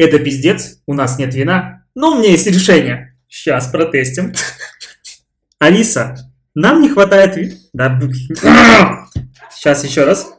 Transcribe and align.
Это 0.00 0.18
пиздец, 0.18 0.78
у 0.86 0.94
нас 0.94 1.18
нет 1.18 1.34
вина, 1.34 1.84
но 1.94 2.12
у 2.12 2.18
меня 2.18 2.30
есть 2.30 2.46
решение. 2.46 3.18
Сейчас 3.28 3.66
протестим. 3.66 4.32
Алиса, 5.58 6.16
нам 6.54 6.80
не 6.80 6.88
хватает 6.88 7.36
ви... 7.36 7.58
Да, 7.74 7.90
блин. 7.90 8.14
Сейчас 9.54 9.84
еще 9.84 10.04
раз. 10.04 10.32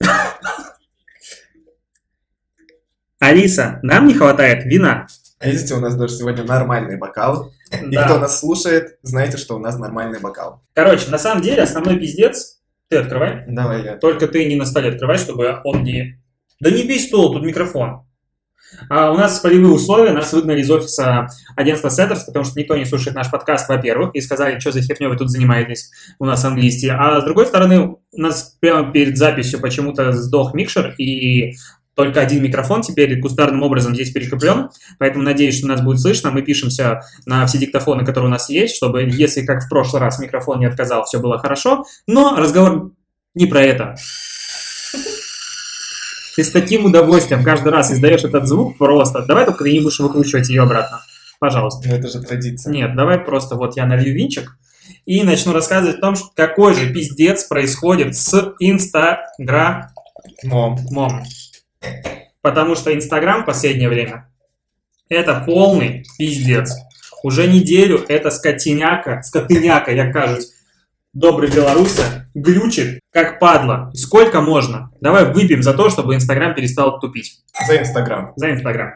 Алиса, 3.18 3.80
нам 3.82 4.06
не 4.08 4.14
хватает 4.14 4.64
вина. 4.64 5.08
А 5.40 5.50
видите, 5.50 5.74
у 5.74 5.80
нас 5.80 5.94
даже 5.94 6.14
сегодня 6.14 6.42
нормальный 6.42 6.96
бокал. 6.96 7.52
И 7.70 7.94
Да. 7.94 8.04
кто 8.06 8.18
нас 8.18 8.40
слушает, 8.40 8.98
знаете, 9.02 9.36
что 9.36 9.56
у 9.56 9.58
нас 9.58 9.78
нормальный 9.78 10.20
бокал. 10.20 10.62
Короче, 10.72 11.10
на 11.10 11.18
самом 11.18 11.42
деле 11.42 11.64
основной 11.64 11.98
пиздец... 11.98 12.62
Ты 12.88 12.96
открывай. 12.96 13.44
Давай 13.46 13.84
я. 13.84 13.96
Только 13.96 14.26
ты 14.26 14.46
не 14.46 14.56
на 14.56 14.64
столе 14.64 14.88
открывай, 14.88 15.18
чтобы 15.18 15.60
он 15.64 15.82
не... 15.82 16.18
Да 16.60 16.70
не 16.70 16.84
бей 16.84 16.98
стол, 16.98 17.30
тут 17.34 17.44
микрофон. 17.44 18.06
А 18.88 19.12
у 19.12 19.16
нас 19.16 19.40
полевые 19.40 19.72
условия, 19.72 20.12
нас 20.12 20.32
выгнали 20.32 20.60
из 20.60 20.70
офиса 20.70 21.28
агентства 21.56 21.88
Setters, 21.88 22.20
потому 22.26 22.44
что 22.44 22.58
никто 22.58 22.76
не 22.76 22.84
слушает 22.84 23.16
наш 23.16 23.30
подкаст, 23.30 23.68
во-первых, 23.68 24.14
и 24.14 24.20
сказали, 24.20 24.58
что 24.58 24.72
за 24.72 24.82
херню 24.82 25.08
вы 25.08 25.16
тут 25.16 25.30
занимаетесь, 25.30 25.90
у 26.18 26.24
нас 26.24 26.44
английский. 26.44 26.88
А 26.88 27.20
с 27.20 27.24
другой 27.24 27.46
стороны, 27.46 27.80
у 27.80 28.00
нас 28.12 28.56
прямо 28.60 28.92
перед 28.92 29.16
записью 29.16 29.60
почему-то 29.60 30.12
сдох 30.12 30.54
микшер, 30.54 30.94
и 30.98 31.54
только 31.94 32.20
один 32.20 32.42
микрофон 32.42 32.82
теперь 32.82 33.20
кустарным 33.20 33.62
образом 33.62 33.94
здесь 33.94 34.10
перекреплен, 34.10 34.70
поэтому 34.98 35.22
надеюсь, 35.22 35.58
что 35.58 35.68
нас 35.68 35.80
будет 35.80 36.00
слышно. 36.00 36.30
Мы 36.30 36.42
пишемся 36.42 37.00
на 37.24 37.46
все 37.46 37.58
диктофоны, 37.58 38.04
которые 38.04 38.28
у 38.28 38.32
нас 38.32 38.48
есть, 38.50 38.76
чтобы, 38.76 39.04
если 39.04 39.46
как 39.46 39.64
в 39.64 39.68
прошлый 39.68 40.02
раз 40.02 40.18
микрофон 40.18 40.58
не 40.58 40.66
отказал, 40.66 41.04
все 41.04 41.20
было 41.20 41.38
хорошо. 41.38 41.84
Но 42.06 42.36
разговор 42.36 42.92
не 43.34 43.46
про 43.46 43.62
это. 43.62 43.96
Ты 46.36 46.42
с 46.42 46.50
таким 46.50 46.84
удовольствием 46.86 47.44
каждый 47.44 47.72
раз 47.72 47.92
издаешь 47.92 48.24
этот 48.24 48.46
звук 48.46 48.76
просто. 48.76 49.22
Давай 49.22 49.44
только 49.44 49.64
ты 49.64 49.72
не 49.72 49.80
будешь 49.80 50.00
выкручивать 50.00 50.48
ее 50.48 50.62
обратно. 50.62 51.00
Пожалуйста. 51.38 51.88
Ну, 51.88 51.94
это 51.94 52.08
же 52.08 52.20
традиция. 52.20 52.72
Нет, 52.72 52.96
давай 52.96 53.18
просто 53.18 53.54
вот 53.54 53.76
я 53.76 53.86
налью 53.86 54.14
винчик 54.14 54.56
и 55.06 55.22
начну 55.22 55.52
рассказывать 55.52 55.98
о 55.98 56.00
том, 56.00 56.16
что 56.16 56.28
какой 56.34 56.74
же 56.74 56.92
пиздец 56.92 57.44
происходит 57.44 58.16
с 58.16 58.54
Инстаграмом. 58.58 59.90
Мом. 60.42 61.22
Потому 62.40 62.74
что 62.74 62.94
Инстаграм 62.94 63.42
в 63.42 63.46
последнее 63.46 63.88
время 63.88 64.28
это 65.08 65.42
полный 65.46 66.04
пиздец. 66.18 66.72
Уже 67.22 67.46
неделю 67.46 68.04
это 68.08 68.30
скотиняка, 68.30 69.22
скотыняка, 69.22 69.90
я 69.92 70.12
кажусь, 70.12 70.50
добрый 71.14 71.50
белоруса, 71.50 72.28
глючит, 72.34 73.00
как 73.12 73.38
падла. 73.38 73.90
И 73.94 73.96
сколько 73.96 74.40
можно? 74.40 74.90
Давай 75.00 75.32
выпьем 75.32 75.62
за 75.62 75.72
то, 75.72 75.88
чтобы 75.88 76.14
Инстаграм 76.14 76.54
перестал 76.54 77.00
тупить. 77.00 77.40
За 77.66 77.76
Инстаграм. 77.78 78.32
За 78.36 78.50
Инстаграм. 78.50 78.94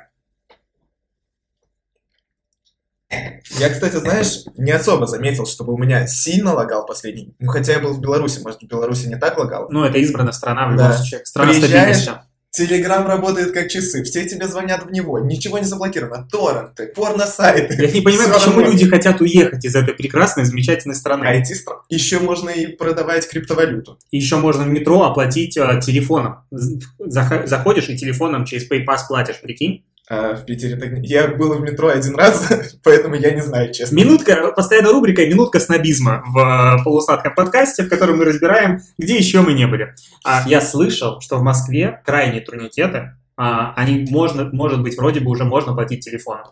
Я, 3.59 3.71
кстати, 3.71 3.97
знаешь, 3.97 4.45
не 4.59 4.71
особо 4.71 5.07
заметил, 5.07 5.47
чтобы 5.47 5.73
у 5.73 5.79
меня 5.79 6.07
сильно 6.07 6.53
лагал 6.53 6.85
последний. 6.85 7.35
Ну, 7.39 7.51
хотя 7.51 7.73
я 7.73 7.81
был 7.81 7.95
в 7.95 8.01
Беларуси, 8.01 8.41
может, 8.41 8.61
в 8.61 8.67
Беларуси 8.67 9.07
не 9.07 9.17
так 9.17 9.39
лагал. 9.39 9.69
Ну, 9.71 9.83
это 9.85 9.97
избранная 9.99 10.33
страна 10.33 10.67
в 10.69 10.73
любом 10.73 10.89
Да. 10.89 10.93
случае. 10.93 11.25
Страна 11.25 11.53
Приезжаешь, 11.53 11.97
стабильности. 11.97 12.28
Телеграм 12.59 13.07
работает 13.07 13.53
как 13.53 13.69
часы, 13.69 14.03
все 14.03 14.29
тебе 14.29 14.49
звонят 14.49 14.85
в 14.85 14.91
него, 14.91 15.21
ничего 15.21 15.59
не 15.59 15.65
заблокировано. 15.65 16.27
Торренты, 16.29 16.89
порно-сайты. 16.89 17.81
Я 17.81 17.89
не 17.89 18.01
понимаю, 18.01 18.35
почему 18.35 18.61
люди 18.61 18.85
хотят 18.89 19.21
уехать 19.21 19.65
из 19.65 19.77
этой 19.77 19.95
прекрасной, 19.95 20.45
замечательной 20.45 20.97
страны. 20.97 21.25
IT-стран. 21.25 21.83
Еще 21.89 22.19
можно 22.19 22.51
и 22.51 22.67
продавать 22.67 23.29
криптовалюту. 23.29 24.01
И 24.11 24.17
еще 24.17 24.39
можно 24.39 24.65
в 24.65 24.69
метро 24.69 25.05
оплатить 25.05 25.57
э, 25.57 25.81
телефоном. 25.81 26.39
Заходишь 26.51 27.91
и 27.91 27.97
телефоном 27.97 28.45
через 28.45 28.69
PayPass 28.69 29.07
платишь, 29.07 29.41
прикинь. 29.41 29.85
А 30.11 30.35
в 30.35 30.47
Питере 30.47 30.77
так... 30.77 30.91
Я 31.03 31.29
был 31.29 31.55
в 31.55 31.61
метро 31.61 31.89
один 31.89 32.17
раз, 32.17 32.51
поэтому 32.83 33.15
я 33.15 33.31
не 33.33 33.43
знаю, 33.43 33.73
честно. 33.73 33.95
Минутка, 33.95 34.53
постоянная 34.53 34.93
рубрика 34.93 35.27
«Минутка 35.27 35.61
снобизма» 35.61 36.23
в 36.27 36.39
э, 36.39 36.83
полусладком 36.83 37.35
подкасте, 37.35 37.83
в 37.83 37.91
котором 37.91 38.19
мы 38.19 38.25
разбираем, 38.25 38.81
где 38.97 39.17
еще 39.17 39.43
мы 39.43 39.53
не 39.53 39.67
были. 39.67 39.95
А 40.25 40.49
я 40.49 40.63
слышал, 40.63 41.21
что 41.21 41.37
в 41.37 41.43
Москве 41.43 42.01
крайние 42.07 42.41
турникеты, 42.41 43.17
а, 43.37 43.75
они 43.75 44.07
можно, 44.11 44.49
может 44.51 44.83
быть, 44.83 44.97
вроде 44.97 45.21
бы 45.21 45.31
уже 45.31 45.45
можно 45.45 45.75
платить 45.75 46.05
телефоном. 46.05 46.47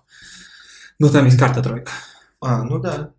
Ну, 0.98 1.08
там 1.08 1.24
есть 1.24 1.38
карта 1.38 1.62
тройка. 1.62 1.90
А, 2.40 2.62
ну 2.62 2.78
да. 2.78 3.12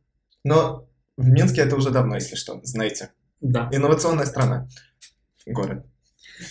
Но 0.43 0.87
в 1.17 1.27
Минске 1.27 1.61
это 1.61 1.75
уже 1.75 1.89
давно, 1.89 2.15
если 2.15 2.35
что, 2.35 2.59
знаете. 2.63 3.09
Да. 3.41 3.69
Инновационная 3.71 4.25
страна. 4.25 4.67
Город. 5.47 5.85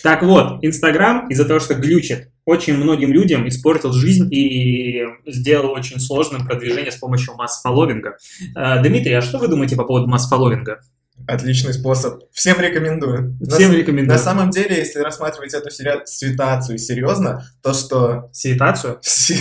Так 0.03 0.23
вот, 0.23 0.63
Инстаграм 0.63 1.27
из-за 1.29 1.45
того, 1.45 1.59
что 1.59 1.75
глючит, 1.75 2.29
очень 2.45 2.75
многим 2.77 3.11
людям 3.11 3.47
испортил 3.47 3.91
жизнь 3.91 4.27
и 4.33 5.03
сделал 5.25 5.71
очень 5.71 5.99
сложным 5.99 6.45
продвижение 6.45 6.91
с 6.91 6.95
помощью 6.97 7.35
масс-фолловинга. 7.35 8.17
Э, 8.55 8.81
Дмитрий, 8.81 9.13
а 9.13 9.21
что 9.21 9.37
вы 9.37 9.47
думаете 9.47 9.75
по 9.75 9.83
поводу 9.83 10.07
масс-фолловинга? 10.07 10.79
Отличный 11.27 11.73
способ. 11.73 12.21
Всем 12.31 12.59
рекомендую. 12.61 13.37
Всем 13.49 13.71
на, 13.71 13.75
рекомендую. 13.75 14.17
на 14.17 14.23
самом 14.23 14.49
деле, 14.49 14.77
если 14.77 14.99
рассматривать 14.99 15.53
эту 15.53 15.69
сери- 15.71 16.05
ситуацию 16.05 16.77
серьезно, 16.77 17.43
то 17.63 17.73
что... 17.73 18.29
Ситуацию? 18.31 18.99
Си- 19.01 19.35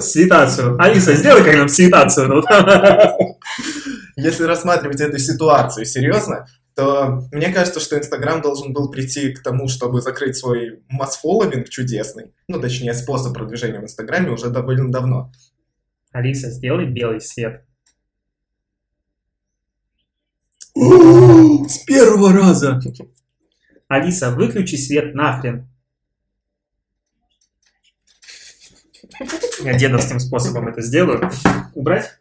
Ситуацию. 0.00 0.76
Алиса, 0.80 1.14
сделай 1.14 1.42
как 1.42 1.56
нам 1.56 1.68
ситуацию. 1.68 2.44
Если 4.16 4.44
рассматривать 4.44 5.00
эту 5.00 5.18
ситуацию 5.18 5.86
серьезно, 5.86 6.46
то 6.78 7.24
мне 7.32 7.52
кажется, 7.52 7.80
что 7.80 7.98
Инстаграм 7.98 8.40
должен 8.40 8.72
был 8.72 8.88
прийти 8.88 9.32
к 9.32 9.42
тому, 9.42 9.66
чтобы 9.66 10.00
закрыть 10.00 10.36
свой 10.36 10.84
масс-фолловинг 10.88 11.68
чудесный, 11.68 12.32
ну, 12.46 12.60
точнее, 12.60 12.94
способ 12.94 13.34
продвижения 13.34 13.80
в 13.80 13.82
Инстаграме 13.82 14.30
уже 14.30 14.48
довольно 14.48 14.88
давно. 14.88 15.32
Алиса, 16.12 16.52
сделай 16.52 16.86
белый 16.86 17.20
свет. 17.20 17.64
С 20.76 21.78
первого 21.78 22.32
раза. 22.32 22.80
Алиса, 23.88 24.30
выключи 24.30 24.76
свет 24.76 25.16
нахрен. 25.16 25.68
Я 29.64 29.76
дедовским 29.76 30.20
способом 30.20 30.68
это 30.68 30.80
сделаю. 30.80 31.28
Убрать? 31.74 32.20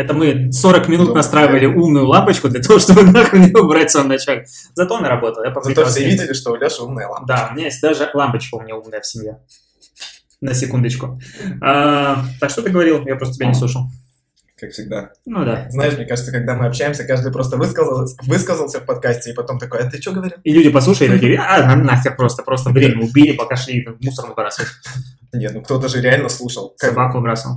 Это 0.00 0.14
мы 0.14 0.50
40 0.50 0.88
минут 0.88 1.08
Ну, 1.08 1.14
настраивали 1.14 1.66
умную 1.66 2.06
лампочку 2.06 2.48
для 2.48 2.62
того, 2.62 2.78
чтобы 2.78 3.02
нахрен 3.02 3.44
ее 3.44 3.58
убрать 3.58 3.90
в 3.90 3.92
самом 3.92 4.08
начале. 4.08 4.46
Зато 4.74 4.96
она 4.96 5.10
работала. 5.10 5.44
Я 5.44 5.52
Зато 5.52 5.84
все 5.84 6.04
видел. 6.04 6.22
видели, 6.22 6.32
что 6.32 6.52
у 6.52 6.56
Леши 6.56 6.82
умная 6.82 7.06
лампа. 7.06 7.26
Да, 7.26 7.48
у 7.50 7.54
меня 7.54 7.66
есть 7.66 7.82
даже 7.82 8.10
лампочка 8.14 8.54
у 8.54 8.62
меня 8.62 8.76
умная 8.76 9.02
в 9.02 9.06
семье. 9.06 9.40
На 10.40 10.54
секундочку. 10.54 11.20
А, 11.60 12.24
так 12.40 12.48
что 12.48 12.62
ты 12.62 12.70
говорил? 12.70 13.06
Я 13.06 13.16
просто 13.16 13.34
тебя 13.34 13.48
не 13.48 13.54
слушал. 13.54 13.82
Как 14.58 14.70
всегда. 14.70 15.10
Ну 15.26 15.44
да. 15.44 15.66
Знаешь, 15.68 15.94
мне 15.98 16.06
кажется, 16.06 16.32
когда 16.32 16.54
мы 16.54 16.66
общаемся, 16.66 17.04
каждый 17.04 17.30
просто 17.30 17.58
высказался, 17.58 18.16
высказался 18.22 18.80
в 18.80 18.86
подкасте, 18.86 19.32
и 19.32 19.34
потом 19.34 19.58
такой, 19.58 19.80
а 19.80 19.90
ты 19.90 20.00
что 20.00 20.12
говорил? 20.12 20.38
И 20.44 20.52
люди 20.52 20.70
послушали 20.70 21.08
и 21.08 21.12
такие, 21.12 21.38
а, 21.38 21.76
нахер 21.76 22.16
просто, 22.16 22.42
просто 22.42 22.70
время 22.70 23.02
убили, 23.04 23.36
пока 23.36 23.56
шли 23.56 23.86
мусор 24.00 24.28
выбрасывать. 24.28 24.70
Нет, 25.34 25.52
ну 25.54 25.62
кто-то 25.62 25.88
же 25.88 26.00
реально 26.00 26.30
слушал. 26.30 26.74
Собаку 26.78 27.18
выбрасывал. 27.18 27.56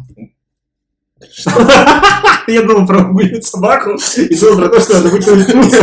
Я 2.48 2.64
думал 2.64 2.86
про 2.86 3.00
выгулить 3.00 3.46
собаку 3.46 3.98
и 4.18 4.36
думал 4.36 4.58
про 4.58 4.70
то, 4.70 4.80
что 4.82 4.94
надо 4.96 5.10
выкинуть. 5.10 5.74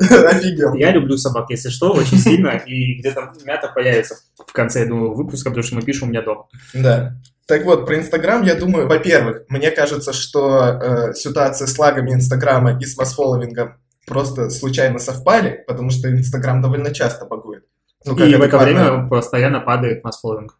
Офигел. 0.00 0.74
Я 0.74 0.92
люблю 0.92 1.16
собак, 1.16 1.46
если 1.50 1.68
что, 1.68 1.92
очень 1.92 2.18
сильно, 2.18 2.56
и 2.66 2.94
где-то 2.98 3.32
мята 3.44 3.68
появится 3.74 4.16
в 4.46 4.52
конце, 4.52 4.80
я 4.80 4.86
думаю, 4.86 5.14
выпуска, 5.14 5.50
потому 5.50 5.62
что 5.62 5.74
мы 5.76 5.82
пишем 5.82 6.08
у 6.08 6.10
меня 6.10 6.22
дома. 6.22 6.46
Да. 6.72 7.16
Так 7.46 7.64
вот, 7.64 7.86
про 7.86 7.96
Инстаграм, 7.96 8.42
я 8.42 8.54
думаю, 8.54 8.86
во-первых, 8.86 9.44
мне 9.48 9.70
кажется, 9.70 10.12
что 10.12 10.58
э, 10.64 11.14
ситуация 11.14 11.66
с 11.66 11.78
лагами 11.78 12.12
Инстаграма 12.12 12.78
и 12.78 12.84
с 12.84 12.96
масс-фолловингом 12.98 13.78
просто 14.06 14.50
случайно 14.50 14.98
совпали, 14.98 15.64
потому 15.66 15.90
что 15.90 16.10
Инстаграм 16.10 16.60
довольно 16.60 16.92
часто 16.94 17.24
багует. 17.24 17.64
Ну, 18.04 18.16
и 18.16 18.34
в 18.34 18.42
это 18.42 18.58
время 18.58 19.08
постоянно 19.08 19.60
падает 19.60 20.04
масс-фолловинг. 20.04 20.58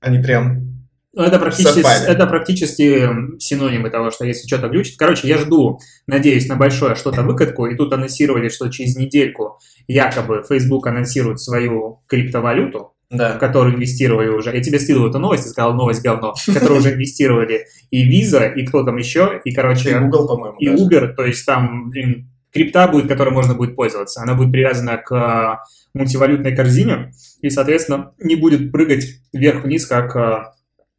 Они 0.00 0.18
прям... 0.22 0.75
Ну, 1.16 1.22
это 1.22 1.38
практически, 1.38 1.80
Совпали. 1.80 2.08
это 2.08 2.26
практически 2.26 3.08
синонимы 3.38 3.88
того, 3.88 4.10
что 4.10 4.26
если 4.26 4.46
что-то 4.46 4.68
глючит. 4.68 4.96
Короче, 4.98 5.26
я 5.26 5.38
жду, 5.38 5.78
надеюсь, 6.06 6.46
на 6.46 6.56
большое 6.56 6.94
что-то 6.94 7.22
выкатку, 7.22 7.66
и 7.66 7.74
тут 7.74 7.90
анонсировали, 7.94 8.50
что 8.50 8.68
через 8.68 8.96
недельку 8.96 9.58
якобы 9.88 10.44
Facebook 10.46 10.86
анонсирует 10.86 11.40
свою 11.40 12.00
криптовалюту, 12.06 12.92
в 13.10 13.16
Да. 13.16 13.38
которую 13.38 13.76
инвестировали 13.76 14.28
уже. 14.28 14.54
Я 14.54 14.62
тебе 14.62 14.78
скидывал 14.78 15.08
эту 15.08 15.18
новость, 15.18 15.46
и 15.46 15.48
сказал 15.48 15.72
новость 15.72 16.02
говно, 16.02 16.34
в 16.36 16.52
которую 16.52 16.80
уже 16.80 16.92
инвестировали 16.92 17.64
и 17.90 18.04
Visa, 18.10 18.52
и 18.52 18.66
кто 18.66 18.84
там 18.84 18.98
еще, 18.98 19.40
и, 19.44 19.50
И 19.50 19.54
короче, 19.54 19.98
Google, 19.98 20.26
по-моему, 20.28 20.56
и 20.58 20.66
даже. 20.68 20.84
Uber, 20.84 21.14
то 21.14 21.24
есть 21.24 21.46
там, 21.46 21.88
блин, 21.90 22.28
крипта 22.52 22.88
будет, 22.88 23.08
которой 23.08 23.30
можно 23.30 23.54
будет 23.54 23.74
пользоваться. 23.74 24.20
Она 24.20 24.34
будет 24.34 24.52
привязана 24.52 24.98
к 24.98 25.12
а, 25.12 25.64
мультивалютной 25.94 26.54
корзине, 26.54 27.12
и, 27.40 27.48
соответственно, 27.48 28.12
не 28.18 28.36
будет 28.36 28.70
прыгать 28.70 29.06
вверх-вниз, 29.32 29.86
как 29.86 30.14
а, 30.16 30.52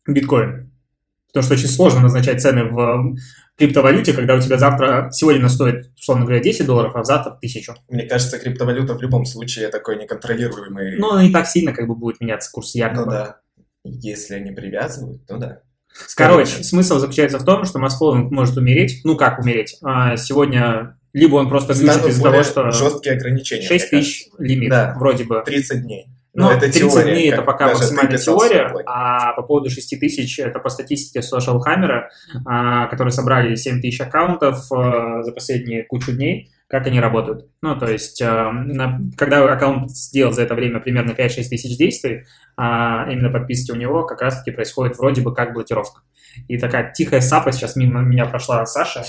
биткоин. 0.07 0.71
Потому 1.27 1.43
что 1.43 1.53
очень 1.53 1.67
сложно 1.67 2.01
назначать 2.01 2.41
цены 2.41 2.63
в 2.63 3.15
криптовалюте, 3.57 4.13
когда 4.13 4.35
у 4.35 4.39
тебя 4.39 4.57
завтра, 4.57 5.09
сегодня 5.11 5.39
она 5.39 5.49
стоит, 5.49 5.91
условно 5.97 6.25
говоря, 6.25 6.41
10 6.41 6.65
долларов, 6.65 6.95
а 6.95 7.03
завтра 7.03 7.31
1000. 7.31 7.75
Мне 7.89 8.05
кажется, 8.05 8.39
криптовалюта 8.39 8.95
в 8.95 9.01
любом 9.01 9.25
случае 9.25 9.67
такой 9.69 9.97
неконтролируемый... 9.97 10.97
Ну, 10.97 11.19
не 11.19 11.31
так 11.31 11.47
сильно 11.47 11.73
как 11.73 11.87
бы 11.87 11.95
будет 11.95 12.21
меняться 12.21 12.49
курс 12.51 12.75
якобы. 12.75 13.05
Ну 13.05 13.11
да. 13.11 13.37
Если 13.83 14.35
они 14.35 14.51
привязывают, 14.51 15.25
то 15.25 15.37
да. 15.37 15.61
Короче, 16.15 16.63
смысл 16.63 16.99
заключается 16.99 17.39
в 17.39 17.45
том, 17.45 17.65
что 17.65 17.79
масс-фолловинг 17.79 18.31
может 18.31 18.57
умереть. 18.57 19.01
Ну, 19.03 19.17
как 19.17 19.39
умереть? 19.39 19.77
А, 19.81 20.15
сегодня 20.17 20.97
либо 21.13 21.35
он 21.35 21.49
просто 21.49 21.73
глючит 21.73 22.05
из-за 22.05 22.23
того, 22.23 22.43
что... 22.43 22.71
жесткие 22.71 23.15
ограничения. 23.15 23.67
6 23.67 23.89
тысяч 23.89 24.27
лимит, 24.37 24.69
Да. 24.69 24.95
вроде 24.97 25.23
бы. 25.23 25.41
30 25.43 25.81
дней. 25.81 26.07
Ну, 26.39 26.43
Но 26.43 26.51
это 26.51 26.61
30 26.71 26.91
теория, 26.91 27.13
дней 27.15 27.31
это 27.31 27.41
пока 27.41 27.65
максимальная 27.79 28.11
теория, 28.19 28.67
а 28.85 29.33
по 29.33 29.41
поводу 29.41 29.71
6 29.71 29.99
тысяч, 29.99 30.39
это 30.39 30.59
по 30.59 30.69
статистике 30.69 31.19
Social 31.27 31.59
Hammer, 31.65 32.03
а, 32.45 32.85
которые 32.87 33.11
собрали 33.11 33.55
7 33.55 33.81
тысяч 33.81 33.99
аккаунтов 34.01 34.71
а, 34.71 35.23
за 35.23 35.31
последние 35.31 35.83
кучу 35.83 36.11
дней, 36.11 36.51
как 36.67 36.85
они 36.85 36.99
работают. 36.99 37.47
Ну, 37.63 37.75
то 37.79 37.87
есть, 37.91 38.21
а, 38.21 38.51
на- 38.51 39.01
когда 39.17 39.43
аккаунт 39.51 39.89
сделал 39.89 40.31
за 40.31 40.43
это 40.43 40.53
время 40.53 40.79
примерно 40.79 41.13
5-6 41.15 41.49
тысяч 41.49 41.75
действий, 41.75 42.25
а, 42.55 43.07
именно 43.11 43.31
подписки 43.31 43.71
у 43.71 43.75
него 43.75 44.03
как 44.05 44.21
раз-таки 44.21 44.51
происходит 44.51 44.97
вроде 44.99 45.21
бы 45.23 45.33
как 45.33 45.53
блокировка. 45.53 46.01
И 46.47 46.59
такая 46.59 46.93
тихая 46.93 47.21
сапа 47.21 47.51
сейчас 47.51 47.75
мимо 47.75 48.01
меня 48.01 48.27
прошла 48.27 48.63
Саша, 48.67 49.03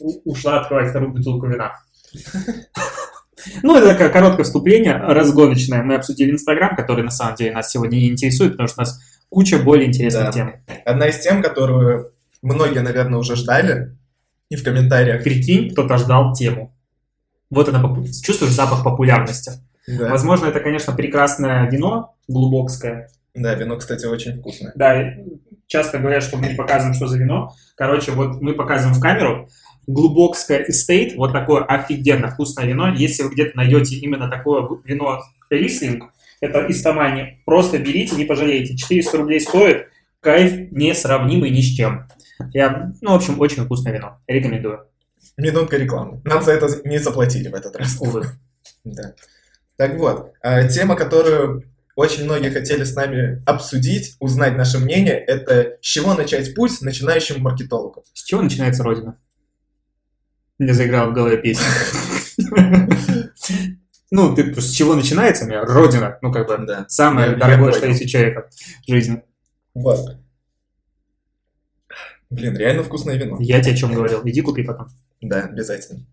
у- 0.00 0.32
ушла 0.32 0.60
открывать 0.62 0.90
вторую 0.90 1.12
бутылку 1.12 1.46
вина. 1.46 1.74
Ну, 3.62 3.76
это 3.76 3.88
такое 3.88 4.08
короткое 4.08 4.44
вступление, 4.44 4.96
разгоночное. 4.96 5.82
Мы 5.82 5.94
обсудили 5.96 6.30
Инстаграм, 6.30 6.74
который 6.74 7.04
на 7.04 7.10
самом 7.10 7.34
деле 7.36 7.52
нас 7.52 7.70
сегодня 7.70 7.96
не 7.96 8.10
интересует, 8.10 8.52
потому 8.52 8.68
что 8.68 8.80
у 8.80 8.84
нас 8.84 9.00
куча 9.28 9.58
более 9.58 9.88
интересных 9.88 10.24
Да. 10.26 10.32
тем. 10.32 10.54
Одна 10.84 11.08
из 11.08 11.18
тем, 11.20 11.42
которую 11.42 12.12
многие, 12.42 12.80
наверное, 12.80 13.18
уже 13.18 13.36
ждали, 13.36 13.96
и 14.48 14.56
в 14.56 14.62
комментариях. 14.64 15.24
Прикинь, 15.24 15.70
кто-то 15.72 15.98
ждал 15.98 16.32
тему. 16.32 16.74
Вот 17.50 17.68
она, 17.68 17.82
чувствуешь 18.24 18.52
запах 18.52 18.84
популярности. 18.84 19.52
Да. 19.86 20.08
Возможно, 20.08 20.46
это, 20.46 20.60
конечно, 20.60 20.92
прекрасное 20.92 21.68
вино, 21.70 22.14
глубокское. 22.28 23.10
да, 23.34 23.54
вино, 23.54 23.76
кстати, 23.76 24.06
очень 24.06 24.38
вкусное. 24.38 24.72
Да, 24.74 25.14
часто 25.66 25.98
говорят, 25.98 26.22
что 26.22 26.36
мы 26.38 26.48
не 26.48 26.54
показываем, 26.54 26.94
что 26.94 27.06
за 27.06 27.18
вино. 27.18 27.54
Короче, 27.76 28.12
вот 28.12 28.40
мы 28.40 28.54
показываем 28.54 28.96
в 28.96 29.00
камеру 29.00 29.48
глубокское 29.86 30.64
estate, 30.68 31.16
вот 31.16 31.32
такое 31.32 31.64
офигенно 31.64 32.28
вкусное 32.28 32.66
вино. 32.66 32.94
Если 32.94 33.22
вы 33.22 33.30
где-то 33.30 33.56
найдете 33.56 33.96
именно 33.96 34.28
такое 34.28 34.68
вино 34.84 35.22
рислинг, 35.50 36.12
это 36.40 36.66
из 36.66 36.82
Тамани, 36.82 37.42
просто 37.46 37.78
берите, 37.78 38.16
не 38.16 38.24
пожалеете. 38.24 38.76
400 38.76 39.16
рублей 39.16 39.40
стоит, 39.40 39.88
кайф 40.20 40.70
несравнимый 40.70 41.50
ни 41.50 41.60
с 41.60 41.74
чем. 41.74 42.08
Я, 42.52 42.92
ну, 43.00 43.12
в 43.12 43.14
общем, 43.14 43.40
очень 43.40 43.64
вкусное 43.64 43.92
вино. 43.92 44.20
Рекомендую. 44.26 44.86
Минутка 45.36 45.76
рекламы. 45.76 46.20
Нам 46.24 46.42
за 46.42 46.52
это 46.52 46.68
не 46.88 46.98
заплатили 46.98 47.48
в 47.48 47.54
этот 47.54 47.76
раз. 47.76 47.96
Увы. 48.00 48.26
Да. 48.84 49.14
Так 49.76 49.96
вот, 49.96 50.32
э, 50.42 50.68
тема, 50.68 50.94
которую 50.94 51.64
очень 51.96 52.24
многие 52.24 52.50
хотели 52.50 52.84
с 52.84 52.94
нами 52.94 53.42
обсудить, 53.46 54.14
узнать 54.20 54.56
наше 54.56 54.78
мнение, 54.78 55.14
это 55.14 55.78
с 55.80 55.84
чего 55.84 56.14
начать 56.14 56.54
путь 56.54 56.80
начинающему 56.82 57.40
маркетологу. 57.40 58.04
С 58.12 58.22
чего 58.22 58.42
начинается 58.42 58.84
Родина? 58.84 59.16
Мне 60.58 60.72
заиграла 60.74 61.10
в 61.10 61.14
голове 61.14 61.36
песня. 61.38 61.66
Ну, 64.10 64.34
ты 64.34 64.54
с 64.60 64.70
чего 64.70 64.94
начинается 64.94 65.44
у 65.44 65.48
меня? 65.48 65.62
Родина. 65.64 66.18
Ну, 66.22 66.32
как 66.32 66.46
бы, 66.46 66.64
Да. 66.66 66.86
самое 66.88 67.26
Я- 67.26 67.32
я 67.32 67.38
дорогое, 67.38 67.58
понял. 67.70 67.74
что 67.76 67.86
есть 67.88 68.02
у 68.02 68.06
человека 68.08 68.48
в 68.86 68.90
жизни. 68.90 69.22
Вот. 69.74 70.16
Блин, 72.30 72.56
реально 72.56 72.82
вкусное 72.84 73.16
вино. 73.16 73.36
Я 73.40 73.60
тебе 73.60 73.74
о 73.74 73.76
чем 73.76 73.92
говорил. 73.94 74.22
Иди 74.24 74.40
купи 74.40 74.62
потом. 74.62 74.88
Да, 75.20 75.42
обязательно. 75.42 76.06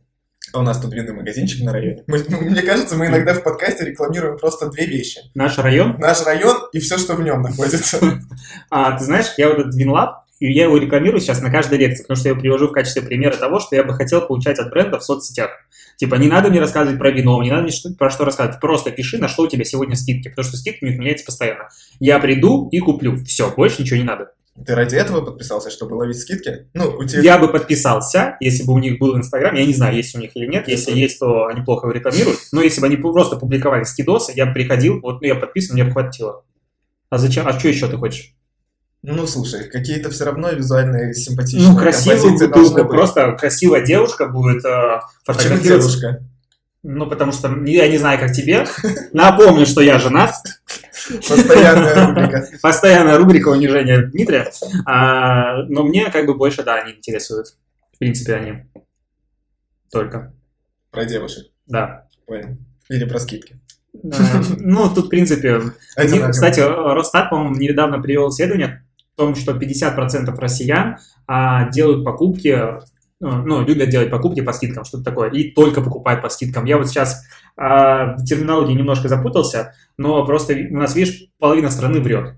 А 0.53 0.59
у 0.59 0.63
нас 0.63 0.79
тут 0.79 0.93
винный 0.93 1.13
магазинчик 1.13 1.63
на 1.63 1.71
районе. 1.71 2.03
Мы- 2.07 2.23
мне 2.41 2.61
кажется, 2.61 2.95
мы 2.95 3.07
иногда 3.07 3.33
в 3.33 3.43
подкасте 3.43 3.85
рекламируем 3.85 4.37
просто 4.37 4.69
две 4.69 4.85
вещи. 4.85 5.19
Наш 5.33 5.57
район. 5.57 5.95
Наш 5.99 6.23
район 6.25 6.67
и 6.73 6.79
все, 6.79 6.97
что 6.97 7.15
в 7.15 7.21
нем 7.23 7.41
находится. 7.41 7.99
А, 8.69 8.97
ты 8.97 9.05
знаешь, 9.05 9.27
я 9.37 9.49
вот 9.49 9.59
этот 9.59 9.75
Винлаб, 9.75 10.25
и 10.39 10.51
я 10.51 10.63
его 10.63 10.77
рекламирую 10.77 11.21
сейчас 11.21 11.41
на 11.41 11.49
каждой 11.49 11.77
лекции, 11.77 12.03
потому 12.03 12.17
что 12.17 12.27
я 12.27 12.31
его 12.31 12.41
привожу 12.41 12.67
в 12.67 12.71
качестве 12.71 13.01
примера 13.01 13.35
того, 13.35 13.59
что 13.59 13.75
я 13.75 13.83
бы 13.83 13.93
хотел 13.93 14.25
получать 14.25 14.59
от 14.59 14.69
бренда 14.69 14.99
в 14.99 15.03
соцсетях. 15.03 15.51
Типа, 15.97 16.15
не 16.15 16.27
надо 16.27 16.49
мне 16.49 16.59
рассказывать 16.59 16.99
про 16.99 17.11
вино, 17.11 17.41
не 17.43 17.49
надо 17.49 17.63
мне 17.63 17.71
что- 17.71 17.93
про 17.93 18.09
что 18.09 18.25
рассказывать. 18.25 18.59
Просто 18.59 18.91
пиши, 18.91 19.17
на 19.19 19.27
что 19.27 19.43
у 19.43 19.47
тебя 19.47 19.63
сегодня 19.63 19.95
скидки, 19.95 20.29
потому 20.29 20.45
что 20.45 20.57
скидки 20.57 20.83
у 20.83 20.87
них 20.87 20.97
меняются 20.97 21.25
постоянно. 21.25 21.69
Я 21.99 22.19
приду 22.19 22.67
и 22.71 22.79
куплю. 22.79 23.23
Все, 23.25 23.51
больше 23.51 23.83
ничего 23.83 23.97
не 23.97 24.03
надо. 24.03 24.31
Ты 24.65 24.75
ради 24.75 24.95
этого 24.95 25.21
подписался, 25.21 25.71
чтобы 25.71 25.95
ловить 25.95 26.19
скидки? 26.19 26.67
Ну, 26.73 26.89
у 26.89 27.03
тебя... 27.05 27.21
Я 27.21 27.37
бы 27.39 27.47
подписался, 27.47 28.37
если 28.39 28.63
бы 28.63 28.73
у 28.73 28.77
них 28.77 28.99
был 28.99 29.17
Инстаграм. 29.17 29.55
Я 29.55 29.65
не 29.65 29.73
знаю, 29.73 29.95
есть 29.95 30.15
у 30.15 30.19
них 30.19 30.35
или 30.35 30.45
нет. 30.45 30.67
Если 30.67 30.91
есть, 30.91 31.19
то 31.19 31.47
они 31.47 31.61
плохо 31.61 31.87
его 31.87 31.93
рекламируют. 31.93 32.39
Но 32.51 32.61
если 32.61 32.79
бы 32.79 32.87
они 32.87 32.97
просто 32.97 33.35
публиковали 33.35 33.83
скидосы, 33.83 34.31
я 34.35 34.45
бы 34.45 34.53
приходил, 34.53 34.99
вот 35.01 35.21
ну, 35.21 35.27
я 35.27 35.35
подписан, 35.35 35.73
мне 35.73 35.83
бы 35.85 35.91
хватило. 35.91 36.43
А 37.09 37.17
зачем? 37.17 37.47
А 37.47 37.57
что 37.57 37.67
еще 37.67 37.87
ты 37.87 37.97
хочешь? 37.97 38.35
Ну, 39.05 39.27
слушай, 39.27 39.65
какие-то 39.69 40.09
все 40.09 40.23
равно 40.23 40.49
визуальные 40.51 41.13
симпатичные 41.13 41.69
Ну, 41.69 42.47
должны 42.47 42.83
быть. 42.83 42.89
просто 42.91 43.33
красивая 43.33 43.81
девушка 43.81 44.27
будет 44.27 44.63
э, 44.63 44.69
А 44.69 45.01
почему 45.25 45.43
фотографироваться. 45.57 45.89
девушка? 45.99 46.23
Ну, 46.83 47.07
потому 47.09 47.31
что 47.33 47.49
я 47.65 47.87
не 47.89 47.97
знаю, 47.97 48.17
как 48.19 48.31
тебе. 48.31 48.65
Напомню, 49.11 49.65
что 49.65 49.81
я 49.81 49.99
женат. 49.99 50.35
Постоянная 51.27 52.07
рубрика. 52.07 52.47
Постоянная 52.61 53.17
рубрика 53.17 53.49
унижения 53.49 54.03
Дмитрия. 54.07 54.49
А, 54.85 55.63
но 55.63 55.83
мне 55.83 56.09
как 56.09 56.25
бы 56.25 56.35
больше, 56.35 56.63
да, 56.63 56.75
они 56.75 56.93
интересуют. 56.93 57.55
В 57.93 57.97
принципе, 57.99 58.35
они. 58.35 58.53
Только. 59.91 60.33
Про 60.91 61.05
девушек, 61.05 61.47
Да. 61.67 62.07
понял. 62.25 62.57
Или 62.89 63.03
про 63.05 63.19
скидки. 63.19 63.59
Ну, 63.93 64.89
тут, 64.93 65.05
в 65.05 65.09
принципе, 65.09 65.61
кстати, 65.95 66.59
Росстат, 66.61 67.29
по-моему, 67.29 67.55
недавно 67.55 68.01
привел 68.01 68.29
исследование 68.29 68.85
том, 69.17 69.35
что 69.35 69.53
50% 69.53 70.35
россиян 70.39 70.97
а, 71.27 71.69
делают 71.69 72.03
покупки, 72.03 72.47
э, 72.47 72.79
ну, 73.19 73.63
любят 73.65 73.89
делать 73.89 74.09
покупки 74.09 74.41
по 74.41 74.53
скидкам, 74.53 74.83
что-то 74.85 75.03
такое, 75.05 75.29
и 75.29 75.51
только 75.51 75.81
покупают 75.81 76.21
по 76.21 76.29
скидкам. 76.29 76.65
Я 76.65 76.77
вот 76.77 76.87
сейчас 76.87 77.23
а, 77.55 78.15
в 78.17 78.25
терминологии 78.25 78.73
немножко 78.73 79.07
запутался, 79.07 79.73
но 79.97 80.25
просто 80.25 80.53
у 80.53 80.73
нас, 80.75 80.95
видишь, 80.95 81.27
половина 81.39 81.69
страны 81.69 81.99
врет. 82.01 82.35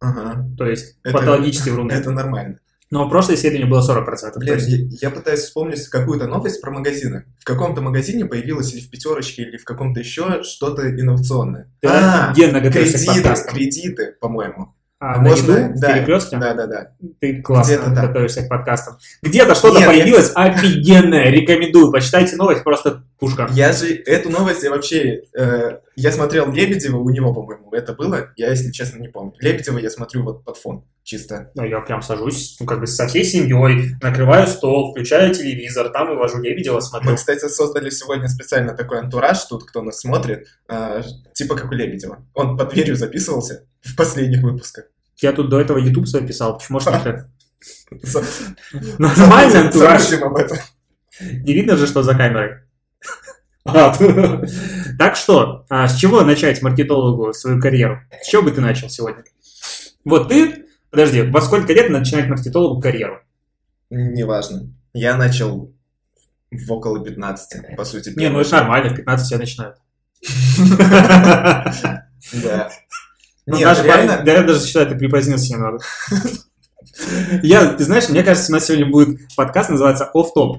Ага, 0.00 0.46
То 0.56 0.66
есть 0.66 0.96
Это- 1.02 1.18
патологически 1.18 1.70
вруны. 1.70 1.92
это 1.92 2.10
нормально. 2.10 2.58
Но 2.90 3.08
прошлое 3.10 3.36
исследование 3.36 3.68
было 3.68 3.82
40%. 3.82 4.32
то 4.32 4.38
Блин, 4.40 4.54
есть- 4.54 5.02
я, 5.02 5.08
я 5.08 5.14
пытаюсь 5.14 5.40
вспомнить 5.40 5.86
какую-то 5.88 6.26
новость 6.26 6.60
про 6.62 6.70
магазины. 6.70 7.24
В 7.38 7.44
каком-то 7.44 7.82
магазине 7.82 8.24
появилось 8.24 8.72
или 8.72 8.80
в 8.80 8.90
пятерочке, 8.90 9.42
или 9.42 9.56
в 9.58 9.64
каком-то 9.64 10.00
еще 10.00 10.42
что-то 10.42 10.88
инновационное. 10.88 11.70
Ты 11.80 11.88
А, 11.88 12.32
кредиты, 12.34 13.34
кредиты, 13.52 14.14
по-моему. 14.20 14.74
А, 15.00 15.20
на 15.20 15.28
еду, 15.28 15.52
в 15.52 15.80
да, 15.80 15.92
перекрестке? 15.94 16.38
Да, 16.38 16.54
да, 16.54 16.66
да. 16.66 16.88
Ты 17.20 17.40
классно 17.40 17.72
Где-то 17.74 17.90
готовишься 17.90 18.42
к 18.42 18.48
подкастам. 18.48 18.96
Где-то 19.22 19.54
что-то 19.54 19.78
Нет, 19.78 19.82
я- 19.82 19.86
появилось 19.88 20.32
офигенное. 20.34 21.30
Рекомендую. 21.30 21.92
Почитайте 21.92 22.34
новость, 22.34 22.64
просто 22.64 23.04
пушка. 23.18 23.48
Я 23.52 23.72
же 23.72 23.94
эту 23.94 24.30
новость 24.30 24.64
я 24.64 24.70
вообще... 24.70 25.22
э, 25.38 25.78
я 26.00 26.12
смотрел 26.12 26.52
Лебедева, 26.52 26.96
у 26.96 27.10
него, 27.10 27.34
по-моему, 27.34 27.70
это 27.72 27.92
было. 27.92 28.32
Я, 28.36 28.50
если 28.50 28.70
честно, 28.70 28.98
не 28.98 29.08
помню. 29.08 29.32
Лебедева 29.40 29.78
я 29.78 29.90
смотрю 29.90 30.22
вот 30.22 30.44
под 30.44 30.56
фон, 30.56 30.84
чисто. 31.02 31.50
Ну, 31.56 31.64
я 31.64 31.80
прям 31.80 32.02
сажусь, 32.02 32.56
ну, 32.60 32.66
как 32.66 32.78
бы 32.78 32.86
со 32.86 33.08
всей 33.08 33.24
семьей, 33.24 33.96
накрываю 34.00 34.46
стол, 34.46 34.92
включаю 34.92 35.34
телевизор, 35.34 35.88
там 35.88 36.08
вывожу 36.08 36.40
Лебедева, 36.40 36.78
смотрю. 36.78 37.10
Мы, 37.10 37.16
кстати, 37.16 37.48
создали 37.48 37.90
сегодня 37.90 38.28
специально 38.28 38.74
такой 38.74 39.00
антураж, 39.00 39.42
тут 39.44 39.64
кто 39.64 39.82
нас 39.82 39.98
смотрит, 39.98 40.46
э, 40.68 41.02
типа 41.34 41.56
как 41.56 41.70
у 41.72 41.74
Лебедева. 41.74 42.24
Он 42.34 42.56
под 42.56 42.70
дверью 42.70 42.94
записывался 42.94 43.66
в 43.80 43.96
последних 43.96 44.42
выпусках. 44.42 44.84
Я 45.16 45.32
тут 45.32 45.48
до 45.48 45.60
этого 45.60 45.78
YouTube 45.78 46.06
писал, 46.26 46.58
почему 46.58 46.78
не 46.78 46.84
так? 46.84 47.28
Нормальный 48.98 49.60
антураж. 49.66 50.12
Об 50.12 50.36
этом. 50.36 50.58
Не 51.20 51.54
видно 51.54 51.76
же, 51.76 51.88
что 51.88 52.04
за 52.04 52.14
камерой. 52.14 52.67
А, 53.68 53.94
Так 54.98 55.16
что, 55.16 55.64
а 55.68 55.86
с 55.86 55.96
чего 55.96 56.22
начать 56.22 56.60
маркетологу 56.62 57.32
свою 57.32 57.60
карьеру? 57.60 58.00
С 58.22 58.28
чего 58.28 58.42
бы 58.42 58.50
ты 58.50 58.60
начал 58.60 58.88
сегодня? 58.88 59.24
Вот 60.04 60.28
ты, 60.28 60.66
подожди, 60.90 61.22
во 61.22 61.40
сколько 61.40 61.72
лет 61.72 61.90
начинать 61.90 62.28
маркетологу 62.28 62.80
карьеру? 62.80 63.20
Неважно. 63.90 64.72
Я 64.92 65.16
начал 65.16 65.72
в 66.50 66.72
около 66.72 67.04
15, 67.04 67.76
по 67.76 67.84
сути. 67.84 68.12
Не, 68.16 68.28
ну 68.30 68.40
это 68.40 68.56
нормально, 68.56 68.90
в 68.90 68.96
15 68.96 69.26
все 69.26 69.38
начинают. 69.38 69.76
Да. 72.32 72.68
Ну, 73.46 73.56
Нет, 73.56 73.64
даже, 73.64 73.84
реально, 73.84 74.20
да, 74.22 74.32
я 74.32 74.42
даже 74.42 74.66
считаю, 74.66 74.86
ты 74.86 74.94
припозднился 74.94 75.54
немного. 75.54 75.78
Я, 77.42 77.66
ты 77.72 77.84
знаешь, 77.84 78.08
мне 78.08 78.22
кажется, 78.22 78.50
у 78.50 78.54
нас 78.54 78.66
сегодня 78.66 78.86
будет 78.86 79.20
подкаст 79.36 79.70
называться 79.70 80.10
«Офф 80.12 80.32
топ», 80.34 80.58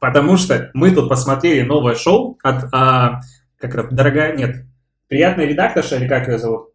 потому 0.00 0.36
что 0.36 0.70
мы 0.74 0.90
тут 0.92 1.08
посмотрели 1.08 1.62
новое 1.62 1.94
шоу 1.94 2.38
от, 2.42 2.72
а, 2.72 3.20
как 3.58 3.74
это, 3.74 3.88
дорогая, 3.94 4.36
нет, 4.36 4.64
приятная 5.08 5.46
редакторша, 5.46 5.96
или 5.96 6.08
как 6.08 6.28
ее 6.28 6.38
зовут? 6.38 6.70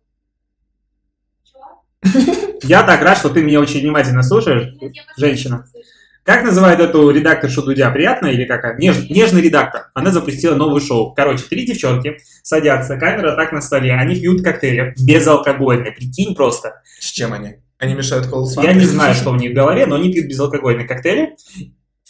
Я 2.63 2.83
так 2.83 3.01
рад, 3.01 3.17
что 3.17 3.29
ты 3.29 3.43
меня 3.43 3.59
очень 3.59 3.81
внимательно 3.81 4.23
слушаешь, 4.23 4.73
женщина. 5.17 5.65
Как 6.23 6.43
называют 6.43 6.81
эту 6.81 7.09
редакторшу 7.09 7.63
Дудя? 7.63 7.89
Приятно 7.89 8.27
или 8.27 8.43
как? 8.43 8.77
Неж, 8.79 9.09
нежный 9.09 9.41
редактор. 9.41 9.89
Она 9.93 10.11
запустила 10.11 10.55
новое 10.55 10.81
шоу. 10.81 11.13
Короче, 11.13 11.45
три 11.49 11.65
девчонки 11.65 12.17
садятся, 12.43 12.97
камера 12.97 13.35
так 13.37 13.53
на 13.53 13.61
столе, 13.61 13.93
они 13.93 14.15
пьют 14.15 14.43
коктейли 14.43 14.93
безалкогольные. 14.99 15.93
Прикинь 15.93 16.35
просто. 16.35 16.81
С 16.99 17.05
чем 17.05 17.31
они? 17.31 17.59
Они 17.79 17.93
мешают 17.93 18.27
колу 18.27 18.49
Я 18.61 18.73
не 18.73 18.85
знаю, 18.85 19.13
что 19.13 19.31
в 19.31 19.37
них 19.37 19.51
в 19.51 19.55
голове, 19.55 19.85
но 19.85 19.95
они 19.95 20.11
пьют 20.11 20.27
безалкогольные 20.27 20.87
коктейли 20.87 21.35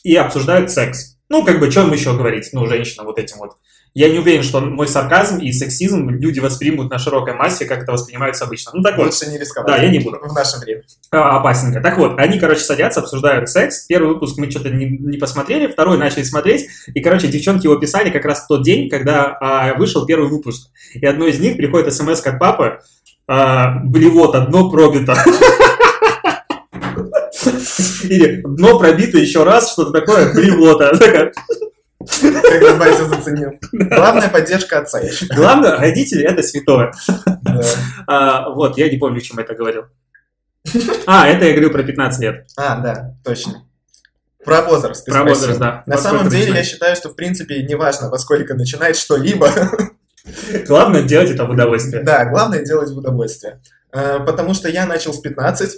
и 0.03 0.15
обсуждают 0.15 0.71
секс. 0.71 1.17
Ну, 1.29 1.43
как 1.43 1.59
бы, 1.59 1.69
чем 1.69 1.91
еще 1.91 2.13
говорить, 2.15 2.50
ну, 2.53 2.65
женщина 2.67 3.03
вот 3.03 3.19
этим 3.19 3.38
вот. 3.39 3.57
Я 3.93 4.09
не 4.09 4.19
уверен, 4.19 4.43
что 4.43 4.62
мой 4.62 4.88
сарказм 4.88 5.39
и 5.39 5.51
сексизм 5.51 6.09
люди 6.09 6.39
воспримут 6.39 6.91
на 6.91 7.00
широкой 7.00 7.33
массе, 7.33 7.65
как 7.65 7.81
это 7.81 7.91
воспринимается 7.91 8.45
обычно. 8.45 8.71
Ну, 8.75 8.83
так 8.83 8.95
вот. 8.95 9.07
Лучше 9.07 9.29
не 9.29 9.39
рисковать. 9.39 9.67
Да, 9.67 9.81
я 9.81 9.89
не 9.89 10.00
буду. 10.00 10.19
В 10.21 10.33
наше 10.33 10.57
время. 10.59 10.83
А, 11.12 11.38
опасненько. 11.38 11.81
Так 11.81 11.97
вот, 11.97 12.17
они, 12.19 12.39
короче, 12.39 12.62
садятся, 12.62 13.00
обсуждают 13.00 13.50
секс. 13.50 13.86
Первый 13.88 14.13
выпуск 14.13 14.38
мы 14.38 14.51
что-то 14.51 14.69
не, 14.69 14.86
не 14.86 15.17
посмотрели, 15.17 15.67
второй 15.67 15.97
начали 15.97 16.24
смотреть. 16.24 16.67
И, 16.93 17.01
короче, 17.01 17.27
девчонки 17.27 17.65
его 17.65 17.75
писали 17.77 18.12
как 18.12 18.24
раз 18.24 18.43
в 18.43 18.47
тот 18.47 18.63
день, 18.63 18.88
когда 18.88 19.36
а, 19.41 19.74
вышел 19.74 20.05
первый 20.05 20.29
выпуск. 20.29 20.69
И 20.93 21.05
одной 21.05 21.31
из 21.31 21.39
них 21.39 21.57
приходит 21.57 21.91
смс 21.91 22.21
от 22.24 22.39
папы. 22.39 22.79
А, 23.27 23.79
блевота, 23.84 24.41
дно 24.41 24.69
пробито. 24.69 25.15
Или 28.03 28.41
дно 28.41 28.79
пробито 28.79 29.17
еще 29.17 29.43
раз, 29.43 29.74
что-то 29.74 29.91
такое, 29.91 30.34
блевота. 30.34 30.98
Когда 32.22 32.75
батя 32.75 33.05
заценил. 33.05 33.51
Главная 33.72 34.29
поддержка 34.29 34.79
отца. 34.79 35.01
Главное, 35.36 35.77
родители 35.77 36.24
это 36.24 36.41
святое. 36.41 36.93
А, 38.07 38.50
вот, 38.50 38.77
я 38.77 38.89
не 38.89 38.98
помню, 38.98 39.19
чем 39.19 39.39
это 39.39 39.53
говорил. 39.55 39.84
А, 41.05 41.27
это 41.27 41.46
я 41.46 41.51
говорю 41.51 41.72
про 41.72 41.84
15 41.84 42.22
лет. 42.22 42.48
А, 42.55 42.77
да, 42.79 43.15
точно. 43.24 43.65
Про 44.46 44.62
возраст. 44.62 45.05
Про 45.05 45.24
возраст, 45.25 45.60
да. 45.60 45.84
На 45.86 45.98
самом 45.98 46.29
деле, 46.29 46.53
я 46.53 46.63
считаю, 46.63 46.96
что, 46.96 47.10
в 47.10 47.15
принципе, 47.15 47.63
неважно, 47.63 48.10
во 48.10 48.17
сколько 48.17 48.53
начинать 48.53 48.96
что-либо. 48.96 49.51
Главное 50.67 51.03
делать 51.03 51.29
это 51.31 51.46
в 51.46 51.50
удовольствие. 51.51 52.03
Да, 52.03 52.25
главное 52.25 52.63
делать 52.63 52.89
в 52.91 52.98
удовольствие. 52.98 53.62
Э, 53.91 54.19
Потому 54.25 54.53
что 54.53 54.67
я 54.69 54.86
начал 54.86 55.13
с 55.13 55.19
15. 55.19 55.69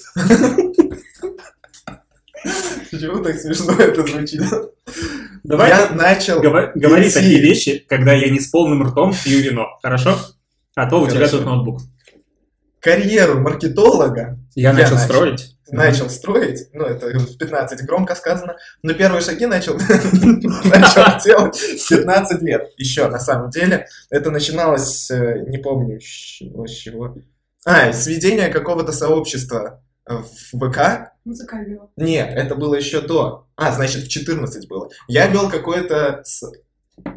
Почему 2.91 3.23
так 3.23 3.35
смешно 3.39 3.73
это 3.73 4.05
звучит? 4.05 4.41
Давай 5.43 5.69
Я 5.69 5.89
начал... 5.91 6.41
гова- 6.41 6.71
говори 6.75 7.05
идти. 7.07 7.13
такие 7.13 7.41
вещи, 7.41 7.85
когда 7.87 8.13
я 8.13 8.29
не 8.29 8.39
с 8.39 8.47
полным 8.47 8.83
ртом 8.83 9.13
пью 9.23 9.39
вино. 9.39 9.67
Хорошо? 9.81 10.17
А 10.75 10.89
то 10.89 11.01
у 11.01 11.07
тебя 11.07 11.27
тут 11.27 11.45
ноутбук. 11.45 11.81
карьеру 12.79 13.39
маркетолога 13.41 14.37
Я, 14.55 14.73
начал. 14.73 14.97
строить. 14.97 15.55
Начал 15.71 16.09
строить, 16.09 16.69
ну, 16.73 16.85
это 16.85 17.07
в 17.07 17.37
15 17.37 17.85
громко 17.85 18.15
сказано, 18.15 18.57
но 18.83 18.93
первые 18.93 19.21
шаги 19.21 19.45
начал, 19.45 19.73
начал 19.77 21.19
делать 21.23 21.57
в 21.57 21.89
15 21.89 22.41
лет. 22.41 22.69
Еще, 22.77 23.07
на 23.07 23.19
самом 23.19 23.49
деле, 23.49 23.87
это 24.09 24.31
начиналось, 24.31 25.09
э, 25.11 25.45
не 25.47 25.57
помню, 25.57 25.99
с 25.99 26.71
чего. 26.71 27.15
А, 27.65 27.91
с 27.91 28.07
ведения 28.07 28.49
какого-то 28.49 28.91
сообщества 28.91 29.81
в 30.05 30.57
ВК. 30.57 31.11
Музыкального. 31.23 31.91
Нет, 31.95 32.31
это 32.33 32.55
было 32.55 32.75
еще 32.75 33.01
до. 33.01 33.47
А, 33.55 33.71
значит, 33.71 34.03
в 34.03 34.09
14 34.09 34.67
было. 34.67 34.89
Я 35.07 35.27
вел 35.27 35.49
какое-то... 35.49 36.23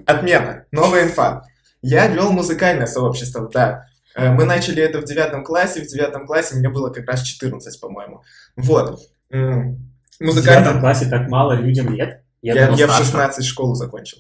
Отмена, 0.07 0.67
новая 0.71 1.05
инфа. 1.05 1.43
Я 1.81 2.07
вел 2.07 2.31
музыкальное 2.31 2.87
сообщество, 2.87 3.49
да. 3.53 3.87
Э, 4.15 4.33
Мы 4.33 4.45
начали 4.45 4.83
это 4.83 5.01
в 5.01 5.05
девятом 5.05 5.45
классе. 5.45 5.83
В 5.83 5.87
девятом 5.87 6.27
классе 6.27 6.57
мне 6.57 6.69
было 6.69 6.91
как 6.91 7.09
раз 7.09 7.23
14, 7.23 7.81
по-моему. 7.81 8.23
Вот. 8.57 9.01
М, 9.31 9.91
В 10.21 10.41
девятом 10.41 10.81
классе 10.81 11.07
так 11.09 11.29
мало 11.29 11.53
людям 11.55 11.89
лет. 11.95 12.23
Я, 12.43 12.55
Я, 12.55 12.65
думал, 12.67 12.79
я 12.79 12.87
в 12.87 12.91
старше. 12.91 13.05
16 13.11 13.45
школу 13.45 13.75
закончил. 13.75 14.19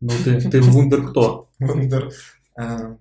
Ну 0.00 0.10
ты, 0.24 0.40
ты 0.40 0.60
вундер 0.60 1.06
кто? 1.08 1.48
Вундер. 1.60 2.10
Вот. 2.56 2.98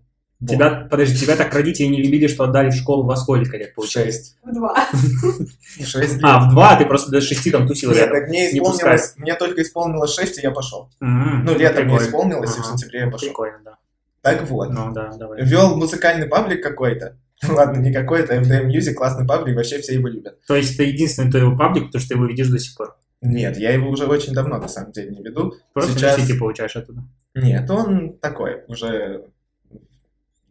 Тебя, 0.48 0.88
подожди, 0.90 1.20
тебя 1.20 1.36
так 1.36 1.54
родители 1.54 1.86
не 1.86 2.02
любили, 2.02 2.26
что 2.26 2.46
отдали 2.46 2.72
в 2.72 2.74
школу 2.74 3.04
во 3.04 3.16
сколько 3.16 3.58
лет, 3.58 3.76
получается? 3.76 4.22
Шесть. 4.22 4.38
В 4.44 4.52
два. 4.56 4.88
Шесть 5.86 6.14
лет. 6.16 6.20
А, 6.24 6.40
в 6.40 6.50
два, 6.50 6.76
ты 6.78 6.86
просто 6.86 7.12
до 7.12 7.22
шести 7.22 7.52
там 7.52 7.68
тусил 7.68 7.92
Нет, 7.92 8.10
так 8.12 8.28
мне 8.28 8.52
не 8.52 8.58
исполнилось, 8.58 9.14
мне 9.18 9.36
только 9.36 9.62
исполнилось 9.62 10.16
6, 10.16 10.40
и 10.40 10.42
я 10.42 10.50
пошел. 10.50 10.90
М, 11.00 11.46
Ну, 11.46 11.56
летом 11.56 11.86
мне 11.86 11.98
исполнилось, 11.98 12.58
и 12.58 12.62
в 12.62 12.66
сентябре 12.66 13.02
я 13.02 13.12
пошел. 13.12 13.28
Прикольно, 13.28 13.60
да. 13.64 13.78
Так 14.22 14.48
вот. 14.50 14.70
Ну 14.70 14.92
да, 14.94 15.12
давай. 15.18 15.44
Вел 15.44 15.76
музыкальный 15.76 16.28
паблик 16.28 16.62
какой-то. 16.64 17.18
Ладно, 17.48 17.80
не 17.80 17.92
какой-то, 17.92 18.36
FDM 18.36 18.68
Music, 18.68 18.94
классный 18.94 19.26
паблик, 19.26 19.56
вообще 19.56 19.80
все 19.80 19.96
его 19.96 20.08
любят. 20.08 20.40
То 20.46 20.56
есть 20.56 20.76
это 20.76 20.84
единственный 20.84 21.32
твой 21.32 21.58
паблик, 21.58 21.88
потому 21.88 22.00
что 22.00 22.10
ты 22.10 22.16
его 22.16 22.26
видишь 22.26 22.50
до 22.50 22.60
сих 22.60 22.78
пор. 22.78 22.96
Нет, 23.22 23.58
я 23.58 23.72
его 23.72 23.90
уже 23.90 24.06
очень 24.06 24.34
давно, 24.34 24.58
на 24.58 24.68
самом 24.68 24.92
деле, 24.92 25.12
не 25.12 25.24
веду. 25.24 25.54
Просто 25.74 25.94
Сейчас- 25.94 26.22
Сейчас... 26.22 26.38
получаешь 26.38 26.76
оттуда. 26.76 27.04
Нет, 27.36 27.70
он 27.70 28.18
такой, 28.18 28.64
уже 28.68 29.26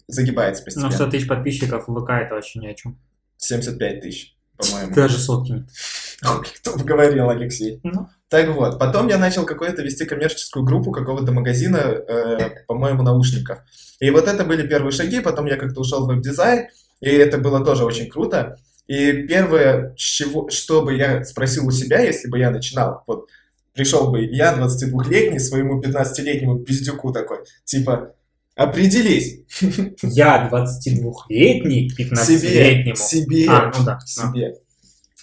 загибается 0.07 0.63
Ну, 0.63 0.65
постепенно. 0.67 0.93
100 0.93 1.11
тысяч 1.11 1.29
подписчиков 1.29 1.89
в 1.89 2.01
ВК 2.01 2.11
это 2.11 2.35
вообще 2.35 2.59
ни 2.59 2.67
о 2.67 2.75
чем. 2.75 2.99
75 3.39 4.01
тысяч, 4.03 4.37
по-моему. 4.57 4.95
Даже 4.95 5.19
сотки 5.19 5.53
нет. 5.53 5.69
Ой, 6.25 6.47
Кто 6.57 6.77
бы 6.77 6.85
говорил, 6.85 7.31
Алексей. 7.31 7.81
Ну. 7.83 8.09
Так 8.29 8.49
вот, 8.51 8.79
потом 8.79 9.09
я 9.09 9.19
начал 9.19 9.45
какую-то 9.45 9.83
вести 9.83 10.05
коммерческую 10.05 10.65
группу 10.65 10.93
какого-то 10.93 11.33
магазина, 11.33 11.79
э, 11.79 12.65
по-моему, 12.67 13.03
наушников. 13.03 13.59
И 13.99 14.11
вот 14.11 14.29
это 14.29 14.45
были 14.45 14.67
первые 14.67 14.93
шаги, 14.93 15.21
потом 15.21 15.47
я 15.47 15.57
как-то 15.57 15.81
ушел 15.81 16.05
в 16.05 16.09
веб-дизайн, 16.09 16.69
и 17.01 17.09
это 17.09 17.39
было 17.39 17.65
тоже 17.65 17.85
очень 17.85 18.09
круто. 18.09 18.57
И 18.87 19.27
первое, 19.27 19.95
чего, 19.97 20.49
что 20.51 20.83
бы 20.83 20.95
я 20.95 21.25
спросил 21.25 21.67
у 21.67 21.71
себя, 21.71 22.01
если 22.01 22.29
бы 22.29 22.39
я 22.39 22.51
начинал, 22.51 23.03
вот 23.07 23.27
пришел 23.73 24.11
бы 24.11 24.25
я, 24.25 24.55
22-летний, 24.55 25.39
своему 25.39 25.81
15-летнему 25.81 26.59
пиздюку 26.61 27.13
такой, 27.13 27.39
типа, 27.65 28.15
определись 28.57 29.41
Я 30.03 30.49
22-летний, 30.53 31.89
себе, 31.91 32.05
15-летнему. 32.05 32.97
себе, 32.97 33.47
А, 33.49 33.73
ну 33.77 33.85
да. 33.85 33.99
а. 34.03 34.07
себе. 34.07 34.55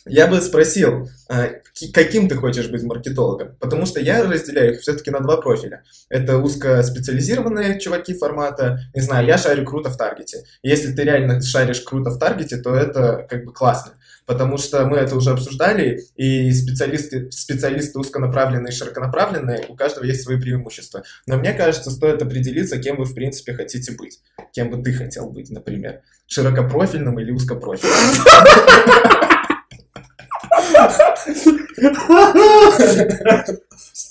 Я 0.09 0.27
бы 0.27 0.41
спросил, 0.41 1.09
а, 1.29 1.49
ки- 1.73 1.91
каким 1.91 2.27
ты 2.29 2.35
хочешь 2.35 2.67
быть 2.69 2.83
маркетологом? 2.83 3.55
Потому 3.59 3.85
что 3.85 3.99
я 3.99 4.23
разделяю 4.23 4.73
их 4.73 4.81
все-таки 4.81 5.11
на 5.11 5.19
два 5.19 5.37
профиля. 5.37 5.83
Это 6.09 6.37
узкоспециализированные 6.37 7.79
чуваки 7.79 8.13
формата, 8.13 8.79
не 8.93 9.01
знаю, 9.01 9.27
я 9.27 9.37
шарю 9.37 9.65
круто 9.65 9.89
в 9.89 9.97
таргете. 9.97 10.43
Если 10.63 10.93
ты 10.93 11.03
реально 11.03 11.41
шаришь 11.41 11.81
круто 11.81 12.09
в 12.11 12.19
таргете, 12.19 12.57
то 12.57 12.75
это 12.75 13.25
как 13.29 13.45
бы 13.45 13.53
классно. 13.53 13.93
Потому 14.25 14.57
что 14.57 14.85
мы 14.85 14.97
это 14.97 15.15
уже 15.15 15.31
обсуждали, 15.31 16.03
и 16.17 16.51
специалисты, 16.51 17.31
специалисты 17.31 17.97
узконаправленные 17.97 18.73
и 18.73 18.75
широконаправленные, 18.75 19.65
у 19.69 19.75
каждого 19.75 20.03
есть 20.03 20.23
свои 20.23 20.37
преимущества. 20.37 21.03
Но 21.27 21.37
мне 21.37 21.53
кажется, 21.53 21.91
стоит 21.91 22.21
определиться, 22.21 22.77
кем 22.77 22.97
вы 22.97 23.05
в 23.05 23.15
принципе 23.15 23.53
хотите 23.53 23.93
быть. 23.93 24.19
Кем 24.51 24.69
бы 24.69 24.83
ты 24.83 24.91
хотел 24.91 25.29
быть, 25.29 25.49
например. 25.49 26.01
Широкопрофильным 26.27 27.17
или 27.21 27.31
узкопрофильным. 27.31 29.13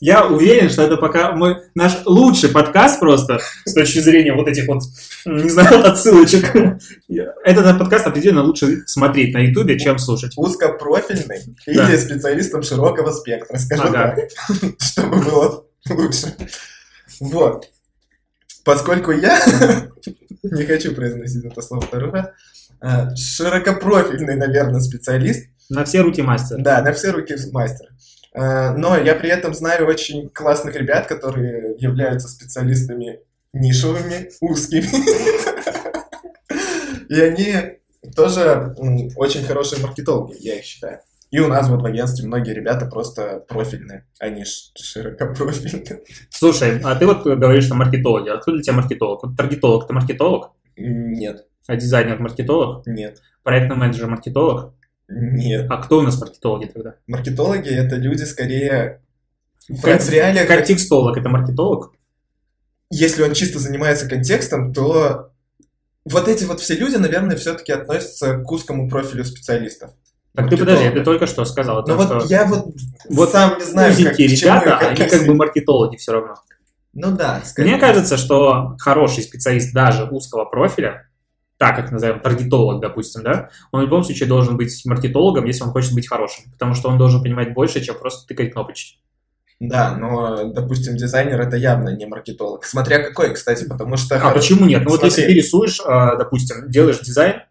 Я 0.00 0.26
уверен, 0.26 0.68
что 0.68 0.82
это 0.82 0.96
пока 0.96 1.32
мы 1.32 1.62
наш 1.74 1.98
лучший 2.04 2.50
подкаст 2.50 3.00
просто 3.00 3.38
с 3.64 3.72
точки 3.72 3.98
зрения 4.00 4.32
вот 4.34 4.46
этих 4.48 4.66
вот, 4.68 4.82
не 5.24 5.48
знаю, 5.48 5.86
отсылочек. 5.86 6.54
Этот 7.44 7.78
подкаст 7.78 8.06
определенно 8.06 8.42
лучше 8.42 8.82
смотреть 8.86 9.32
на 9.34 9.38
Ютубе, 9.38 9.78
чем 9.78 9.98
слушать. 9.98 10.32
узкопрофильный 10.36 11.40
Да. 11.66 11.88
или 11.88 11.96
специалистом 11.96 12.62
широкого 12.62 13.10
спектра, 13.12 13.58
скажем 13.58 13.86
Ага. 13.88 14.16
так, 14.16 14.70
чтобы 14.80 15.16
было 15.22 15.64
лучше. 15.88 16.34
Вот. 17.20 17.66
Поскольку 18.64 19.12
я 19.12 19.40
не 20.42 20.64
хочу 20.64 20.94
произносить 20.94 21.44
это 21.44 21.62
слово 21.62 21.82
второй 21.82 22.10
раз, 22.10 22.26
а, 22.80 23.14
широкопрофильный, 23.16 24.34
наверное, 24.36 24.80
специалист, 24.80 25.46
На 25.68 25.84
все 25.84 26.00
руки 26.00 26.22
мастер. 26.22 26.56
да, 26.58 26.82
на 26.82 26.92
все 26.92 27.10
руки 27.10 27.34
мастера. 27.52 27.90
А, 28.34 28.72
Но 28.74 28.96
я 28.96 29.14
при 29.14 29.30
этом 29.30 29.54
знаю 29.54 29.86
очень 29.86 30.28
классных 30.28 30.76
ребят, 30.76 31.06
которые 31.06 31.74
являются 31.78 32.28
специалистами 32.28 33.20
нишевыми, 33.52 34.30
узкими. 34.40 34.86
И 37.08 37.20
они 37.20 37.54
тоже 38.14 38.74
очень 39.16 39.44
хорошие 39.44 39.82
маркетологи, 39.82 40.36
я 40.40 40.56
их 40.56 40.64
считаю. 40.64 41.00
И 41.30 41.40
у 41.40 41.48
нас 41.48 41.68
вот 41.68 41.82
в 41.82 41.86
агентстве 41.86 42.26
многие 42.26 42.54
ребята 42.54 42.86
просто 42.86 43.44
профильные, 43.48 44.06
они 44.20 44.44
широкопрофильные. 44.44 46.02
Слушай, 46.30 46.80
а 46.84 46.94
ты 46.94 47.06
вот 47.06 47.24
говоришь, 47.24 47.64
что 47.64 47.74
маркетологи. 47.74 48.28
А 48.28 48.38
кто 48.38 48.52
для 48.52 48.62
тебя 48.62 48.74
маркетолог? 48.74 49.24
Вот 49.24 49.36
таргетолог 49.36 49.84
это 49.84 49.94
маркетолог, 49.94 50.52
Нет, 50.76 51.46
а 51.66 51.76
дизайнер 51.76 52.18
маркетолог, 52.20 52.86
нет, 52.86 53.20
проектный 53.42 53.76
менеджер 53.76 54.06
маркетолог. 54.06 54.72
Нет. 55.08 55.70
А 55.70 55.76
кто 55.78 55.98
у 55.98 56.02
нас 56.02 56.20
маркетологи 56.20 56.66
тогда? 56.66 56.96
Маркетологи— 57.06 57.68
это 57.70 57.96
люди 57.96 58.24
скорее... 58.24 59.02
В 59.68 59.80
в 59.80 60.10
реалиях 60.10 60.46
Контекстолог 60.46 61.16
это 61.16 61.28
маркетолог? 61.28 61.96
если 62.90 63.22
он 63.22 63.34
чисто 63.34 63.58
занимается 63.58 64.08
контекстом, 64.08 64.72
то 64.72 65.30
вот 66.04 66.28
эти 66.28 66.44
вот 66.44 66.60
все 66.60 66.74
люди, 66.76 66.96
наверное, 66.96 67.36
все-таки 67.36 67.72
относятся 67.72 68.38
к 68.38 68.50
узкому 68.50 68.88
профилю 68.88 69.24
специалистов. 69.24 69.90
Так 70.34 70.50
ты 70.50 70.56
подожди, 70.56 70.90
ты 70.90 71.02
только 71.02 71.26
что 71.26 71.44
сказал. 71.46 71.82
Ну 71.86 71.96
вот 71.96 72.06
что 72.06 72.26
я 72.28 72.44
вот, 72.44 72.66
вот 73.08 73.30
сам 73.30 73.58
не 73.58 73.64
знаю, 73.64 73.94
как, 73.96 74.16
чему 74.16 74.28
ребята, 74.28 74.68
я 74.68 74.88
они 74.88 75.08
как 75.08 75.26
бы 75.26 75.34
маркетологи 75.34 75.96
все 75.96 76.12
равно. 76.12 76.34
Ну 76.92 77.10
да, 77.12 77.42
скорее. 77.44 77.70
Мне 77.70 77.80
кажется, 77.80 78.16
что 78.16 78.76
хороший 78.78 79.22
специалист 79.22 79.72
даже 79.72 80.04
узкого 80.04 80.44
профиля, 80.44 81.08
так 81.58 81.76
как 81.76 81.90
назовем 81.90 82.20
таргетолог, 82.20 82.80
допустим, 82.80 83.22
да, 83.22 83.48
он 83.72 83.80
в 83.80 83.84
любом 83.84 84.04
случае 84.04 84.28
должен 84.28 84.56
быть 84.56 84.84
маркетологом, 84.84 85.44
если 85.46 85.62
он 85.62 85.70
хочет 85.70 85.94
быть 85.94 86.08
хорошим, 86.08 86.50
потому 86.52 86.74
что 86.74 86.88
он 86.88 86.98
должен 86.98 87.22
понимать 87.22 87.54
больше, 87.54 87.80
чем 87.80 87.98
просто 87.98 88.26
тыкать 88.26 88.52
кнопочки. 88.52 88.98
Да, 89.58 89.96
но, 89.96 90.52
допустим, 90.52 90.96
дизайнер 90.96 91.40
это 91.40 91.56
явно 91.56 91.96
не 91.96 92.04
маркетолог. 92.04 92.64
Смотря 92.64 92.98
какой, 92.98 93.32
кстати, 93.32 93.66
потому 93.66 93.96
что... 93.96 94.16
А 94.16 94.30
почему 94.32 94.66
нет? 94.66 94.84
Ну 94.84 94.90
вот 94.90 95.02
если 95.02 95.22
Смотри. 95.22 95.34
ты 95.34 95.40
рисуешь, 95.40 95.80
а, 95.82 96.16
допустим, 96.16 96.70
делаешь 96.70 97.00
дизайн 97.00 97.42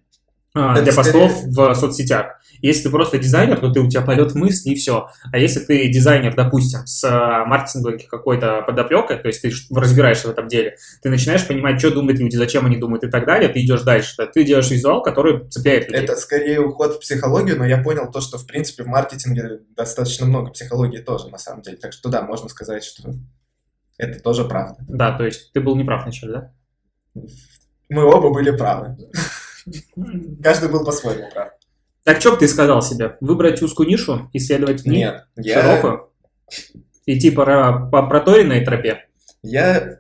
а, 0.54 0.80
для 0.80 0.94
постов 0.94 1.34
в 1.44 1.74
соцсетях, 1.74 2.40
если 2.62 2.84
ты 2.84 2.90
просто 2.90 3.18
дизайнер, 3.18 3.60
то 3.60 3.72
ты, 3.72 3.80
у 3.80 3.90
тебя 3.90 4.02
полет 4.02 4.36
мысли 4.36 4.72
и 4.72 4.76
все. 4.76 5.10
А 5.32 5.38
если 5.38 5.60
ты 5.60 5.88
дизайнер, 5.90 6.36
допустим, 6.36 6.86
с 6.86 7.04
а, 7.04 7.46
маркетинговой 7.46 8.00
какой-то 8.00 8.64
подоплекой, 8.66 9.18
то 9.18 9.28
есть 9.28 9.42
ты 9.42 9.52
разбираешься 9.74 10.28
в 10.28 10.32
этом 10.32 10.48
деле, 10.48 10.78
ты 11.02 11.10
начинаешь 11.10 11.48
понимать, 11.48 11.80
что 11.80 11.92
думают 11.92 12.20
люди, 12.20 12.36
зачем 12.36 12.66
они 12.66 12.78
думают 12.78 13.04
и 13.04 13.10
так 13.10 13.26
далее, 13.26 13.50
ты 13.50 13.64
идешь 13.64 13.82
дальше. 13.82 14.16
Ты 14.34 14.44
делаешь 14.44 14.70
визуал, 14.70 15.02
который 15.02 15.48
цепляет 15.50 15.88
людей. 15.88 16.04
Это 16.04 16.16
скорее 16.16 16.62
уход 16.62 16.96
в 16.96 17.00
психологию, 17.00 17.58
но 17.58 17.66
я 17.66 17.78
понял 17.78 18.12
то, 18.12 18.22
что, 18.22 18.38
в 18.38 18.46
принципе, 18.46 18.84
в 18.84 18.88
маркетинге 18.88 19.62
достаточно 19.76 20.26
много 20.26 20.52
психологии 20.52 21.00
тоже, 21.00 21.30
на 21.30 21.38
самом 21.38 21.62
деле. 21.62 21.78
Так 21.78 21.94
что 21.94 22.10
да, 22.10 22.22
можно 22.22 22.50
сказать, 22.50 22.84
что 22.84 23.14
это 23.98 24.20
тоже 24.20 24.46
правда. 24.46 24.78
Да, 24.88 25.18
то 25.18 25.26
есть 25.26 25.54
ты 25.54 25.62
был 25.62 25.76
неправ 25.76 26.04
вначале, 26.04 26.32
да? 26.34 26.54
Мы 27.90 28.04
оба 28.04 28.34
были 28.34 28.56
правы. 28.56 28.98
Каждый 30.44 30.70
был 30.70 30.84
по-своему 30.84 31.30
прав. 31.32 31.52
Так 32.06 32.22
что 32.22 32.32
бы 32.32 32.38
ты 32.38 32.48
сказал 32.48 32.84
себе? 32.84 33.18
Выбрать 33.20 33.64
узкую 33.64 33.90
нишу, 33.90 34.30
исследовать 34.32 34.82
в 34.84 34.86
ней 34.86 35.06
Нет, 35.06 35.26
я, 35.38 35.62
широкую? 35.62 36.10
Идти 37.08 37.32
по, 37.32 37.42
ра- 37.42 37.90
по 37.90 38.04
проторенной 38.08 38.64
тропе? 38.64 39.06
я, 39.42 40.00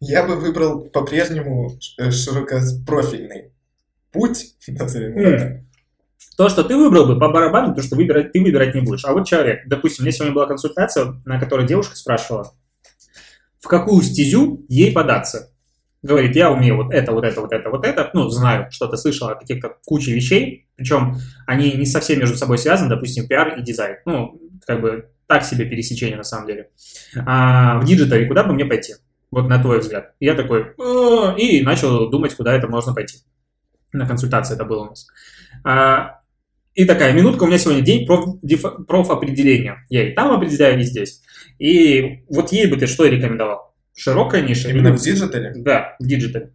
я 0.00 0.24
бы 0.24 0.34
выбрал 0.34 0.80
по-прежнему 0.80 1.78
ш- 1.80 2.10
широкопрофильный 2.10 3.52
путь, 4.10 4.54
назовем 4.66 5.38
так. 5.38 5.52
То, 6.36 6.48
что 6.48 6.64
ты 6.64 6.76
выбрал 6.76 7.06
бы 7.06 7.18
по 7.20 7.28
барабану, 7.28 7.72
то, 7.74 7.82
что 7.82 7.94
выбирать, 7.94 8.32
ты 8.32 8.40
выбирать 8.40 8.74
не 8.74 8.80
будешь. 8.80 9.04
А 9.04 9.12
вот 9.12 9.26
человек, 9.26 9.60
допустим, 9.66 10.02
у 10.02 10.04
меня 10.06 10.12
сегодня 10.12 10.34
была 10.34 10.46
консультация, 10.46 11.20
на 11.24 11.38
которой 11.38 11.66
девушка 11.68 11.94
спрашивала, 11.94 12.52
в 13.60 13.68
какую 13.68 14.02
стезю 14.02 14.64
ей 14.68 14.92
податься. 14.92 15.51
Говорит, 16.02 16.34
я 16.34 16.50
умею 16.50 16.76
вот 16.76 16.92
это, 16.92 17.12
вот 17.12 17.24
это, 17.24 17.40
вот 17.40 17.52
это, 17.52 17.70
вот 17.70 17.84
это. 17.84 18.10
Ну, 18.12 18.28
знаю, 18.28 18.70
что-то 18.70 18.96
слышал 18.96 19.28
о 19.28 19.36
каких-то 19.36 19.76
куче 19.84 20.12
вещей. 20.12 20.66
Причем 20.76 21.16
они 21.46 21.72
не 21.72 21.86
совсем 21.86 22.18
между 22.18 22.36
собой 22.36 22.58
связаны, 22.58 22.90
допустим, 22.90 23.28
пиар 23.28 23.58
и 23.58 23.62
дизайн. 23.62 23.98
Ну, 24.04 24.40
как 24.66 24.80
бы 24.80 25.10
так 25.26 25.44
себе 25.44 25.64
пересечение 25.64 26.16
на 26.16 26.24
самом 26.24 26.46
деле. 26.46 26.70
А 27.24 27.78
в 27.78 27.84
диджитале 27.84 28.26
куда 28.26 28.44
бы 28.44 28.52
мне 28.52 28.64
пойти? 28.64 28.94
Вот 29.30 29.48
на 29.48 29.62
твой 29.62 29.78
взгляд. 29.78 30.12
Я 30.20 30.34
такой, 30.34 30.74
«Э», 30.78 31.38
и 31.38 31.62
начал 31.62 32.10
думать, 32.10 32.34
куда 32.34 32.54
это 32.54 32.68
можно 32.68 32.92
пойти. 32.92 33.18
На 33.92 34.06
консультации 34.06 34.54
это 34.54 34.64
было 34.64 34.84
у 34.84 34.88
нас. 34.90 35.06
А, 35.64 36.20
и 36.74 36.84
такая, 36.84 37.12
минутка, 37.12 37.44
у 37.44 37.46
меня 37.46 37.58
сегодня 37.58 37.82
день 37.82 38.06
проф, 38.06 38.36
профопределения. 38.86 39.84
Я 39.88 40.08
и 40.08 40.14
там 40.14 40.32
определяю, 40.32 40.80
и 40.80 40.82
здесь. 40.82 41.22
И 41.58 42.24
вот 42.28 42.52
ей 42.52 42.66
бы 42.66 42.76
ты 42.76 42.86
что 42.86 43.06
рекомендовал? 43.06 43.71
Широкая 43.94 44.42
ниша? 44.42 44.70
Именно 44.70 44.92
в 44.92 45.00
диджитале. 45.00 45.52
Да, 45.56 45.96
в 45.98 46.06
диджитале. 46.06 46.52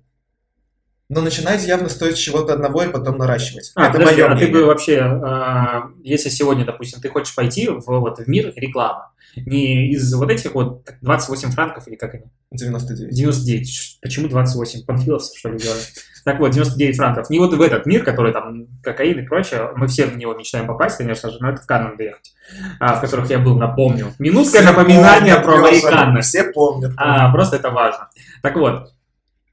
Но 1.10 1.22
начинать 1.22 1.66
явно 1.66 1.88
стоит 1.88 2.18
с 2.18 2.20
чего-то 2.20 2.54
одного 2.54 2.84
и 2.84 2.90
потом 2.90 3.18
наращивать. 3.18 3.72
А, 3.76 3.86
это 3.90 4.00
подожди, 4.00 4.22
мое 4.22 4.32
а 4.32 4.36
ты 4.38 4.46
бы 4.46 4.52
мнение. 4.52 4.66
вообще, 4.66 5.00
а, 5.00 5.90
если 6.04 6.28
сегодня, 6.28 6.66
допустим, 6.66 7.00
ты 7.00 7.08
хочешь 7.08 7.34
пойти 7.34 7.70
в, 7.70 7.86
вот, 7.86 8.20
в 8.20 8.28
мир 8.28 8.52
рекламы, 8.58 9.04
не 9.46 9.92
из 9.92 10.14
вот 10.14 10.30
этих 10.32 10.54
вот 10.54 10.90
28 11.02 11.52
франков 11.52 11.88
или 11.88 11.96
как 11.96 12.14
они? 12.16 12.24
99. 12.52 13.14
99. 13.14 13.70
Ш- 13.70 13.98
Почему 14.02 14.28
28? 14.28 14.86
Панфиловцев, 14.86 15.38
что 15.38 15.50
ли, 15.50 15.58
делали? 15.60 15.82
Так 16.26 16.40
вот, 16.40 16.52
99 16.52 16.98
франков. 16.98 17.30
Не 17.30 17.40
вот 17.40 17.54
в 17.54 17.62
этот 17.62 17.86
мир, 17.86 18.04
который 18.04 18.34
там 18.34 18.68
кокаин 18.84 19.20
и 19.20 19.22
прочее. 19.26 19.70
Мы 19.76 19.88
все 19.88 20.06
в 20.08 20.18
него 20.18 20.34
мечтаем 20.34 20.68
попасть, 20.68 20.98
конечно 20.98 21.30
же, 21.30 21.38
но 21.40 21.52
это 21.52 21.62
в 21.62 21.66
Канн 21.66 21.92
надо 21.92 22.04
ехать. 22.04 22.34
А, 22.80 22.96
в 22.96 23.02
которых 23.02 23.30
я 23.30 23.40
был, 23.40 23.58
напомню. 23.58 24.14
Минутка 24.20 24.62
напоминания 24.62 25.36
помнят, 25.40 25.82
про 25.82 25.90
Канны. 25.90 26.22
Все 26.22 26.44
помнят. 26.52 26.92
А, 26.98 27.32
просто 27.32 27.56
это 27.56 27.70
важно. 27.70 28.10
Так 28.42 28.58
вот, 28.58 28.94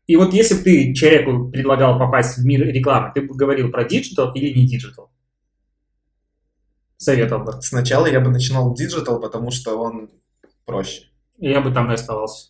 и 0.07 0.17
вот 0.17 0.35
если 0.35 0.55
бы 0.55 0.63
ты 0.63 0.95
человеку 0.95 1.49
предлагал 1.51 1.99
попасть 1.99 2.39
в 2.39 2.45
мир 2.45 2.67
рекламы, 2.67 3.13
ты 3.15 3.23
бы 3.23 3.35
говорил 3.35 3.71
про 3.71 3.85
диджитал 3.85 4.33
или 4.33 4.53
не 4.53 4.67
диджитал? 4.67 5.11
Советовал 7.05 7.45
бы. 7.45 7.61
Сначала 7.61 8.07
я 8.07 8.19
бы 8.19 8.31
начинал 8.31 8.73
диджитал, 8.73 9.21
потому 9.21 9.51
что 9.51 9.79
он 9.79 10.11
проще. 10.65 11.03
Я 11.37 11.61
бы 11.61 11.71
там 11.71 11.91
и 11.91 11.95
оставался. 11.95 12.49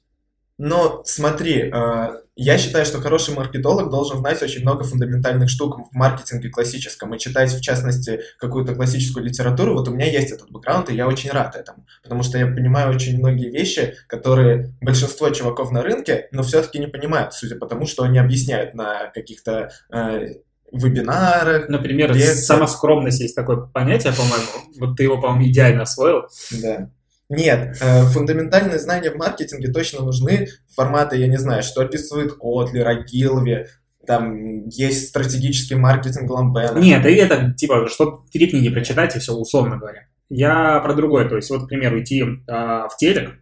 Но 0.58 1.02
смотри, 1.04 1.72
э, 1.72 2.20
я 2.36 2.58
считаю, 2.58 2.86
что 2.86 3.00
хороший 3.00 3.34
маркетолог 3.34 3.90
должен 3.90 4.18
знать 4.18 4.40
очень 4.40 4.62
много 4.62 4.84
фундаментальных 4.84 5.50
штук 5.50 5.90
в 5.90 5.96
маркетинге 5.96 6.50
классическом 6.50 7.12
и 7.12 7.18
читать, 7.18 7.52
в 7.52 7.60
частности, 7.60 8.20
какую-то 8.38 8.76
классическую 8.76 9.26
литературу. 9.26 9.74
Вот 9.74 9.88
у 9.88 9.92
меня 9.92 10.06
есть 10.06 10.30
этот 10.30 10.52
бэкграунд, 10.52 10.88
и 10.90 10.94
я 10.94 11.08
очень 11.08 11.30
рад 11.30 11.56
этому, 11.56 11.84
потому 12.04 12.22
что 12.22 12.38
я 12.38 12.46
понимаю 12.46 12.94
очень 12.94 13.18
многие 13.18 13.50
вещи, 13.50 13.96
которые 14.06 14.72
большинство 14.80 15.30
чуваков 15.30 15.72
на 15.72 15.82
рынке, 15.82 16.28
но 16.30 16.44
все-таки 16.44 16.78
не 16.78 16.86
понимают, 16.86 17.34
судя 17.34 17.56
по 17.56 17.66
тому, 17.66 17.86
что 17.86 18.04
они 18.04 18.18
объясняют 18.18 18.74
на 18.74 19.10
каких-то 19.10 19.72
э, 19.92 20.34
вебинарах. 20.82 21.68
Например, 21.68 22.12
Лекция. 22.12 22.34
самоскромность 22.34 23.20
есть 23.20 23.34
такое 23.34 23.56
понятие, 23.56 24.12
по-моему. 24.12 24.78
Вот 24.80 24.96
ты 24.96 25.04
его, 25.04 25.20
по-моему, 25.20 25.50
идеально 25.50 25.82
освоил. 25.82 26.22
Да. 26.62 26.90
Нет, 27.30 27.78
э, 27.80 28.02
фундаментальные 28.06 28.78
знания 28.78 29.10
в 29.10 29.16
маркетинге 29.16 29.72
точно 29.72 30.04
нужны. 30.04 30.48
Форматы, 30.74 31.16
я 31.16 31.26
не 31.26 31.38
знаю, 31.38 31.62
что 31.62 31.80
описывает 31.80 32.34
Котлер, 32.34 32.86
Огилви, 32.86 33.66
там 34.06 34.66
есть 34.68 35.08
стратегический 35.08 35.74
маркетинг 35.74 36.30
Ламбена. 36.30 36.78
Нет, 36.78 37.04
и 37.06 37.14
это, 37.14 37.52
типа, 37.52 37.88
чтобы 37.88 38.18
три 38.32 38.46
книги 38.48 38.68
прочитать, 38.68 39.16
и 39.16 39.18
все, 39.18 39.32
условно 39.32 39.78
говоря. 39.78 40.06
Я 40.28 40.80
про 40.80 40.94
другое, 40.94 41.28
то 41.28 41.36
есть, 41.36 41.50
вот, 41.50 41.64
к 41.64 41.68
примеру, 41.68 42.02
идти 42.02 42.24
а, 42.48 42.88
в 42.88 42.96
телек, 42.96 43.32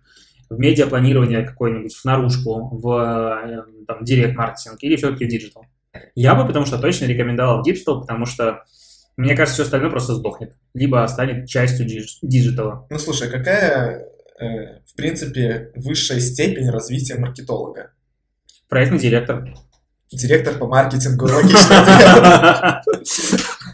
в 0.51 0.59
медиапланирование 0.59 1.42
какое-нибудь, 1.42 1.95
в 1.95 2.05
наружку, 2.05 2.77
в 2.77 2.90
э, 2.92 3.62
там, 3.87 4.05
директ-маркетинг 4.05 4.77
или 4.83 4.97
все-таки 4.97 5.25
в 5.25 5.29
диджитал. 5.29 5.64
Я 6.14 6.35
бы, 6.35 6.46
потому 6.46 6.66
что 6.66 6.78
точно 6.78 7.07
рекомендовал 7.07 7.62
диджитал, 7.62 8.00
потому 8.00 8.26
что 8.26 8.64
мне 9.16 9.35
кажется, 9.35 9.55
все 9.55 9.62
остальное 9.64 9.90
просто 9.90 10.14
сдохнет. 10.14 10.55
Либо 10.74 11.07
станет 11.07 11.48
частью 11.48 11.87
дидж- 11.87 12.18
диджитала. 12.22 12.87
Ну 12.88 12.98
слушай, 12.98 13.31
какая, 13.31 14.07
э, 14.40 14.81
в 14.87 14.94
принципе, 14.96 15.70
высшая 15.74 16.20
степень 16.20 16.70
развития 16.70 17.16
маркетолога? 17.16 17.92
Проектный 18.68 18.98
директор. 18.98 19.55
Директор 20.11 20.59
по 20.59 20.66
маркетингу, 20.66 21.26
логичный 21.31 21.76
ответ. 21.76 22.85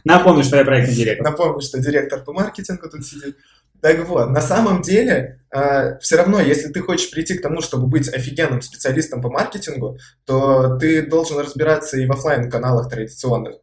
Напомню, 0.05 0.43
что 0.43 0.57
я 0.57 0.65
проектный 0.65 0.95
директор. 0.95 1.31
Напомню, 1.31 1.61
что 1.61 1.79
директор 1.79 2.25
по 2.25 2.33
маркетингу 2.33 2.89
тут 2.89 3.07
сидит. 3.07 3.37
Так 3.81 4.07
вот, 4.07 4.31
на 4.31 4.41
самом 4.41 4.83
деле, 4.83 5.41
все 6.01 6.17
равно, 6.17 6.41
если 6.41 6.69
ты 6.69 6.81
хочешь 6.81 7.11
прийти 7.11 7.39
к 7.39 7.43
тому, 7.43 7.61
чтобы 7.61 7.87
быть 7.87 8.13
офигенным 8.13 8.61
специалистом 8.61 9.23
по 9.23 9.31
маркетингу, 9.31 9.99
то 10.25 10.77
ты 10.77 11.03
должен 11.07 11.39
разбираться 11.39 11.97
и 11.97 12.07
в 12.07 12.13
оффлайн 12.13 12.51
каналах 12.51 12.91
традиционных. 12.91 13.57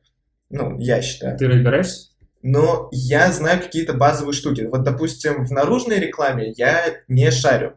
Ну, 0.50 0.80
я 0.80 1.02
считаю. 1.02 1.38
Ты 1.38 1.48
разбираешься? 1.48 2.10
Но 2.42 2.90
я 2.92 3.32
знаю 3.32 3.60
какие-то 3.62 3.94
базовые 3.94 4.34
штуки. 4.34 4.62
Вот, 4.72 4.84
допустим, 4.84 5.46
в 5.46 5.52
наружной 5.52 6.00
рекламе 6.00 6.54
я 6.56 6.84
не 7.08 7.32
шарю. 7.32 7.74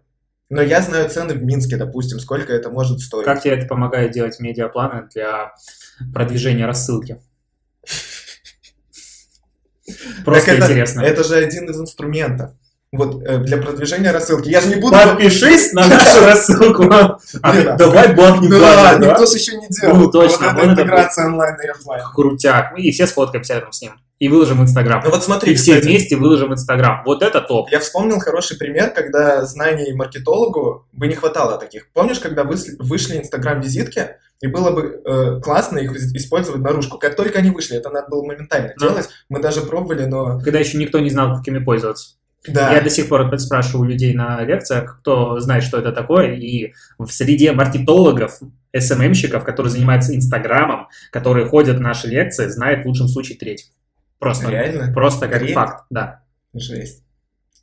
Но 0.51 0.63
я 0.63 0.81
знаю 0.81 1.09
цены 1.11 1.35
в 1.35 1.43
Минске, 1.43 1.77
допустим, 1.77 2.21
сколько 2.21 2.53
это 2.53 2.71
может 2.71 3.01
стоить. 3.01 3.25
Как 3.25 3.43
тебе 3.43 3.55
это 3.55 3.67
помогает 3.67 4.13
делать 4.13 4.41
медиапланы 4.41 5.09
для 5.15 5.53
продвижения 6.15 6.67
рассылки? 6.67 7.21
Просто 10.25 10.53
это- 10.53 10.65
интересно. 10.67 11.01
Это 11.03 11.25
же 11.25 11.37
один 11.37 11.71
из 11.71 11.81
инструментов. 11.81 12.51
Вот 12.91 13.23
э, 13.23 13.39
для 13.39 13.59
продвижения 13.59 14.13
рассылки. 14.13 14.49
Я 14.49 14.63
же 14.63 14.69
не 14.69 14.77
буду... 14.77 14.95
Подпишись 14.97 15.75
на 15.75 15.87
нашу 15.87 16.25
рассылку. 16.25 16.85
А 16.91 17.19
давай 17.77 18.09
Да, 18.09 18.15
платим, 18.15 18.49
да? 18.49 18.97
никто 18.99 19.27
же 19.27 19.37
еще 19.37 19.57
не 19.59 19.69
делал. 19.69 19.97
Ну, 19.97 20.11
точно, 20.11 20.53
Вот 20.55 20.63
это 20.63 20.71
интеграция 20.73 21.27
онлайн 21.27 21.57
и 21.63 21.69
офлайн. 21.69 22.03
Крутяк. 22.15 22.79
И 22.79 22.91
все 22.91 23.07
сфоткаемся 23.07 23.55
рядом 23.55 23.73
с 23.73 23.83
ним. 23.83 23.93
И 24.19 24.29
выложим 24.29 24.59
в 24.59 24.63
Инстаграм. 24.63 25.01
Ну 25.05 25.11
вот 25.11 25.23
смотри, 25.23 25.53
И 25.53 25.55
все 25.55 25.75
кстати, 25.75 25.87
вместе 25.87 26.17
выложим 26.17 26.51
в 26.51 26.53
Инстаграм. 26.53 27.03
Вот 27.05 27.23
это 27.23 27.41
топ. 27.41 27.71
Я 27.71 27.79
вспомнил 27.79 28.19
хороший 28.19 28.57
пример, 28.57 28.91
когда 28.91 29.45
знаний 29.45 29.93
маркетологу 29.93 30.87
бы 30.93 31.07
не 31.07 31.15
хватало 31.15 31.57
таких. 31.59 31.89
Помнишь, 31.93 32.19
когда 32.19 32.43
вышли 32.43 33.19
инстаграм-визитки, 33.19 34.17
и 34.41 34.47
было 34.47 34.71
бы 34.71 35.03
э, 35.05 35.41
классно 35.41 35.79
их 35.79 35.93
использовать 35.95 36.61
наружку. 36.61 36.99
Как 36.99 37.17
только 37.17 37.39
они 37.41 37.51
вышли, 37.51 37.77
это 37.77 37.91
надо 37.91 38.09
было 38.09 38.25
моментально 38.25 38.73
Ну. 38.77 38.89
делать. 38.89 39.09
Мы 39.29 39.41
даже 39.41 39.63
пробовали, 39.63 40.05
но 40.05 40.41
Когда 40.41 40.59
еще 40.61 40.79
никто 40.79 41.01
не 41.01 41.11
знал, 41.11 41.37
как 41.37 41.47
ими 41.49 41.59
пользоваться. 41.59 42.15
Да. 42.47 42.73
Я 42.73 42.81
до 42.81 42.89
сих 42.89 43.09
пор 43.09 43.37
спрашиваю 43.39 43.89
людей 43.89 44.15
на 44.15 44.43
лекциях, 44.43 45.01
кто 45.01 45.41
знает, 45.41 45.65
что 45.65 45.79
это 45.79 45.93
такое, 45.93 46.35
и 46.37 46.73
в 46.99 47.11
среде 47.11 47.53
маркетологов, 47.53 48.39
СММщиков, 48.77 49.45
которые 49.45 49.73
занимаются 49.73 50.15
Инстаграмом, 50.15 50.89
которые 51.11 51.47
ходят 51.47 51.79
в 51.79 51.81
наши 51.81 52.07
лекции, 52.07 52.47
знает 52.49 52.85
в 52.85 52.89
лучшем 52.89 53.09
случае 53.09 53.39
треть. 53.39 53.71
Просто, 54.19 54.51
Реально? 54.51 54.93
просто 54.93 55.29
как 55.29 55.41
Треть? 55.41 55.55
факт, 55.55 55.85
да. 55.91 56.23
Жесть. 56.53 57.05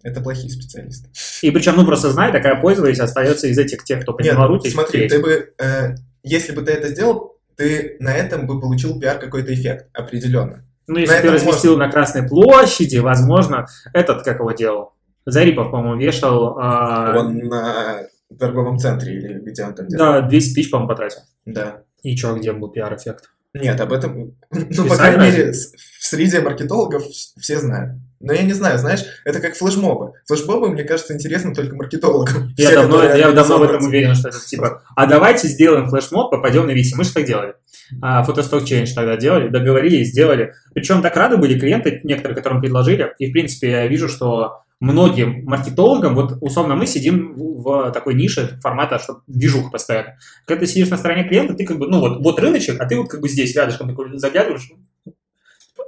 Это 0.04 0.22
плохие 0.22 0.52
специалисты. 0.52 1.10
И 1.42 1.52
причем, 1.52 1.76
ну, 1.76 1.86
просто 1.86 2.12
знай, 2.12 2.32
такая 2.32 2.62
пользовались, 2.62 3.00
остается 3.00 3.48
из 3.48 3.58
этих 3.58 3.84
тех, 3.84 4.02
кто 4.02 4.14
подняла 4.14 4.48
руки. 4.48 4.70
смотри, 4.70 5.10
ты 5.10 5.20
бы, 5.20 5.54
э, 5.58 5.96
если 6.24 6.54
бы 6.54 6.62
ты 6.62 6.74
это 6.74 6.90
сделал, 6.90 7.38
ты 7.56 7.98
на 8.00 8.14
этом 8.14 8.46
бы 8.46 8.62
получил 8.62 9.00
пиар 9.00 9.18
какой-то 9.18 9.54
эффект, 9.54 9.88
определенно. 9.94 10.64
Ну, 10.88 11.00
если 11.00 11.16
на 11.16 11.22
ты 11.22 11.32
разместил 11.32 11.78
на 11.78 11.90
Красной 11.90 12.28
площади, 12.28 12.98
возможно, 12.98 13.66
этот, 13.94 14.24
как 14.24 14.40
его 14.40 14.52
делал, 14.52 14.94
Зарипов, 15.26 15.72
по-моему, 15.72 16.00
вешал, 16.00 16.58
а, 16.60 17.18
Он 17.18 17.38
на 17.40 18.04
торговом 18.40 18.78
центре 18.78 19.16
или 19.16 19.40
где 19.40 19.64
он 19.64 19.74
там 19.74 19.88
делал. 19.88 20.22
да, 20.22 20.22
200 20.22 20.54
тысяч, 20.54 20.70
по-моему, 20.70 20.90
потратил. 20.90 21.22
Да. 21.46 21.82
И 22.04 22.16
чё, 22.16 22.36
где 22.36 22.54
был 22.54 22.70
пиар-эффект? 22.70 23.32
Нет, 23.56 23.80
об 23.82 23.94
этом, 23.94 24.34
ну, 24.52 24.60
по 24.70 24.84
Писали 24.84 25.16
крайней 25.16 25.38
мере, 25.38 25.54
с- 25.54 25.72
в 25.74 26.06
среде 26.06 26.42
маркетологов 26.42 27.04
вс- 27.04 27.40
все 27.40 27.60
знают. 27.60 27.94
Но 28.20 28.34
я 28.34 28.44
не 28.44 28.54
знаю, 28.54 28.78
знаешь, 28.78 29.02
это 29.24 29.40
как 29.40 29.56
флешмобы. 29.56 30.14
Флешмобы, 30.28 30.70
мне 30.70 30.84
кажется, 30.84 31.14
интересны 31.14 31.54
только 31.54 31.76
маркетологам. 31.76 32.54
Я, 32.58 32.68
Все, 32.68 32.76
давно, 32.82 33.04
я 33.04 33.32
давно 33.32 33.58
в 33.60 33.64
этом 33.64 33.86
уверен, 33.86 34.16
что 34.16 34.30
это 34.30 34.40
типа, 34.40 34.82
а 34.96 35.06
давайте 35.06 35.48
сделаем 35.48 35.88
флешмоб, 35.90 36.32
попадем 36.32 36.66
на 36.68 36.72
виси. 36.72 36.96
Мы 36.96 37.04
же 37.04 37.14
так 37.14 37.26
делали. 37.26 37.54
А, 38.02 38.24
фотосток 38.24 38.66
челлендж 38.66 38.94
тогда 38.94 39.16
делали, 39.16 39.50
договорились, 39.50 40.10
сделали. 40.10 40.54
Причем 40.74 41.02
так 41.02 41.16
рады 41.16 41.38
были 41.38 41.60
клиенты, 41.60 42.02
некоторые, 42.04 42.36
которым 42.36 42.62
предложили. 42.62 43.14
И, 43.20 43.30
в 43.30 43.32
принципе, 43.32 43.70
я 43.72 43.88
вижу, 43.88 44.10
что 44.10 44.62
многим 44.80 45.46
маркетологам, 45.46 46.16
вот 46.16 46.38
условно 46.42 46.76
мы 46.76 46.86
сидим 46.86 47.34
в, 47.34 47.64
в 47.64 47.92
такой 47.92 48.14
нише 48.14 48.60
формата, 48.62 49.00
что 49.00 49.22
движуха 49.28 49.72
постоянно. 49.72 50.18
Когда 50.46 50.62
ты 50.62 50.68
сидишь 50.68 50.90
на 50.90 50.98
стороне 50.98 51.28
клиента, 51.28 51.54
ты 51.54 51.66
как 51.66 51.78
бы, 51.78 51.88
ну 51.88 52.00
вот, 52.00 52.24
вот 52.24 52.40
рыночек, 52.40 52.80
а 52.80 52.86
ты 52.86 52.98
вот 52.98 53.10
как 53.10 53.22
бы 53.22 53.30
здесь 53.30 53.56
рядышком 53.56 53.88
такой 53.88 54.18
заглядываешь, 54.18 54.70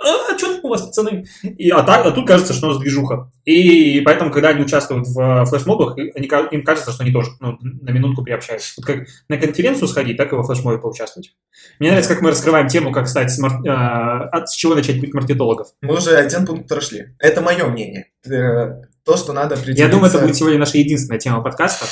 а, 0.04 0.38
что 0.38 0.60
у 0.62 0.70
вас, 0.70 0.82
пацаны? 0.82 1.26
И, 1.44 1.70
а, 1.70 1.84
так, 1.84 2.06
а 2.06 2.12
тут 2.12 2.28
кажется, 2.28 2.54
что 2.54 2.68
у 2.68 2.70
нас 2.70 2.80
движуха. 2.80 3.32
И 3.46 4.02
поэтому, 4.02 4.32
когда 4.32 4.50
они 4.50 4.62
участвуют 4.62 5.08
в 5.08 5.20
э, 5.20 5.46
флешмобах, 5.46 5.98
они, 5.98 6.28
им 6.52 6.64
кажется, 6.64 6.92
что 6.92 7.04
они 7.04 7.12
тоже 7.12 7.32
ну, 7.40 7.58
на 7.62 7.90
минутку 7.90 8.24
приобщаются. 8.24 8.74
Вот 8.78 8.86
как 8.86 9.08
на 9.30 9.38
конференцию 9.38 9.88
сходить, 9.88 10.18
так 10.18 10.32
и 10.32 10.36
во 10.36 10.44
флешмобе 10.44 10.78
поучаствовать. 10.78 11.34
Мне 11.80 11.90
нравится, 11.90 12.14
как 12.14 12.22
мы 12.22 12.30
раскрываем 12.32 12.68
тему, 12.68 12.92
как 12.92 13.08
стать 13.08 13.32
смар- 13.32 13.66
э, 13.66 13.70
от 13.70 14.50
с 14.50 14.56
чего 14.56 14.76
начать 14.76 15.00
путь 15.00 15.14
маркетологов. 15.14 15.70
Мы 15.82 15.96
уже 15.96 16.16
один 16.16 16.46
пункт 16.46 16.68
прошли. 16.68 17.16
Это 17.20 17.42
мое 17.42 17.66
мнение. 17.68 18.12
Э, 18.30 18.82
То, 19.04 19.18
что 19.18 19.34
надо 19.34 19.56
определиться... 19.56 19.84
Я 19.84 19.90
думаю, 19.90 20.10
это 20.10 20.20
будет 20.20 20.36
сегодня 20.36 20.60
наша 20.60 20.78
единственная 20.78 21.20
тема 21.20 21.42
подкаста. 21.42 21.86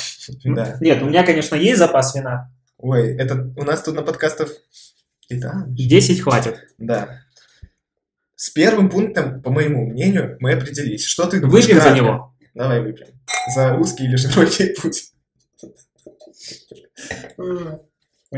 Да. 0.44 0.76
Нет, 0.80 1.02
у 1.02 1.06
меня, 1.06 1.24
конечно, 1.24 1.56
есть 1.56 1.78
запас 1.78 2.14
вина. 2.14 2.52
Ой, 2.78 3.16
это 3.16 3.52
у 3.56 3.64
нас 3.64 3.82
тут 3.82 3.94
на 3.94 4.02
подкастах... 4.02 4.50
И 5.28 5.40
там. 5.40 5.74
10 5.74 6.20
хватит. 6.20 6.68
Да. 6.78 7.22
С 8.36 8.50
первым 8.50 8.90
пунктом, 8.90 9.40
по 9.42 9.50
моему 9.50 9.86
мнению, 9.86 10.36
мы 10.40 10.52
определились. 10.52 11.04
Что 11.04 11.26
ты 11.26 11.40
думаешь? 11.40 11.64
Выпьем 11.64 11.80
за 11.80 11.90
него. 11.90 12.34
Давай 12.54 12.80
выпьем. 12.82 13.08
За 13.54 13.74
узкий 13.74 14.04
или 14.04 14.16
широкий 14.16 14.74
путь. 14.74 15.12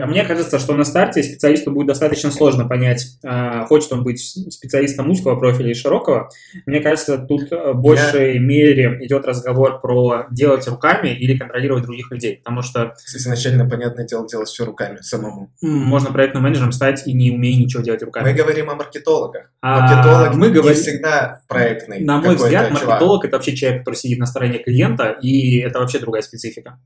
А 0.02 0.06
Мне 0.06 0.24
кажется, 0.24 0.58
что 0.58 0.74
на 0.74 0.84
старте 0.84 1.22
специалисту 1.22 1.70
будет 1.70 1.88
достаточно 1.88 2.30
сложно 2.30 2.66
понять, 2.66 3.18
а, 3.24 3.64
хочет 3.66 3.92
он 3.92 4.04
быть 4.04 4.20
специалистом 4.20 5.11
узкого 5.11 5.37
профиля 5.37 5.66
или 5.66 5.74
широкого. 5.74 6.30
Мне 6.66 6.80
кажется, 6.80 7.18
тут 7.18 7.50
э, 7.52 7.72
в 7.72 7.80
большей 7.80 8.38
мере 8.38 8.98
идет 9.04 9.24
разговор 9.26 9.80
про 9.80 10.26
делать 10.30 10.66
руками 10.68 11.08
или 11.08 11.37
контролировать 11.37 11.84
других 11.84 12.11
людей. 12.11 12.37
Потому 12.44 12.62
что 12.62 12.94
Изначально, 13.14 13.68
понятное 13.68 14.06
дело, 14.06 14.26
делать 14.28 14.48
все 14.48 14.64
руками 14.64 14.98
самому. 15.00 15.52
можно 15.61 16.12
проектным 16.12 16.42
менеджером 16.44 16.72
стать 16.72 17.06
и 17.06 17.12
не 17.12 17.30
умея 17.30 17.56
ничего 17.58 17.82
делать 17.82 18.00
Мы 18.02 18.06
руками. 18.06 18.32
говорим 18.32 18.70
о 18.70 18.74
маркетологах. 18.74 19.50
А, 19.61 19.80
Маркетолог 19.80 20.34
мы 20.37 20.46
не 20.48 20.52
говорим- 20.54 20.78
всегда 20.80 21.42
проектный. 21.48 22.00
На 22.00 22.20
мой 22.20 22.37
взгляд, 22.37 22.68
чувак. 22.68 22.87
маркетолог 22.87 23.24
это 23.24 23.37
вообще 23.37 23.56
человек, 23.56 23.80
который 23.80 23.94
сидит 23.96 24.18
на 24.18 24.26
стороне 24.26 24.58
клиента, 24.58 25.16
и 25.22 25.58
это 25.61 25.78
вообще 25.80 25.98
другая 25.98 26.22
специфика. 26.22 26.78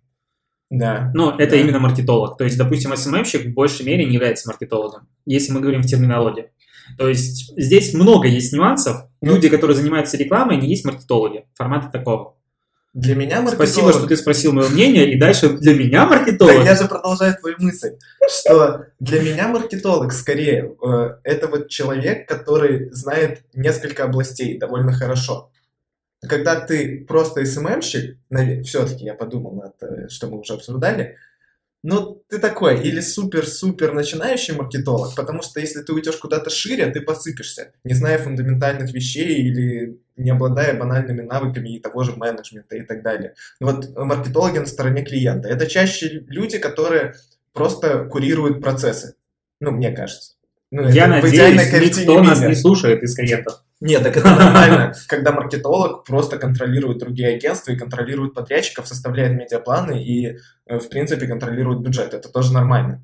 Да. 0.72 1.10
Но 1.12 1.36
это 1.38 1.50
Да. 1.50 1.56
именно 1.56 1.78
маркетолог. 1.78 2.38
То 2.38 2.44
есть, 2.44 2.56
допустим, 2.56 2.92
SMM-щик 2.94 3.50
в 3.50 3.52
большей 3.52 3.84
мере 3.84 4.06
не 4.06 4.14
является 4.14 4.48
маркетологом, 4.48 5.06
если 5.26 5.52
мы 5.52 5.60
говорим 5.60 5.82
в 5.82 5.86
терминологии. 5.86 6.46
То 6.96 7.08
есть 7.08 7.52
здесь 7.58 7.92
много 7.92 8.26
есть 8.26 8.54
нюансов. 8.54 9.04
Ну. 9.20 9.34
Люди, 9.34 9.50
которые 9.50 9.76
занимаются 9.76 10.16
рекламой, 10.16 10.56
не 10.56 10.68
есть 10.68 10.86
маркетологи. 10.86 11.44
Формата 11.54 11.90
такого. 11.92 12.36
Для 12.94 13.14
меня 13.14 13.42
маркетолог... 13.42 13.68
Спасибо, 13.68 13.92
что 13.92 14.06
ты 14.06 14.16
спросил 14.16 14.52
мое 14.52 14.68
мнение, 14.70 15.12
и 15.12 15.18
дальше 15.18 15.50
для 15.50 15.74
меня 15.74 16.04
Да, 16.04 16.06
маркетолог. 16.16 16.64
я 16.64 16.74
же 16.74 16.88
продолжаю 16.88 17.34
твою 17.38 17.56
мысль, 17.58 17.92
что 18.28 18.86
для 18.98 19.20
меня 19.20 19.48
маркетолог 19.48 20.12
скорее 20.12 20.74
э, 20.82 21.10
это 21.24 21.48
вот 21.48 21.68
человек, 21.68 22.26
который 22.28 22.90
знает 22.92 23.42
несколько 23.54 24.04
областей 24.04 24.58
довольно 24.58 24.92
хорошо. 24.92 25.50
Когда 26.26 26.60
ты 26.60 27.04
просто 27.04 27.44
СММщик, 27.44 28.16
все-таки 28.64 29.04
я 29.04 29.14
подумал 29.14 29.54
над, 29.56 29.82
э, 29.82 30.08
что 30.08 30.28
мы 30.28 30.38
уже 30.38 30.54
обсуждали, 30.54 31.16
ну, 31.84 32.22
ты 32.28 32.38
такой, 32.38 32.80
или 32.80 33.00
супер-супер 33.00 33.92
начинающий 33.92 34.54
маркетолог, 34.54 35.16
потому 35.16 35.42
что 35.42 35.58
если 35.58 35.82
ты 35.82 35.92
уйдешь 35.92 36.16
куда-то 36.16 36.48
шире, 36.48 36.86
ты 36.92 37.00
посыпешься, 37.00 37.72
не 37.82 37.94
зная 37.94 38.18
фундаментальных 38.18 38.92
вещей 38.92 39.42
или 39.42 39.98
не 40.16 40.30
обладая 40.30 40.78
банальными 40.78 41.22
навыками 41.22 41.70
и 41.70 41.80
того 41.80 42.04
же 42.04 42.14
менеджмента 42.14 42.76
и 42.76 42.82
так 42.82 43.02
далее. 43.02 43.34
Ну 43.58 43.66
Вот 43.66 43.96
маркетологи 43.96 44.58
на 44.58 44.66
стороне 44.66 45.04
клиента. 45.04 45.48
Это 45.48 45.66
чаще 45.66 46.24
люди, 46.28 46.58
которые 46.58 47.14
просто 47.52 48.04
курируют 48.04 48.60
процессы. 48.60 49.16
Ну, 49.60 49.72
мне 49.72 49.90
кажется. 49.90 50.34
Ну, 50.70 50.88
Я 50.88 51.08
надеюсь, 51.08 51.72
никто 51.72 52.22
нас 52.22 52.40
не 52.42 52.54
слушает 52.54 53.02
из 53.02 53.16
клиентов. 53.16 53.64
Нет, 53.84 54.04
так 54.04 54.16
это 54.16 54.30
нормально, 54.30 54.92
когда 55.08 55.32
маркетолог 55.32 56.04
просто 56.04 56.38
контролирует 56.38 56.98
другие 56.98 57.34
агентства 57.34 57.72
и 57.72 57.76
контролирует 57.76 58.32
подрядчиков, 58.32 58.86
составляет 58.86 59.32
медиапланы 59.32 60.00
и, 60.04 60.38
э, 60.66 60.78
в 60.78 60.88
принципе, 60.88 61.26
контролирует 61.26 61.80
бюджет. 61.80 62.14
Это 62.14 62.28
тоже 62.28 62.52
нормально. 62.52 63.02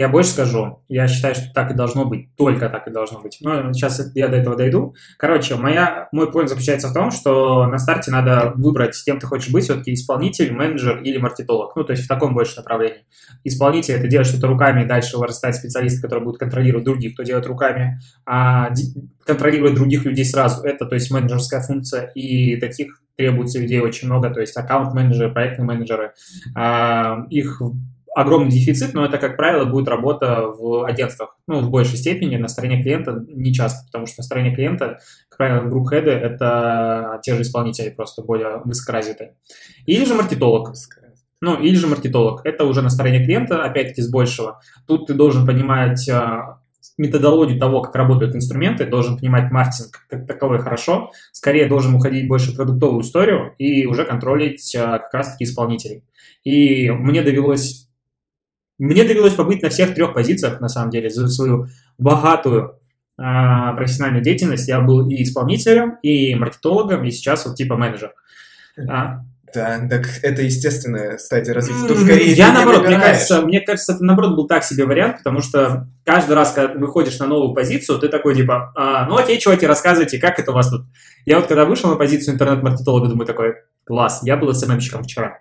Я 0.00 0.08
больше 0.08 0.30
скажу, 0.30 0.82
я 0.88 1.06
считаю, 1.06 1.34
что 1.34 1.52
так 1.52 1.72
и 1.72 1.74
должно 1.74 2.06
быть, 2.06 2.34
только 2.34 2.70
так 2.70 2.88
и 2.88 2.90
должно 2.90 3.20
быть. 3.20 3.36
Но 3.42 3.70
сейчас 3.74 4.00
я 4.14 4.28
до 4.28 4.36
этого 4.38 4.56
дойду. 4.56 4.94
Короче, 5.18 5.56
моя, 5.56 6.08
мой 6.10 6.32
поинт 6.32 6.48
заключается 6.48 6.88
в 6.88 6.94
том, 6.94 7.10
что 7.10 7.66
на 7.66 7.78
старте 7.78 8.10
надо 8.10 8.54
выбрать, 8.56 8.96
кем 9.04 9.18
ты 9.18 9.26
хочешь 9.26 9.52
быть, 9.52 9.64
все-таки 9.64 9.92
исполнитель, 9.92 10.54
менеджер 10.54 11.02
или 11.02 11.18
маркетолог. 11.18 11.76
Ну, 11.76 11.84
то 11.84 11.92
есть 11.92 12.06
в 12.06 12.08
таком 12.08 12.32
больше 12.32 12.56
направлении. 12.56 13.04
Исполнитель– 13.44 13.94
это 13.96 14.08
делать 14.08 14.26
что-то 14.26 14.46
руками, 14.46 14.88
дальше 14.88 15.18
вырастает 15.18 15.56
специалист, 15.56 16.00
который 16.00 16.24
будет 16.24 16.38
контролировать 16.38 16.86
других, 16.86 17.12
кто 17.12 17.22
делает 17.22 17.46
руками. 17.46 18.00
А 18.24 18.70
контролировать 19.26 19.74
других 19.74 20.06
людей 20.06 20.24
сразу– 20.24 20.62
это, 20.64 20.86
то 20.86 20.94
есть, 20.94 21.10
менеджерская 21.10 21.60
функция, 21.60 22.06
и 22.14 22.56
таких 22.56 23.02
требуется 23.16 23.58
людей 23.58 23.80
очень 23.80 24.08
много, 24.08 24.30
то 24.30 24.40
есть 24.40 24.56
аккаунт-менеджеры, 24.56 25.30
проектные 25.30 25.66
менеджеры. 25.66 26.14
А, 26.56 27.26
их 27.28 27.60
огромный 28.14 28.50
дефицит, 28.50 28.94
но 28.94 29.04
это, 29.04 29.18
как 29.18 29.36
правило, 29.36 29.64
будет 29.64 29.88
работа 29.88 30.46
в 30.46 30.84
агентствах. 30.84 31.36
Ну, 31.46 31.60
в 31.60 31.70
большей 31.70 31.96
степени, 31.96 32.36
на 32.36 32.48
стороне 32.48 32.82
клиента 32.82 33.24
не 33.28 33.52
часто, 33.52 33.86
потому 33.86 34.06
что 34.06 34.20
на 34.20 34.24
стороне 34.24 34.54
клиента, 34.54 34.98
как 35.28 35.38
правило, 35.38 35.68
групп-хеды– 35.68 36.10
это 36.10 37.20
те 37.22 37.34
же 37.34 37.42
исполнители, 37.42 37.90
просто 37.90 38.22
более 38.22 38.60
высокоразвитые. 38.64 39.36
Или 39.86 40.04
же 40.04 40.14
маркетолог. 40.14 40.72
Ну, 41.40 41.58
или 41.58 41.74
же 41.74 41.86
маркетолог. 41.86 42.44
Это 42.44 42.64
уже 42.64 42.82
на 42.82 42.90
стороне 42.90 43.24
клиента, 43.24 43.64
опять-таки, 43.64 44.02
с 44.02 44.10
большего. 44.10 44.60
Тут 44.86 45.06
ты 45.06 45.14
должен 45.14 45.46
понимать 45.46 46.06
а, 46.10 46.58
методологию 46.98 47.58
того, 47.58 47.80
как 47.80 47.94
работают 47.94 48.34
инструменты, 48.34 48.86
должен 48.86 49.16
понимать 49.16 49.50
маркетинг 49.50 50.04
как 50.08 50.26
таковой 50.26 50.58
хорошо, 50.58 51.12
скорее 51.32 51.66
должен 51.66 51.94
уходить 51.94 52.28
больше 52.28 52.52
в 52.52 52.56
продуктовую 52.56 53.02
историю 53.02 53.54
и 53.56 53.86
уже 53.86 54.04
контролить 54.04 54.74
а, 54.76 54.98
как 54.98 55.14
раз-таки 55.14 55.44
исполнителей. 55.44 56.04
И 56.44 56.90
мне 56.90 57.22
довелось 57.22 57.89
мне 58.84 59.04
довелось 59.04 59.34
побыть 59.34 59.62
на 59.62 59.68
всех 59.68 59.94
трех 59.94 60.14
позициях, 60.14 60.60
на 60.60 60.68
самом 60.68 60.90
деле, 60.90 61.10
за 61.10 61.28
свою 61.28 61.66
богатую 61.98 62.78
а, 63.18 63.74
профессиональную 63.74 64.24
деятельность. 64.24 64.68
Я 64.68 64.80
был 64.80 65.08
и 65.08 65.22
исполнителем, 65.22 65.98
и 66.02 66.34
маркетологом, 66.34 67.04
и 67.04 67.10
сейчас 67.10 67.44
вот 67.44 67.56
типа 67.56 67.76
менеджер. 67.76 68.14
А, 68.88 69.20
Да, 69.52 69.86
так 69.90 70.06
это 70.22 70.42
естественное, 70.42 71.16
кстати, 71.16 71.50
развитие. 71.50 71.88
Тут 71.88 71.98
скорее 71.98 72.32
я 72.32 72.52
наоборот, 72.52 72.86
мне 72.86 72.98
кажется, 72.98 73.42
мне 73.42 73.60
кажется, 73.60 73.92
это 73.92 74.04
наоборот 74.04 74.36
был 74.36 74.46
так 74.46 74.64
себе 74.64 74.86
вариант, 74.86 75.18
потому 75.18 75.40
что 75.42 75.88
каждый 76.04 76.32
раз, 76.32 76.52
когда 76.52 76.72
ты 76.72 76.78
выходишь 76.78 77.18
на 77.18 77.26
новую 77.26 77.52
позицию, 77.52 77.98
ты 77.98 78.08
такой 78.08 78.34
типа, 78.34 78.72
«А, 78.76 79.06
ну 79.06 79.16
окей, 79.16 79.38
чуваки, 79.38 79.66
рассказывайте, 79.66 80.18
как 80.18 80.38
это 80.38 80.52
у 80.52 80.54
вас 80.54 80.70
тут. 80.70 80.86
Я 81.26 81.36
вот 81.36 81.48
когда 81.48 81.64
вышел 81.64 81.90
на 81.90 81.96
позицию 81.96 82.34
интернет-маркетолога, 82.34 83.08
думаю 83.08 83.26
такой, 83.26 83.56
класс, 83.84 84.20
я 84.22 84.36
был 84.36 84.54
СММщиком 84.54 85.02
вчера. 85.02 85.40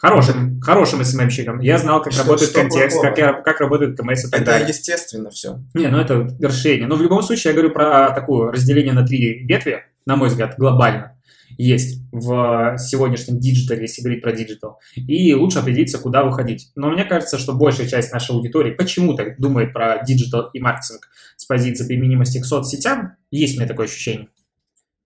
Хорошим, 0.00 0.60
хорошим 0.60 1.04
СММщиком. 1.04 1.60
Я 1.60 1.76
знал, 1.76 2.02
как 2.02 2.12
Что- 2.12 2.22
работает 2.22 2.50
что 2.50 2.60
контекст, 2.60 2.96
плохого? 2.96 3.10
как, 3.10 3.18
я- 3.18 3.32
как 3.34 3.60
работает 3.60 3.98
КМС 3.98 4.24
и 4.24 4.30
так 4.30 4.40
Это 4.40 4.50
далее. 4.52 4.68
естественно 4.68 5.28
все. 5.30 5.60
Не, 5.74 5.88
ну 5.88 5.98
это 5.98 6.26
расширение. 6.40 6.86
Но 6.88 6.96
в 6.96 7.02
любом 7.02 7.22
случае 7.22 7.50
я 7.50 7.54
говорю 7.54 7.72
про 7.74 8.10
такое 8.12 8.50
разделение 8.50 8.94
на 8.94 9.06
три 9.06 9.44
ветви. 9.44 9.82
на 10.06 10.16
мой 10.16 10.28
взгляд, 10.28 10.54
глобально 10.56 11.16
есть 11.58 12.00
в 12.10 12.76
сегодняшнем 12.78 13.38
диджитале, 13.38 13.82
если 13.82 14.00
говорить 14.00 14.22
про 14.22 14.32
диджитал, 14.32 14.78
и 14.96 15.34
лучше 15.34 15.58
определиться, 15.58 15.98
куда 15.98 16.24
выходить. 16.24 16.70
Но 16.74 16.90
мне 16.90 17.04
кажется, 17.04 17.38
что 17.38 17.52
большая 17.52 17.86
часть 17.86 18.10
нашей 18.12 18.34
аудитории 18.34 18.72
почему-то 18.72 19.34
думает 19.38 19.72
про 19.74 20.02
диджитал 20.02 20.48
и 20.54 20.58
маркетинг 20.58 21.08
с 21.36 21.44
позиции 21.44 21.86
применимости 21.86 22.40
к 22.40 22.44
соцсетям. 22.46 23.12
Есть 23.30 23.56
у 23.56 23.60
меня 23.60 23.68
такое 23.68 23.86
ощущение. 23.86 24.28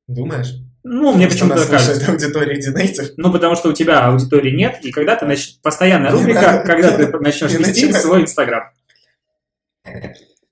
Думаешь? 0.07 0.55
Ну, 0.87 1.15
мне 1.15 1.27
почему-то 1.27 1.67
кажется. 1.67 2.13
аудитория 2.13 2.61
digital 2.61 2.87
native. 2.87 3.13
Ну, 3.17 3.33
потому 3.33 3.57
что 3.57 3.71
у 3.71 3.73
тебя 3.73 4.07
аудитории 4.07 4.55
нет, 4.55 4.81
и 4.83 4.93
когда 4.93 5.17
ты 5.17 5.25
начнешь... 5.25 5.59
Постоянная 5.63 6.11
рубрика, 6.13 6.63
когда 6.67 6.97
ты 6.97 7.09
начнешь 7.19 7.53
вести 7.53 7.91
свой 7.93 8.23
Инстаграм. 8.23 8.71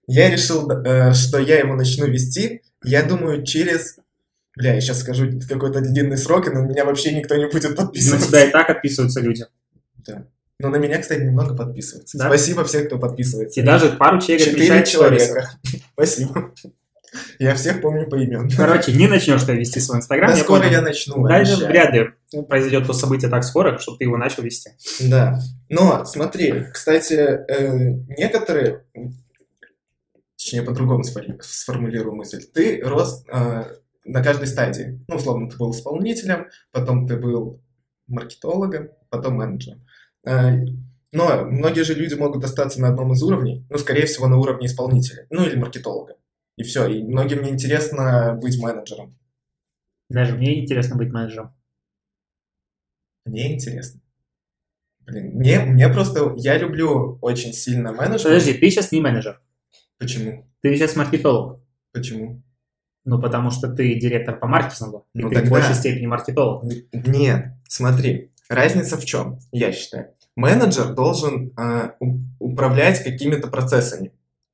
Я 0.07 0.31
решил, 0.31 0.71
э, 0.71 1.13
что 1.13 1.39
я 1.39 1.59
его 1.59 1.75
начну 1.75 2.07
вести, 2.07 2.63
я 2.83 3.03
думаю, 3.03 3.45
через... 3.45 3.99
Бля, 4.57 4.75
я 4.75 4.81
сейчас 4.81 5.01
скажу 5.01 5.31
какой-то 5.49 5.81
длинный 5.81 6.17
срок, 6.17 6.49
и 6.49 6.51
на 6.51 6.59
меня 6.59 6.85
вообще 6.85 7.13
никто 7.13 7.37
не 7.37 7.49
будет 7.49 7.77
подписываться. 7.77 8.27
На 8.27 8.31
тебя 8.31 8.45
и 8.45 8.51
так 8.51 8.71
отписываются 8.71 9.21
люди. 9.21 9.47
Да. 10.07 10.27
Но 10.59 10.69
на 10.69 10.77
меня, 10.77 10.99
кстати, 10.99 11.21
немного 11.21 11.55
подписываются. 11.55 12.19
Да? 12.19 12.27
Спасибо 12.27 12.65
всем, 12.65 12.87
кто 12.87 12.99
подписывается. 12.99 13.61
И 13.61 13.63
даже 13.63 13.91
пару 13.91 14.21
человек 14.21 14.47
Четыре 14.47 14.85
человека. 14.85 15.51
Спасибо. 15.93 16.53
Я 17.39 17.55
всех 17.55 17.81
помню 17.83 18.09
по 18.09 18.17
имен. 18.17 18.51
Короче, 18.57 18.93
не 18.93 19.07
начнешь 19.07 19.43
ты 19.43 19.55
вести 19.55 19.81
свой 19.81 19.99
Инстаграм. 19.99 20.31
Да 20.31 20.37
я 20.37 20.43
скоро 20.43 20.61
понял. 20.61 20.73
я 20.73 20.81
начну. 20.81 21.27
Даже 21.27 21.53
обещаю. 21.53 21.69
вряд 21.71 21.95
ли 21.95 22.43
произойдет 22.45 22.87
то 22.87 22.93
событие 22.93 23.31
так 23.31 23.45
скоро, 23.45 23.79
чтобы 23.79 23.99
ты 23.99 24.05
его 24.05 24.17
начал 24.17 24.43
вести. 24.43 24.71
Да. 25.01 25.39
Но, 25.69 26.05
смотри, 26.05 26.65
кстати, 26.73 27.13
э, 27.15 27.77
некоторые, 28.17 28.85
точнее, 30.37 30.63
по-другому 30.63 31.03
сфор- 31.05 31.41
сформулирую 31.43 32.15
мысль. 32.15 32.43
Ты 32.53 32.81
рос 32.83 33.25
э, 33.33 33.65
на 34.05 34.23
каждой 34.25 34.47
стадии. 34.47 35.01
Ну, 35.09 35.17
условно, 35.17 35.51
ты 35.51 35.57
был 35.57 35.73
исполнителем, 35.73 36.47
потом 36.71 37.07
ты 37.07 37.17
был 37.17 37.61
маркетологом, 38.07 38.89
потом 39.11 39.35
менеджером. 39.35 39.85
Э, 40.25 40.53
но 41.13 41.45
многие 41.45 41.83
же 41.85 41.95
люди 41.95 42.15
могут 42.15 42.43
остаться 42.45 42.81
на 42.81 42.89
одном 42.89 43.13
из 43.13 43.23
уровней, 43.23 43.67
ну, 43.69 43.77
скорее 43.77 44.07
всего, 44.07 44.29
на 44.29 44.39
уровне 44.39 44.67
исполнителя, 44.67 45.27
ну, 45.31 45.45
или 45.45 45.57
маркетолога. 45.57 46.15
И 46.57 46.63
все. 46.63 46.87
И 46.89 47.03
многим 47.03 47.43
не 47.43 47.51
интересно 47.51 48.39
быть 48.41 48.59
менеджером. 48.61 49.19
Даже 50.09 50.37
мне 50.37 50.61
интересно 50.63 50.97
быть 50.97 51.11
менеджером. 51.13 51.55
Мне 53.25 53.55
интересно. 53.55 54.01
Блин, 55.01 55.33
мне, 55.35 55.61
мне 55.61 55.89
просто... 55.89 56.35
Я 56.37 56.59
люблю 56.59 57.19
очень 57.23 57.53
сильно 57.53 57.93
менеджмент. 57.93 58.23
Подожди, 58.25 58.55
ты 58.55 58.71
сейчас 58.71 58.93
не 58.93 59.01
менеджер. 59.01 59.41
Почему? 59.99 60.49
Ты 60.61 60.77
сейчас 60.77 60.97
маркетолог. 60.97 61.61
Почему? 61.93 62.43
Ну, 63.05 63.21
потому 63.21 63.51
что 63.51 63.69
ты 63.73 63.99
директор 63.99 64.39
по 64.39 64.47
маркетингу, 64.47 65.09
и 65.15 65.21
Ну, 65.23 65.29
ты 65.29 65.35
в 65.35 65.39
тогда- 65.39 65.51
большей 65.51 65.75
степени 65.75 66.07
маркетолог. 66.07 66.65
Нет, 66.93 67.47
смотри, 67.69 68.33
разница 68.49 68.97
в 68.97 69.05
чем, 69.05 69.41
я 69.51 69.73
считаю. 69.73 70.15
Менеджер 70.37 70.95
должен 70.95 71.53
у- 71.99 72.21
управлять 72.39 73.03
какими-то 73.03 73.49
процессами, 73.49 74.13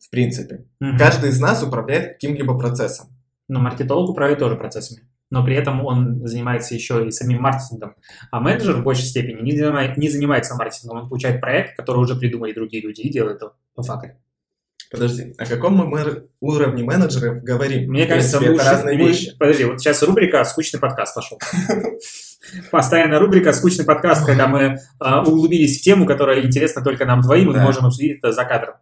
в 0.09 0.11
принципе. 0.11 0.65
Мгм. 0.81 0.99
Каждый 0.99 1.31
из 1.31 1.41
нас 1.41 1.63
управляет 1.63 2.15
каким-либо 2.15 2.59
процессом. 2.59 3.09
Но 3.47 3.61
маркетолог 3.61 4.11
управляет 4.11 4.39
тоже 4.39 4.57
процессами. 4.57 5.03
Но 5.31 5.45
при 5.45 5.55
этом 5.55 5.85
он 5.85 6.27
занимается 6.27 6.75
еще 6.75 7.07
и 7.07 7.11
самим 7.11 7.43
маркетингом. 7.43 7.95
А 8.31 8.41
менеджер 8.41 8.77
в 8.77 8.83
большей 8.83 9.05
степени 9.05 9.43
не, 9.43 9.59
занима- 9.59 9.93
не 9.97 10.09
занимается 10.09 10.55
маркетингом. 10.55 11.03
Он 11.03 11.09
получает 11.09 11.41
проект, 11.41 11.77
который 11.77 11.99
уже 11.99 12.17
придумали 12.17 12.55
другие 12.55 12.83
люди, 12.83 13.03
и 13.03 13.11
делает 13.11 13.43
его 13.43 13.53
по 13.75 13.83
факту. 13.83 14.17
Подожди, 14.91 15.35
о 15.37 15.45
каком 15.45 15.75
мы 15.75 16.25
уровне 16.41 16.83
менеджеров 16.83 17.43
говорим? 17.43 17.91
Мне 17.91 18.07
кажется, 18.07 18.39
лучше... 18.39 18.53
это 18.53 18.65
разные 18.65 18.97
вещи. 18.97 19.37
Подожди, 19.39 19.65
вот 19.65 19.81
сейчас 19.81 20.03
рубрика 20.03 20.43
«Скучный 20.45 20.81
подкаст» 20.81 21.15
пошел. 21.15 21.39
Постоянная 22.71 23.19
рубрика 23.19 23.53
«Скучный 23.53 23.85
подкаст», 23.85 24.25
когда 24.25 24.47
мы 24.47 24.79
а, 25.01 25.23
углубились 25.23 25.81
в 25.81 25.83
тему, 25.83 26.07
которая 26.07 26.43
интересна 26.43 26.83
только 26.83 27.05
нам 27.05 27.21
двоим, 27.21 27.45
и 27.51 27.53
мы 27.53 27.59
Да. 27.59 27.65
можем 27.65 27.87
обсудить 27.87 28.19
это 28.19 28.33
за 28.33 28.45
кадром. 28.45 28.75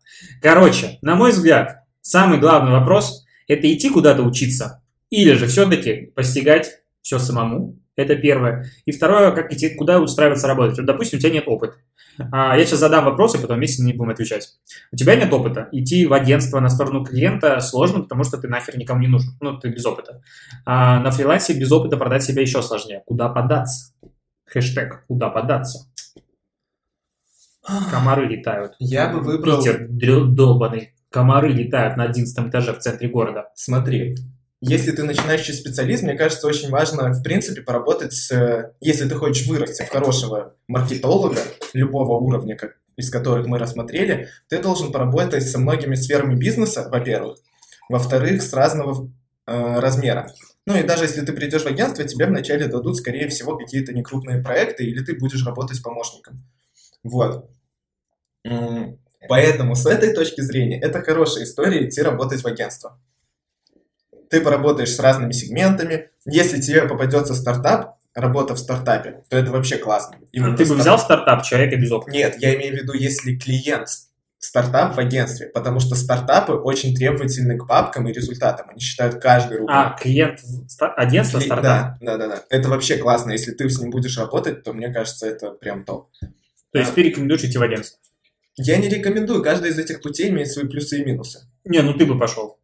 Короче, 0.42 0.98
на 1.02 1.14
мой 1.14 1.32
взгляд, 1.32 1.84
самый 2.00 2.38
главный 2.38 2.72
вопрос– 2.72 3.24
это 3.48 3.72
идти 3.72 3.90
куда-то 3.90 4.22
учиться 4.22 4.82
или 5.10 5.32
же 5.32 5.46
все-таки 5.46 6.12
постигать 6.14 6.70
все 7.02 7.18
самому. 7.18 7.78
Это 7.96 8.14
первое. 8.14 8.66
И 8.84 8.92
второе, 8.92 9.32
как 9.32 9.52
идти, 9.52 9.70
куда 9.70 10.00
устраиваться 10.00 10.46
работать. 10.46 10.76
Вот, 10.78 10.86
допустим, 10.86 11.18
у 11.18 11.20
тебя 11.20 11.32
нет 11.32 11.44
опыта. 11.46 11.76
А, 12.32 12.56
я 12.56 12.64
сейчас 12.64 12.80
задам 12.80 13.04
вопросы, 13.04 13.38
потом 13.38 13.56
вместе 13.56 13.82
не 13.82 13.92
будем 13.92 14.10
отвечать. 14.10 14.50
У 14.92 14.96
тебя 14.96 15.16
нет 15.16 15.32
опыта. 15.32 15.68
Идти 15.72 16.06
в 16.06 16.12
агентство 16.12 16.60
на 16.60 16.68
сторону 16.68 17.04
клиента 17.04 17.58
сложно, 17.60 18.02
потому 18.02 18.24
что 18.24 18.38
ты 18.38 18.48
нахер 18.48 18.76
никому 18.76 19.00
не 19.00 19.08
нужен. 19.08 19.32
Ну, 19.40 19.58
ты 19.58 19.68
без 19.70 19.84
опыта. 19.86 20.22
А 20.64 21.00
на 21.00 21.10
фрилансе 21.10 21.58
без 21.58 21.72
опыта 21.72 21.96
продать 21.96 22.22
себя 22.22 22.42
еще 22.42 22.62
сложнее. 22.62 23.02
Куда 23.06 23.28
податься? 23.28 23.92
Хэштег 24.46 25.04
«Куда 25.08 25.28
податься?» 25.28 25.90
Комары 27.90 28.26
летают. 28.26 28.74
Я 28.78 29.08
бы 29.08 29.20
выбрал... 29.20 29.58
Питер 29.58 29.88
долбаный. 29.88 30.94
Комары 31.10 31.48
летают 31.48 31.96
на 31.96 32.04
11 32.04 32.48
этаже 32.48 32.72
в 32.72 32.78
центре 32.78 33.08
города. 33.08 33.50
Смотри, 33.54 34.16
если 34.68 34.90
ты 34.90 35.04
начинающий 35.04 35.54
специалист, 35.54 36.02
мне 36.02 36.14
кажется, 36.14 36.46
очень 36.46 36.70
важно, 36.70 37.12
в 37.12 37.22
принципе, 37.22 37.62
поработать 37.62 38.12
с... 38.12 38.72
Если 38.80 39.08
ты 39.08 39.14
хочешь 39.14 39.46
вырасти 39.46 39.82
в 39.82 39.88
хорошего 39.90 40.54
маркетолога 40.66 41.38
любого 41.72 42.18
уровня, 42.18 42.56
как, 42.56 42.76
из 42.96 43.10
которых 43.10 43.46
мы 43.46 43.58
рассмотрели, 43.58 44.28
ты 44.48 44.60
должен 44.60 44.90
поработать 44.90 45.48
со 45.48 45.58
многими 45.58 45.94
сферами 45.94 46.34
бизнеса, 46.34 46.88
во-первых. 46.90 47.38
Во-вторых, 47.88 48.42
с 48.42 48.52
разного 48.52 49.08
э, 49.46 49.78
размера. 49.78 50.32
Ну 50.66 50.76
и 50.76 50.82
даже 50.82 51.04
если 51.04 51.24
ты 51.24 51.32
придешь 51.32 51.62
в 51.62 51.66
агентство, 51.66 52.02
тебе 52.02 52.26
вначале 52.26 52.66
дадут, 52.66 52.96
скорее 52.96 53.28
всего, 53.28 53.56
какие-то 53.56 53.92
некрупные 53.92 54.42
проекты, 54.42 54.84
или 54.84 55.04
ты 55.04 55.16
будешь 55.16 55.46
работать 55.46 55.80
помощником. 55.80 56.42
Вот. 57.04 57.48
Поэтому 59.28 59.76
с 59.76 59.86
этой 59.86 60.12
точки 60.12 60.40
зрения 60.40 60.80
это 60.80 61.02
хорошая 61.02 61.44
история 61.44 61.86
идти 61.86 62.02
работать 62.02 62.42
в 62.42 62.46
агентство 62.46 62.98
ты 64.30 64.40
поработаешь 64.40 64.94
с 64.94 64.98
разными 65.00 65.32
сегментами. 65.32 66.10
Если 66.24 66.60
тебе 66.60 66.82
попадется 66.88 67.34
стартап, 67.34 67.96
работа 68.14 68.54
в 68.54 68.58
стартапе, 68.58 69.22
то 69.28 69.36
это 69.36 69.50
вообще 69.50 69.76
классно. 69.76 70.16
Именно 70.32 70.56
Ты 70.56 70.62
бы 70.64 70.68
старт- 70.68 70.80
взял 70.80 70.98
стартап 70.98 71.42
человека 71.44 71.76
без 71.76 71.90
опыта? 71.92 72.12
Нет, 72.16 72.36
я 72.38 72.54
имею 72.56 72.74
в 72.74 72.76
виду, 72.82 72.92
если 72.94 73.36
клиент 73.36 73.88
стартап 74.38 74.94
в 74.96 74.98
агентстве, 75.00 75.48
потому 75.48 75.80
что 75.80 75.94
стартапы 75.96 76.52
очень 76.52 76.94
требовательны 76.94 77.58
к 77.58 77.66
папкам 77.66 78.08
и 78.08 78.12
результатам. 78.12 78.68
Они 78.70 78.80
считают 78.80 79.16
каждый 79.20 79.58
рубль. 79.58 79.72
А, 79.72 79.96
клиент 80.00 80.40
ста- 80.40 80.92
агентства 80.92 81.38
Кли- 81.38 81.44
стартап? 81.46 81.64
Да, 81.64 81.96
да, 82.00 82.16
да, 82.16 82.28
да. 82.28 82.42
Это 82.50 82.68
вообще 82.68 82.96
классно. 82.96 83.32
Если 83.32 83.52
ты 83.52 83.68
с 83.68 83.80
ним 83.80 83.90
будешь 83.90 84.16
работать, 84.18 84.62
то 84.62 84.72
мне 84.72 84.88
кажется, 84.92 85.26
это 85.26 85.50
прям 85.50 85.84
топ. 85.84 86.10
То 86.72 86.78
есть 86.78 86.92
А. 86.92 86.94
ты 86.94 87.02
рекомендуешь 87.02 87.42
идти 87.44 87.58
в 87.58 87.62
агентство? 87.62 87.98
Я 88.56 88.76
не 88.78 88.88
рекомендую. 88.88 89.42
Каждый 89.42 89.70
из 89.70 89.78
этих 89.78 90.00
путей 90.00 90.28
имеет 90.30 90.50
свои 90.50 90.66
плюсы 90.66 91.00
и 91.00 91.04
минусы. 91.04 91.40
Не, 91.64 91.82
ну 91.82 91.92
ты 91.94 92.06
бы 92.06 92.18
пошел. 92.18 92.55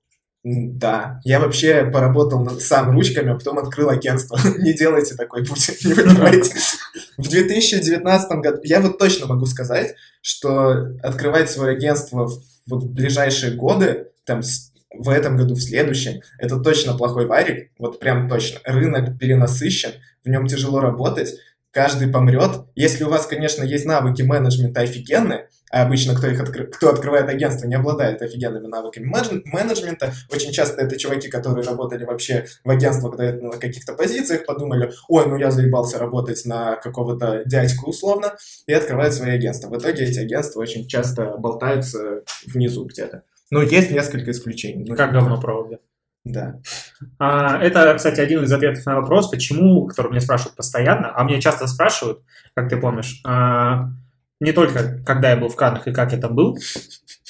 Да, 0.44 1.20
я 1.22 1.38
вообще 1.38 1.85
поработал 1.85 2.59
сам 2.59 2.90
ручками, 2.90 3.31
а 3.31 3.37
потом 3.37 3.59
открыл 3.59 3.90
агентство. 3.90 4.37
Не 4.59 4.72
делайте 4.72 5.14
такой 5.14 5.44
путь, 5.46 5.70
не 5.85 5.92
выбирайте. 5.92 6.57
В 7.16 7.28
2019 7.28 8.31
году, 8.40 8.59
я 8.64 8.81
вот 8.81 8.98
точно 8.98 9.26
могу 9.26 9.46
сказать, 9.46 9.94
что 10.20 10.96
открывать 11.00 11.48
свое 11.48 11.76
агентство 11.76 12.26
в, 12.26 12.42
в 12.66 12.87
ближайшие 12.87 13.52
годы, 13.55 14.09
там, 14.24 14.42
в 14.92 15.09
этом 15.09 15.37
году, 15.37 15.55
в 15.55 15.61
следующем, 15.61 16.22
это 16.38 16.59
точно 16.59 16.96
плохой 16.96 17.26
варик, 17.26 17.70
вот 17.78 18.00
прям 18.00 18.28
точно. 18.28 18.59
Рынок 18.64 19.18
перенасыщен, 19.18 19.92
в 20.24 20.28
нем 20.28 20.48
тяжело 20.48 20.81
работать, 20.81 21.35
каждый 21.73 22.09
помрет. 22.09 22.67
Если 22.75 23.05
у 23.05 23.09
вас, 23.11 23.27
конечно, 23.27 23.65
есть 23.65 23.85
навыки 23.85 24.23
менеджмента 24.23 24.83
офигенные, 24.83 25.49
а 25.71 25.83
обычно 25.83 26.15
кто 26.15 26.27
их 26.27 26.39
откры- 26.41 26.67
кто 26.67 26.91
открывает 26.91 27.29
агентство, 27.31 27.67
не 27.67 27.75
обладает 27.77 28.21
офигенными 28.21 28.67
навыками 28.67 29.07
менедж- 29.11 29.41
менеджмента. 29.47 30.13
Очень 30.31 30.53
часто 30.53 30.83
это 30.83 30.99
чуваки, 30.99 31.29
которые 31.29 31.67
работали 31.67 32.05
вообще 32.05 32.45
в 32.63 32.71
агентствах 32.71 33.17
на 33.19 33.53
каких-то 33.53 33.95
позициях, 33.95 34.45
подумали, 34.45 34.93
ой, 35.09 35.27
ну 35.27 35.37
я 35.37 35.51
заебался 35.51 35.99
работать 35.99 36.45
на 36.45 36.77
какого-то 36.77 37.43
дядьку 37.47 37.89
условно, 37.89 38.37
и 38.67 38.73
открывают 38.75 39.15
свои 39.15 39.31
агентства. 39.31 39.71
В 39.71 39.79
итоге 39.79 40.05
эти 40.05 40.19
агентства 40.19 40.61
очень 40.61 40.87
часто 40.87 41.37
болтаются 41.39 42.23
внизу 42.47 42.85
где-то. 42.85 43.23
Но 43.51 43.63
есть 43.63 43.91
несколько 43.91 44.31
исключений. 44.31 44.85
Ну, 44.89 44.95
Как 44.97 45.13
говно 45.13 45.41
провода. 45.41 45.79
Да. 46.25 46.61
А, 47.19 47.59
это, 47.61 47.95
кстати, 47.97 48.21
один 48.21 48.45
из 48.45 48.53
ответов 48.53 48.87
на 48.87 49.01
вопрос, 49.01 49.29
почему, 49.29 49.87
который 49.87 50.11
меня 50.11 50.21
спрашивают 50.21 50.57
постоянно, 50.57 51.13
а 51.15 51.25
мне 51.25 51.41
часто 51.41 51.67
спрашивают, 51.67 52.21
как 52.55 52.69
ты 52.69 52.77
помнишь, 52.77 53.21
а, 53.25 53.89
не 54.39 54.53
только 54.53 55.03
когда 55.05 55.31
я 55.31 55.37
был 55.37 55.49
в 55.49 55.57
Каннах 55.57 55.87
и 55.89 55.93
как 55.93 56.13
я 56.13 56.19
там 56.19 56.35
был, 56.35 56.59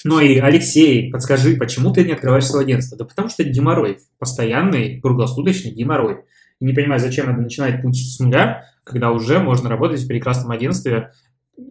но 0.04 0.20
и 0.20 0.38
Алексей, 0.38 1.10
подскажи, 1.10 1.56
почему 1.56 1.92
ты 1.92 2.04
не 2.04 2.12
открываешь 2.12 2.46
свое 2.46 2.64
агентство? 2.64 2.98
Да 2.98 3.04
потому 3.04 3.28
что 3.28 3.42
это 3.42 3.52
геморрой, 3.52 3.98
постоянный, 4.18 5.00
круглосуточный 5.00 5.70
геморрой. 5.70 6.24
И 6.60 6.64
не 6.64 6.72
понимаю, 6.72 7.00
зачем 7.00 7.26
надо 7.26 7.40
начинать 7.40 7.82
путь 7.82 7.96
с 7.96 8.18
нуля, 8.18 8.64
когда 8.84 9.10
уже 9.10 9.38
можно 9.38 9.68
работать 9.68 10.00
в 10.00 10.08
прекрасном 10.08 10.50
агентстве, 10.50 11.12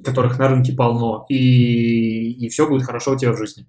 которых 0.04 0.40
на 0.40 0.48
рынке 0.48 0.74
полно, 0.74 1.26
и, 1.28 2.32
и 2.32 2.50
все 2.50 2.68
будет 2.68 2.84
хорошо 2.84 3.12
у 3.14 3.18
тебя 3.18 3.34
в 3.34 3.38
жизни. 3.38 3.66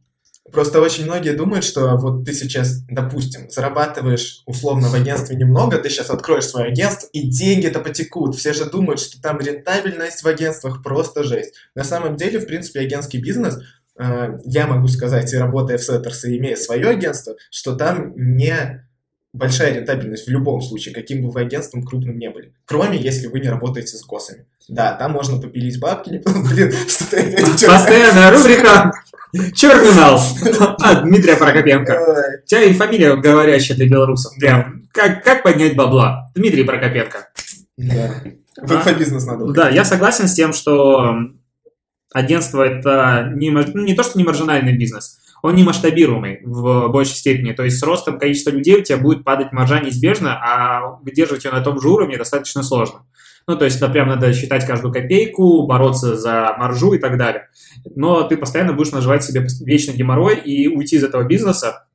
Просто 0.50 0.81
очень 0.81 1.05
многие 1.05 1.35
думают, 1.35 1.64
что 1.64 1.96
вот 1.96 2.24
ты 2.24 2.35
сейчас, 2.35 2.83
допустим, 2.88 3.48
зарабатываешь 3.48 4.42
условно 4.44 4.88
в 4.88 4.94
агентстве 4.94 5.37
немного, 5.37 5.78
ты 5.78 5.88
сейчас 5.88 6.11
откроешь 6.11 6.46
свое 6.46 6.66
агентство, 6.66 7.09
и 7.12 7.28
деньги-то 7.28 7.78
потекут. 7.78 8.35
Все 8.35 8.52
же 8.52 8.64
думают, 8.64 9.00
что 9.00 9.20
там 9.22 9.38
рентабельность 9.38 10.22
в 10.22 10.26
агентствах 10.26 10.83
просто 10.83 11.22
жесть. 11.22 11.55
На 11.76 11.85
самом 11.85 12.16
деле, 12.16 12.40
в 12.40 12.46
принципе, 12.46 12.81
агентский 12.81 13.20
бизнес, 13.20 13.59
э, 13.98 14.38
я 14.44 14.66
могу 14.66 14.88
сказать, 14.88 15.33
и 15.33 15.37
работая 15.37 15.78
в 15.78 15.85
Сеттерс, 15.85 16.24
и 16.24 16.37
имея 16.37 16.57
свое 16.57 16.88
агентство, 16.88 17.37
что 17.50 17.76
там 17.76 18.12
не 18.16 18.85
большая 19.33 19.75
рентабельность 19.75 20.27
в 20.27 20.31
любом 20.31 20.61
случае, 20.61 20.95
каким 20.95 21.23
бы 21.23 21.31
вы 21.31 21.40
агентством 21.40 21.83
крупным 21.83 22.18
не 22.18 22.31
были. 22.31 22.53
Кроме, 22.66 22.99
если 22.99 23.29
вы 23.29 23.40
не 23.40 23.49
работаете 23.49 23.97
с 23.97 24.05
госами. 24.05 24.47
Да, 24.68 24.95
там 24.95 25.12
можно 25.12 25.40
попилить 25.40 25.81
бабки, 25.81 26.23
блин, 26.25 26.73
что-то 26.88 27.16
Постоянная 27.66 28.31
рубрика 28.31 28.92
Черминал 29.55 30.21
от 30.79 31.05
Дмитрия 31.05 31.37
Прокопенко. 31.37 32.42
У 32.45 32.47
тебя 32.47 32.64
и 32.64 32.75
фамилия 32.75 33.16
говорящая 33.16 33.77
для 33.79 33.88
белорусов. 33.88 34.35
Прям, 34.38 34.83
как, 34.92 35.25
как 35.25 35.42
поднять 35.42 35.75
бабла? 35.75 36.31
Дмитрий 36.35 36.64
Прокопенко. 36.64 37.31
Да. 37.79 38.14
В 38.61 38.73
инфобизнес 38.73 39.25
надо. 39.25 39.47
Да, 39.53 39.71
я 39.71 39.87
согласен 39.87 40.29
с 40.29 40.35
тем, 40.35 40.53
что 40.53 41.16
агентство 42.12 42.62
это 42.62 43.33
не, 43.35 43.51
ну, 43.51 43.62
не 43.83 43.95
то, 43.95 44.03
что 44.03 44.18
не 44.18 44.25
маржинальный 44.25 44.77
бизнес, 44.77 45.18
он 45.42 45.57
не 45.57 45.64
масштабируемый 45.64 46.40
в 46.44 46.88
большей 46.88 47.16
степени. 47.16 47.52
То 47.52 47.64
есть 47.64 47.78
с 47.78 47.83
ростом 47.83 48.18
количества 48.18 48.50
людей 48.50 48.76
у 48.76 48.83
тебя 48.83 48.98
будет 48.98 49.24
падать 49.24 49.52
маржа 49.52 49.81
неизбежно, 49.81 50.38
а 50.40 50.98
выдерживать 51.02 51.44
ее 51.44 51.50
на 51.50 51.61
том 51.61 51.81
же 51.81 51.88
уровне 51.88 52.16
достаточно 52.16 52.62
сложно. 52.62 53.05
Ну, 53.48 53.57
то 53.57 53.64
есть, 53.64 53.78
это 53.78 53.88
прям 53.88 54.09
надо 54.09 54.33
считать 54.33 54.64
каждую 54.64 54.92
копейку, 54.92 55.66
бороться 55.66 56.16
за 56.16 56.55
маржу 56.59 56.92
и 56.92 56.98
так 56.98 57.18
далее. 57.18 57.48
Но 57.96 58.22
ты 58.22 58.37
постоянно 58.37 58.72
будешь 58.72 58.92
наживать 58.92 59.24
себе 59.24 59.44
вечный 59.66 59.94
геморрой, 59.94 60.37
и 60.38 60.68
уйти 60.68 60.96
из 60.96 61.02
этого 61.02 61.24
бизнеса, 61.24 61.87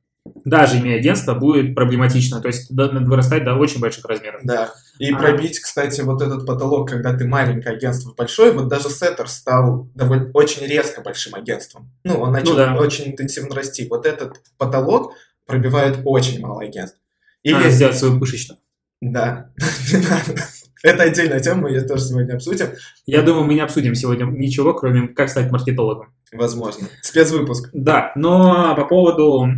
даже 0.44 0.78
имея 0.78 0.98
агентство, 0.98 1.34
будет 1.34 1.74
проблематично. 1.74 2.40
То 2.40 2.48
есть, 2.48 2.70
вырастать 2.70 3.44
до 3.44 3.54
очень 3.54 3.80
больших 3.80 4.04
размеров. 4.04 4.40
Да. 4.44 4.72
И 4.98 5.12
а. 5.12 5.18
пробить, 5.18 5.60
кстати, 5.60 6.00
вот 6.00 6.22
этот 6.22 6.46
потолок, 6.46 6.88
когда 6.88 7.16
ты 7.16 7.26
маленькое 7.26 7.76
агентство 7.76 8.12
большое, 8.16 8.52
вот 8.52 8.68
даже 8.68 8.90
Сеттер 8.90 9.28
стал 9.28 9.88
довольно 9.94 10.30
очень 10.34 10.66
резко 10.66 11.00
большим 11.00 11.34
агентством. 11.34 11.90
Ну, 12.04 12.20
он 12.20 12.32
начал 12.32 12.52
ну, 12.52 12.56
да. 12.56 12.76
очень 12.76 13.08
интенсивно 13.08 13.54
расти. 13.54 13.86
Вот 13.88 14.06
этот 14.06 14.40
потолок 14.56 15.14
пробивает 15.46 16.00
очень 16.04 16.40
мало 16.40 16.62
агентств. 16.62 16.98
Или... 17.42 17.54
А, 17.54 17.70
сделать 17.70 17.96
свою 17.96 18.18
пышечную. 18.18 18.58
Да, 19.00 19.50
Это 20.82 21.02
отдельная 21.02 21.40
тема, 21.40 21.62
мы 21.62 21.70
ее 21.70 21.82
тоже 21.82 22.04
сегодня 22.04 22.34
обсудим. 22.34 22.68
Я 23.04 23.22
думаю, 23.22 23.44
мы 23.44 23.54
не 23.54 23.60
обсудим 23.60 23.94
сегодня 23.94 24.24
ничего, 24.26 24.74
кроме 24.74 25.08
как 25.08 25.28
стать 25.28 25.50
маркетологом. 25.50 26.14
Возможно. 26.32 26.86
Спецвыпуск. 27.02 27.70
Да, 27.72 28.12
но 28.14 28.76
по 28.76 28.84
поводу 28.84 29.48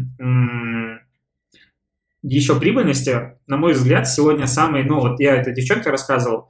еще 2.23 2.59
прибыльности, 2.59 3.33
на 3.47 3.57
мой 3.57 3.73
взгляд, 3.73 4.09
сегодня 4.09 4.47
самый, 4.47 4.85
ну 4.85 5.01
вот 5.01 5.21
я 5.21 5.37
этой 5.37 5.55
девчонке 5.55 5.91
рассказывал, 5.91 6.49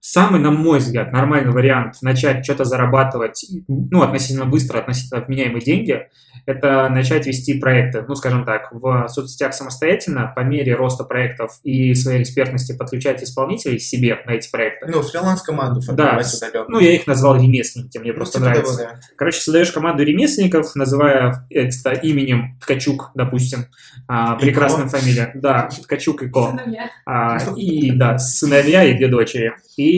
самый, 0.00 0.40
на 0.40 0.50
мой 0.50 0.78
взгляд, 0.78 1.12
нормальный 1.12 1.52
вариант 1.52 1.96
начать 2.02 2.44
что-то 2.44 2.64
зарабатывать, 2.64 3.44
ну, 3.68 4.02
относительно 4.02 4.46
быстро, 4.46 4.78
относительно 4.78 5.20
отменяемые 5.20 5.62
деньги, 5.62 6.08
это 6.46 6.88
начать 6.88 7.26
вести 7.26 7.58
проекты, 7.58 8.04
ну, 8.06 8.14
скажем 8.14 8.44
так, 8.44 8.68
в 8.72 9.08
соцсетях 9.08 9.54
самостоятельно, 9.54 10.32
по 10.34 10.40
мере 10.40 10.74
роста 10.74 11.04
проектов 11.04 11.60
и 11.62 11.94
своей 11.94 12.22
экспертности 12.22 12.76
подключать 12.76 13.22
исполнителей 13.22 13.78
себе 13.78 14.18
на 14.26 14.32
эти 14.32 14.50
проекты. 14.50 14.86
Ну, 14.86 15.02
фриланс-команду 15.02 15.80
Да, 15.92 16.20
ну, 16.68 16.80
я 16.80 16.94
их 16.94 17.06
назвал 17.06 17.36
ремесленники, 17.36 17.98
мне 17.98 18.12
ну, 18.12 18.16
просто 18.16 18.38
типа 18.38 18.50
нравится. 18.50 18.76
Того, 18.76 18.88
да. 18.90 19.00
Короче, 19.16 19.40
создаешь 19.40 19.70
команду 19.70 20.02
ремесленников, 20.02 20.74
называя 20.74 21.46
это 21.50 21.90
именем 21.92 22.58
Ткачук, 22.60 23.10
допустим, 23.14 23.66
а, 24.08 24.36
прекрасная 24.36 24.88
фамилия. 24.88 25.30
Да, 25.34 25.68
Ткачук 25.82 26.22
и 26.22 26.28
Ко. 26.28 26.50
Сыновья. 26.50 26.90
А, 27.06 27.38
и, 27.56 27.90
да, 27.92 28.18
сыновья 28.18 28.84
и 28.84 28.96
две 28.96 29.08
дочери. 29.08 29.54
И 29.76 29.89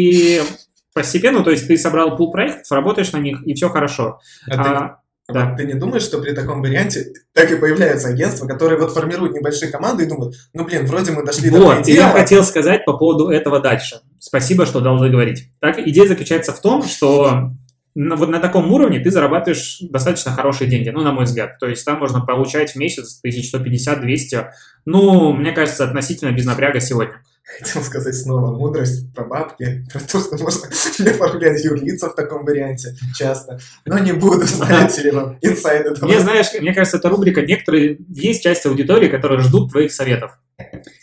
постепенно, 0.94 1.42
то 1.42 1.50
есть 1.50 1.66
ты 1.66 1.76
собрал 1.76 2.16
пул 2.16 2.30
проектов, 2.30 2.70
работаешь 2.70 3.12
на 3.12 3.18
них, 3.18 3.42
и 3.46 3.54
все 3.54 3.68
хорошо. 3.68 4.20
А, 4.50 4.62
а 4.62 5.02
да. 5.28 5.54
Ты 5.56 5.64
не 5.64 5.74
думаешь, 5.74 6.02
что 6.02 6.18
при 6.18 6.32
таком 6.32 6.60
варианте 6.60 7.12
так 7.32 7.50
и 7.50 7.56
появляются 7.56 8.08
агентства, 8.08 8.46
которые 8.46 8.78
вот 8.78 8.92
формируют 8.92 9.34
небольшие 9.34 9.70
команды 9.70 10.04
и 10.04 10.08
думают, 10.08 10.34
ну 10.52 10.64
блин, 10.64 10.84
вроде 10.86 11.12
мы 11.12 11.24
дошли 11.24 11.48
вот, 11.48 11.58
до 11.58 11.64
Вот, 11.64 11.88
я 11.88 12.10
хотел 12.10 12.44
сказать 12.44 12.84
по 12.84 12.96
поводу 12.96 13.28
этого 13.28 13.60
дальше. 13.60 14.00
Спасибо, 14.18 14.66
что 14.66 14.80
дал 14.80 14.98
договорить. 14.98 15.48
Так, 15.60 15.78
идея 15.78 16.08
заключается 16.08 16.52
в 16.52 16.60
том, 16.60 16.82
что 16.82 17.52
на, 17.94 18.16
вот 18.16 18.30
на 18.30 18.40
таком 18.40 18.72
уровне 18.72 19.00
ты 19.00 19.10
зарабатываешь 19.10 19.78
достаточно 19.80 20.32
хорошие 20.32 20.68
деньги, 20.68 20.88
ну, 20.88 21.02
на 21.02 21.12
мой 21.12 21.24
взгляд. 21.24 21.58
То 21.58 21.68
есть 21.68 21.84
там 21.84 21.98
можно 21.98 22.20
получать 22.20 22.72
в 22.72 22.76
месяц 22.76 23.20
1150-200. 23.24 24.46
Ну, 24.86 25.32
мне 25.32 25.52
кажется, 25.52 25.84
относительно 25.84 26.32
без 26.32 26.46
напряга 26.46 26.80
сегодня. 26.80 27.22
Хотел 27.44 27.82
сказать 27.82 28.14
снова 28.14 28.56
мудрость 28.56 29.12
про 29.14 29.24
бабки, 29.24 29.84
про 29.92 30.00
то, 30.00 30.20
что 30.20 30.38
можно 30.38 30.68
оформлять 31.10 31.64
юрлица 31.64 32.08
в 32.08 32.14
таком 32.14 32.44
варианте 32.44 32.94
часто. 33.16 33.58
Но 33.84 33.98
не 33.98 34.12
буду, 34.12 34.46
знаете 34.46 35.02
ли 35.02 35.10
вам, 35.10 35.38
инсайды. 35.42 35.92
Мне, 36.02 36.20
знаешь, 36.20 36.46
мне 36.58 36.72
кажется, 36.72 36.98
эта 36.98 37.08
рубрика, 37.08 37.42
некоторые, 37.42 37.98
есть 38.08 38.42
часть 38.44 38.64
аудитории, 38.64 39.08
которые 39.08 39.40
ждут 39.40 39.72
твоих 39.72 39.92
советов. 39.92 40.38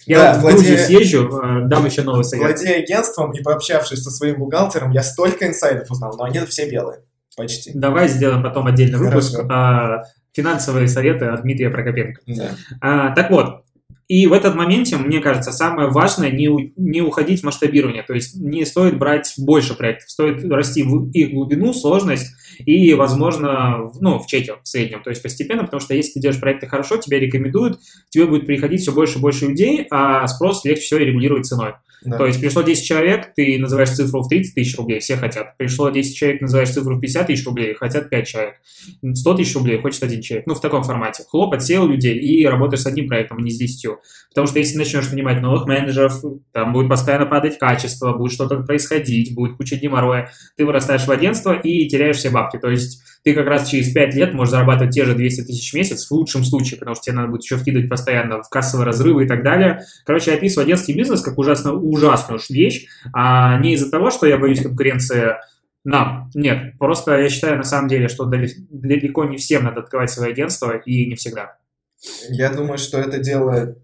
Я 0.06 0.18
да, 0.18 0.40
вот 0.40 0.54
в 0.54 0.56
Грузию 0.56 0.78
владея... 0.78 0.86
съезжу, 0.86 1.28
э, 1.28 1.68
дам 1.68 1.86
еще 1.86 2.04
новый 2.04 2.24
совет. 2.24 2.46
Владея 2.46 2.84
агентством 2.84 3.32
и 3.34 3.44
пообщавшись 3.44 4.02
со 4.02 4.10
своим 4.10 4.40
бухгалтером, 4.40 4.92
я 4.92 5.04
столько 5.04 5.46
инсайдов 5.46 5.92
узнал, 5.92 6.16
но 6.18 6.24
они 6.24 6.40
все 6.48 6.70
белые. 6.70 7.02
Почти. 7.36 7.72
Давай 7.74 8.08
сделаем 8.08 8.44
потом 8.44 8.68
отдельный 8.68 8.98
выпуск. 8.98 9.40
А, 9.50 10.04
финансовые 10.34 10.88
советы 10.88 11.26
от 11.26 11.42
Дмитрия 11.42 11.70
Прокопенко. 11.70 12.22
Да. 12.28 12.52
А, 12.82 13.16
так 13.16 13.30
вот, 13.30 13.64
и 14.10 14.26
в 14.26 14.34
этот 14.34 14.56
моменте, 14.56 14.98
мне 14.98 15.20
кажется, 15.20 15.52
самое 15.52 15.90
важное 15.90 16.32
не, 16.32 16.74
не 16.76 17.02
уходить 17.02 17.42
в 17.42 17.44
масштабирование. 17.44 18.02
То 18.02 18.16
есть 18.16 18.36
не 18.36 18.66
стоит 18.66 18.98
брать 18.98 19.36
больше 19.38 19.76
проектов, 19.76 20.10
стоит 20.10 20.44
расти 20.52 20.82
в 20.82 21.12
их 21.12 21.32
глубину, 21.32 21.74
сложность 21.74 22.26
и, 22.58 22.96
возможно, 22.96 23.92
ну, 24.02 24.18
в 24.18 24.26
чеке 24.26 24.56
в 24.64 24.68
среднем. 24.68 25.04
То 25.04 25.12
есть 25.12 25.22
постепенно, 25.22 25.64
потому 25.64 25.80
что 25.80 25.94
если 25.94 26.14
ты 26.14 26.22
делаешь 26.22 26.42
проекты 26.42 26.66
хорошо, 26.66 26.98
тебя 26.98 27.20
рекомендуют, 27.20 27.80
тебе 28.10 28.26
будет 28.26 28.48
приходить 28.48 28.82
все 28.82 28.92
больше 28.92 29.20
и 29.20 29.22
больше 29.22 29.46
людей, 29.46 29.86
а 29.92 30.28
спрос 30.28 30.66
легче 30.66 30.82
всего 30.82 31.00
регулировать 31.00 31.46
ценой. 31.46 31.74
Да. 32.04 32.18
То 32.18 32.26
есть 32.26 32.40
пришло 32.40 32.62
10 32.62 32.86
человек, 32.86 33.34
ты 33.36 33.58
называешь 33.60 33.90
цифру 33.90 34.22
в 34.22 34.30
30 34.30 34.56
тысяч 34.56 34.78
рублей, 34.78 35.00
все 35.00 35.18
хотят. 35.18 35.58
Пришло 35.58 35.90
10 35.90 36.16
человек, 36.16 36.42
называешь 36.42 36.70
цифру 36.70 36.96
в 36.96 37.00
50 37.00 37.28
тысяч 37.28 37.46
рублей, 37.46 37.74
хотят 37.74 38.10
5 38.10 38.28
человек. 38.28 38.56
100 39.14 39.34
тысяч 39.36 39.56
рублей, 39.56 39.82
хочет 39.82 40.04
один 40.04 40.22
человек. 40.22 40.48
Ну, 40.48 40.56
в 40.56 40.62
таком 40.62 40.84
формате. 40.84 41.24
Хлоп, 41.28 41.54
отсеял 41.54 41.88
людей 41.88 42.18
и 42.18 42.46
работаешь 42.46 42.84
с 42.84 42.86
одним 42.86 43.08
проектом, 43.08 43.40
а 43.40 43.42
не 43.42 43.52
с 43.52 43.58
10. 43.58 43.99
Потому 44.30 44.48
что 44.48 44.60
если 44.60 44.78
начнешь 44.78 45.10
нанимать 45.12 45.42
новых 45.42 45.66
менеджеров, 45.66 46.24
там 46.52 46.74
будет 46.74 46.90
постоянно 46.90 47.26
падать 47.26 47.58
качество, 47.58 48.14
будет 48.14 48.32
что-то 48.32 48.58
происходить, 48.58 49.34
будет 49.34 49.58
куча 49.58 49.76
геморроя. 49.76 50.32
Ты 50.56 50.66
вырастаешь 50.66 51.06
в 51.06 51.12
агентство 51.12 51.54
и 51.54 51.88
теряешь 51.88 52.18
все 52.18 52.30
бабки. 52.30 52.58
То 52.58 52.70
есть 52.70 53.02
ты 53.24 53.34
как 53.34 53.48
раз 53.48 53.68
через 53.68 53.92
5 53.92 54.16
лет 54.16 54.34
можешь 54.34 54.52
зарабатывать 54.52 54.94
те 54.94 55.04
же 55.04 55.16
200 55.16 55.42
тысяч 55.42 55.72
в 55.72 55.76
месяц 55.76 56.08
в 56.08 56.12
лучшем 56.12 56.44
случае, 56.44 56.80
потому 56.80 56.96
что 56.96 57.06
тебе 57.06 57.16
надо 57.16 57.30
будет 57.30 57.44
еще 57.44 57.58
вкидывать 57.58 57.90
постоянно 57.90 58.42
в 58.42 58.50
кассовые 58.50 58.86
разрывы 58.86 59.26
и 59.26 59.28
так 59.28 59.44
далее. 59.44 59.82
Короче, 60.06 60.32
я 60.32 60.38
описываю 60.38 60.66
агентский 60.66 60.96
бизнес 60.96 61.22
как 61.22 61.38
ужасно 61.38 61.74
ужасную 61.74 62.40
вещь, 62.50 62.88
а 63.14 63.58
не 63.60 63.74
из-за 63.74 63.92
того, 63.92 64.10
что 64.12 64.26
я 64.26 64.38
боюсь 64.38 64.62
конкуренции 64.62 65.36
нам. 65.84 66.30
Нет, 66.34 66.78
просто 66.78 67.18
я 67.18 67.30
считаю 67.30 67.58
на 67.58 67.64
самом 67.64 67.90
деле, 67.90 68.08
что 68.08 68.26
далеко 68.26 69.26
не 69.26 69.38
всем 69.38 69.64
надо 69.64 69.82
открывать 69.82 70.12
свое 70.12 70.32
агентство 70.32 70.78
и 70.78 71.06
не 71.06 71.16
всегда. 71.16 71.58
Я 72.30 72.50
думаю, 72.52 72.78
что 72.78 73.00
это 73.00 73.18
дело 73.20 73.76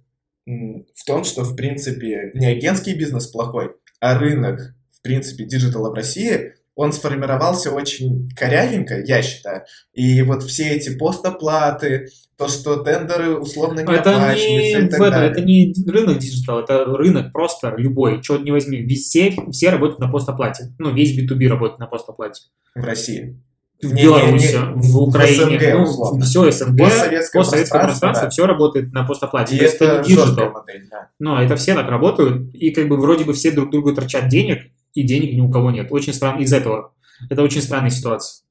в 0.45 1.05
том, 1.05 1.23
что, 1.23 1.43
в 1.43 1.55
принципе, 1.55 2.31
не 2.34 2.45
агентский 2.45 2.95
бизнес 2.95 3.27
плохой, 3.27 3.71
а 3.99 4.17
рынок, 4.17 4.75
в 4.91 5.01
принципе, 5.01 5.45
диджитала 5.45 5.89
в 5.89 5.93
России 5.93 6.53
он 6.75 6.91
сформировался 6.91 7.71
очень 7.71 8.29
корявенько, 8.36 9.01
я 9.01 9.21
считаю. 9.21 9.63
И 9.93 10.21
вот 10.21 10.43
все 10.43 10.71
эти 10.71 10.95
постоплаты, 10.95 12.10
то, 12.38 12.49
что 12.49 12.84
тендеры 12.84 13.38
условно 13.39 13.79
не 13.79 13.93
это 13.93 14.15
оплачиваются 14.15 14.81
не 14.81 14.88
и 14.88 14.89
так 14.89 14.99
это, 14.99 15.10
далее. 15.10 15.31
Это 15.31 15.41
не 15.41 15.73
рынок 15.88 16.19
диджитал, 16.19 16.60
это 16.60 16.84
рынок 16.84 17.31
просто 17.31 17.73
любой, 17.77 18.21
что 18.21 18.38
не 18.38 18.51
возьми. 18.51 18.86
Все, 18.88 19.34
все 19.51 19.69
работают 19.69 19.99
на 19.99 20.10
постоплате. 20.10 20.73
Ну, 20.77 20.93
весь 20.93 21.17
B2B 21.17 21.47
работает 21.47 21.79
на 21.79 21.88
постоплате. 21.88 22.43
В 22.75 22.84
России. 22.84 23.41
В 23.81 23.93
не, 23.93 24.03
Беларуси, 24.03 24.55
не, 24.55 24.91
в 24.91 24.97
Украине, 24.97 25.57
в 25.57 25.61
СНГ, 25.61 25.73
ну, 25.73 25.83
условно. 25.83 26.25
все 26.25 26.51
СНГ, 26.51 26.79
постсоветское, 26.79 27.39
постсоветское 27.41 27.83
пространство, 27.83 28.25
да. 28.25 28.29
все 28.29 28.45
работает 28.45 28.93
на 28.93 29.03
постоплате. 29.03 29.55
И 29.55 29.59
То 29.59 29.65
это, 29.65 29.85
это 29.85 30.03
диджитал. 30.07 30.51
Модель, 30.51 30.88
да. 30.89 31.09
Но 31.19 31.41
это 31.41 31.55
все 31.57 31.76
так 31.76 31.89
работают, 31.89 32.53
и 32.55 32.71
как 32.71 32.88
бы 32.88 32.97
вроде 32.97 33.26
бы 33.26 33.34
все 33.34 33.51
друг 33.51 33.71
другу 33.71 33.93
торчат 33.93 34.30
денег, 34.30 34.71
и 34.93 35.03
денег 35.03 35.34
ни 35.36 35.41
у 35.41 35.49
кого 35.49 35.71
нет. 35.71 35.88
Очень 35.91 36.13
странно 36.13 36.41
из 36.41 36.53
этого. 36.53 36.93
Это 37.30 37.43
очень 37.43 37.61
странная 37.61 37.89
ситуация. 37.89 38.45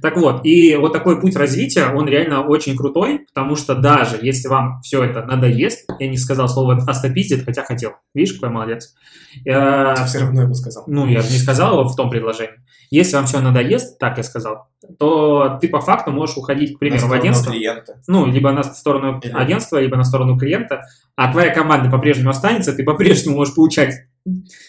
Так 0.00 0.16
вот, 0.16 0.44
и 0.44 0.76
вот 0.76 0.92
такой 0.92 1.20
путь 1.20 1.36
развития, 1.36 1.92
он 1.94 2.08
реально 2.08 2.46
очень 2.46 2.76
крутой, 2.76 3.26
потому 3.26 3.56
что 3.56 3.74
даже 3.74 4.18
если 4.22 4.48
вам 4.48 4.80
все 4.82 5.02
это 5.02 5.22
надоест, 5.22 5.88
я 5.98 6.08
не 6.08 6.16
сказал 6.16 6.48
слово 6.48 6.76
«остопиздит», 6.86 7.44
хотя 7.44 7.62
хотел. 7.62 7.92
Видишь, 8.14 8.34
какой 8.34 8.50
молодец. 8.50 8.94
Я... 9.44 9.94
Ты 9.96 10.04
все 10.04 10.20
равно 10.20 10.42
его 10.42 10.54
сказал. 10.54 10.84
Ну, 10.86 11.06
я 11.06 11.20
же 11.20 11.30
не 11.30 11.38
сказал 11.38 11.80
его 11.80 11.88
в 11.88 11.96
том 11.96 12.10
предложении. 12.10 12.56
Если 12.90 13.16
вам 13.16 13.26
все 13.26 13.40
надоест, 13.40 13.98
так 13.98 14.16
я 14.18 14.22
сказал, 14.22 14.68
то 14.98 15.58
ты 15.60 15.68
по 15.68 15.80
факту 15.80 16.12
можешь 16.12 16.36
уходить, 16.36 16.76
к 16.76 16.78
примеру, 16.78 17.08
в 17.08 17.12
агентство. 17.12 17.50
клиента. 17.50 18.00
Ну, 18.06 18.26
либо 18.26 18.52
на 18.52 18.62
сторону 18.62 19.20
Или- 19.22 19.32
агентства, 19.32 19.78
либо 19.78 19.96
на 19.96 20.04
сторону 20.04 20.38
клиента, 20.38 20.82
а 21.16 21.32
твоя 21.32 21.52
команда 21.52 21.90
по-прежнему 21.90 22.30
останется, 22.30 22.72
ты 22.72 22.84
по-прежнему 22.84 23.36
можешь 23.36 23.54
получать 23.54 23.94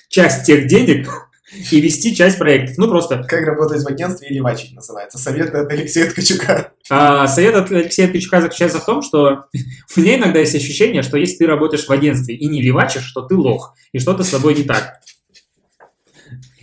часть 0.10 0.46
тех 0.46 0.68
денег 0.68 1.10
и 1.72 1.80
вести 1.80 2.16
часть 2.16 2.38
проектов. 2.40 2.78
Ну, 2.78 2.88
просто 2.88 3.24
Как 3.24 3.46
работать 3.46 3.84
в 3.84 3.88
агентстве 3.88 4.28
или 4.30 4.40
вачить 4.40 4.74
называется. 4.74 5.18
Советы 5.18 5.58
от 5.60 5.72
Алексея 5.72 6.10
Ткачука. 6.10 6.72
А, 6.90 7.28
совет 7.28 7.56
от 7.56 7.72
Алексея 7.72 8.08
Ткачука 8.10 8.42
заключается 8.42 8.80
в 8.80 8.86
том, 8.86 9.02
что 9.02 9.46
у 9.96 10.00
меня 10.00 10.18
иногда 10.18 10.40
есть 10.40 10.56
ощущение, 10.56 11.04
что 11.04 11.18
если 11.18 11.38
ты 11.38 11.48
работаешь 11.48 11.86
в 11.86 11.92
агентстве 11.92 12.36
и 12.36 12.48
не 12.48 12.62
левачишь, 12.62 13.04
что 13.06 13.22
ты 13.22 13.36
лох, 13.36 13.76
и 13.92 14.00
что-то 14.00 14.24
с 14.24 14.30
тобой 14.30 14.56
не 14.56 14.64
так. 14.64 15.00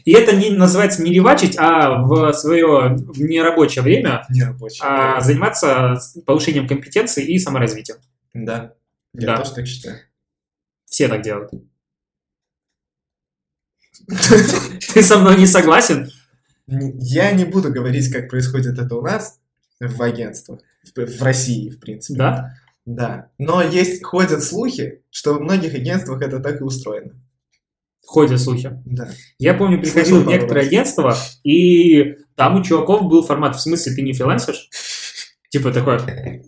И 0.04 0.12
это 0.12 0.36
не 0.36 0.50
называется 0.50 1.02
не 1.02 1.12
левачить, 1.12 1.56
а 1.58 2.02
в 2.02 2.32
свое 2.34 2.96
нерабочее 3.16 3.82
время 3.82 4.26
Нерабочий. 4.28 4.80
а, 4.84 5.20
заниматься 5.20 5.96
с- 5.96 6.20
повышением 6.22 6.68
компетенции 6.68 7.24
и 7.24 7.38
саморазвитием. 7.38 7.98
Да. 8.34 8.74
Я 9.14 9.26
Да. 9.28 9.36
тоже 9.38 9.54
так 9.54 9.66
считаю. 9.66 9.98
Все 10.84 11.08
так 11.08 11.22
делают. 11.22 11.50
Ты 14.92 15.02
со 15.02 15.18
мной 15.18 15.38
не 15.38 15.46
согласен? 15.46 16.10
Я 16.66 17.30
не 17.32 17.44
буду 17.44 17.70
говорить, 17.72 18.12
как 18.12 18.28
происходит 18.28 18.78
это 18.78 18.94
у 18.96 19.02
нас 19.02 19.38
в 19.80 20.02
агентствах, 20.02 20.60
в, 20.94 20.98
в 21.06 21.22
России, 21.22 21.70
в 21.70 21.78
принципе. 21.80 22.18
Да? 22.18 22.54
Да. 22.86 23.28
Но 23.38 23.62
есть, 23.62 24.02
ходят 24.04 24.42
слухи, 24.42 25.02
что 25.10 25.34
в 25.34 25.40
многих 25.40 25.74
агентствах 25.74 26.22
это 26.22 26.40
так 26.40 26.60
и 26.60 26.64
устроено. 26.64 27.12
Ходят 28.06 28.40
слухи. 28.40 28.70
Да. 28.84 29.08
Я 29.38 29.54
помню, 29.54 29.80
приходил 29.80 30.22
в 30.22 30.26
некоторые 30.26 30.48
пару 30.48 30.60
раз. 30.60 30.66
агентства, 30.66 31.16
и 31.42 32.16
там 32.36 32.56
у 32.56 32.62
чуваков 32.62 33.02
был 33.02 33.24
формат, 33.24 33.56
в 33.56 33.60
смысле, 33.60 33.94
ты 33.94 34.02
не 34.02 34.12
фрилансишь? 34.12 34.68
Типа 35.54 35.70
такой, 35.70 36.00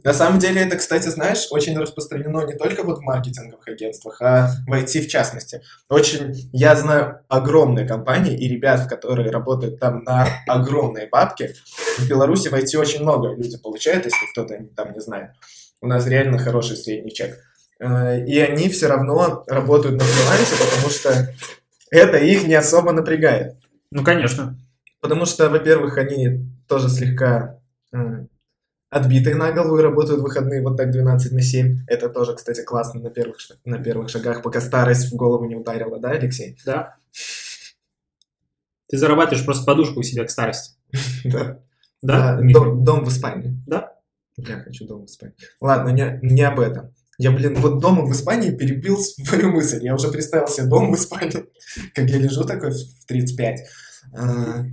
На 0.03 0.13
самом 0.13 0.41
деле 0.41 0.63
это, 0.63 0.75
кстати, 0.75 1.07
знаешь, 1.07 1.47
очень 1.51 1.79
распространено 1.79 2.45
не 2.45 2.55
только 2.55 2.83
вот 2.83 2.99
в 2.99 3.03
маркетинговых 3.03 3.69
агентствах, 3.69 4.21
а 4.21 4.51
в 4.67 4.73
IT 4.73 5.03
в 5.03 5.09
частности. 5.09 5.63
Очень, 5.89 6.51
я 6.53 6.75
знаю 6.75 7.21
огромные 7.29 7.87
компании 7.87 8.37
и 8.37 8.49
ребят, 8.49 8.89
которые 8.89 9.31
работают 9.31 9.79
там 9.79 10.03
на 10.03 10.27
огромные 10.49 11.07
бабки. 11.07 11.55
В 11.99 12.09
Беларуси 12.09 12.49
в 12.49 12.55
IT 12.55 12.77
очень 12.77 13.03
много 13.03 13.33
люди 13.33 13.57
получают, 13.57 14.07
если 14.07 14.27
кто-то 14.33 14.59
там 14.75 14.93
не 14.93 15.01
знает. 15.01 15.31
У 15.81 15.87
нас 15.87 16.05
реально 16.09 16.39
хороший 16.39 16.77
средний 16.77 17.15
чек. 17.15 17.39
Э, 17.79 18.25
И 18.27 18.39
они 18.39 18.69
все 18.69 18.87
равно 18.89 19.45
работают 19.47 19.97
на 19.97 20.05
фрилансе, 20.05 20.55
потому 20.57 20.91
что 20.91 21.35
это 21.91 22.17
их 22.19 22.47
не 22.47 22.55
особо 22.55 22.93
напрягает. 22.93 23.57
ну, 23.91 24.03
конечно. 24.05 24.59
Потому 25.01 25.27
что, 25.27 25.49
во-первых, 25.51 25.99
они 25.99 26.47
тоже 26.67 26.89
слегка 26.89 27.61
э, 27.93 28.27
отбитые 28.91 29.37
на 29.37 29.53
голову 29.53 29.79
и 29.79 29.83
работают 29.83 30.21
в 30.21 30.25
выходные 30.25 30.63
вот 30.63 30.77
так 30.77 30.91
12 30.91 31.33
на 31.33 31.43
7. 31.43 31.81
Это 31.87 32.09
тоже, 32.09 32.35
кстати, 32.35 32.63
классно 32.65 33.01
на 33.01 33.11
первых, 33.11 33.37
на 33.65 33.79
первых 33.79 34.09
шагах, 34.09 34.43
пока 34.43 34.61
старость 34.61 35.13
в 35.13 35.17
голову 35.17 35.45
не 35.45 35.55
ударила, 35.55 35.99
да, 36.01 36.11
Алексей? 36.11 36.59
Да. 36.65 36.97
Ты 38.89 38.97
зарабатываешь 38.99 39.45
просто 39.45 39.65
подушку 39.65 40.01
у 40.01 40.03
себя 40.03 40.25
к 40.25 40.31
старости. 40.31 40.75
Да. 41.25 41.61
Да? 42.03 42.39
Дом, 42.41 43.05
в 43.05 43.09
Испании. 43.09 43.57
Да. 43.67 43.95
Я 44.37 44.61
хочу 44.61 44.87
дом 44.87 45.03
в 45.03 45.07
Испании. 45.07 45.35
Ладно, 45.61 45.91
не 46.23 46.43
об 46.43 46.61
этом. 46.61 46.95
Я, 47.19 47.31
блин, 47.31 47.55
вот 47.57 47.79
домом 47.81 48.07
в 48.07 48.13
Испании 48.13 48.51
перебил 48.51 48.99
свою 48.99 49.51
мысль. 49.51 49.83
Я 49.83 49.95
уже 49.95 50.09
представил 50.09 50.49
себе 50.49 50.67
дом 50.67 50.93
в 50.93 50.97
Испании, 50.97 51.47
как 51.95 52.09
я 52.11 52.19
лежу 52.19 52.45
такой 52.45 52.71
в 52.71 52.75
в 52.75 53.07
35. 53.07 53.61
А, 54.15 54.65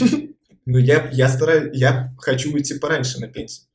Ну, 0.64 0.78
я, 0.78 1.08
я 1.12 1.28
стараюсь, 1.28 1.70
я 1.76 2.14
хочу 2.18 2.52
уйти 2.52 2.78
пораньше 2.78 3.18
на 3.18 3.26
пенсию. 3.26 3.66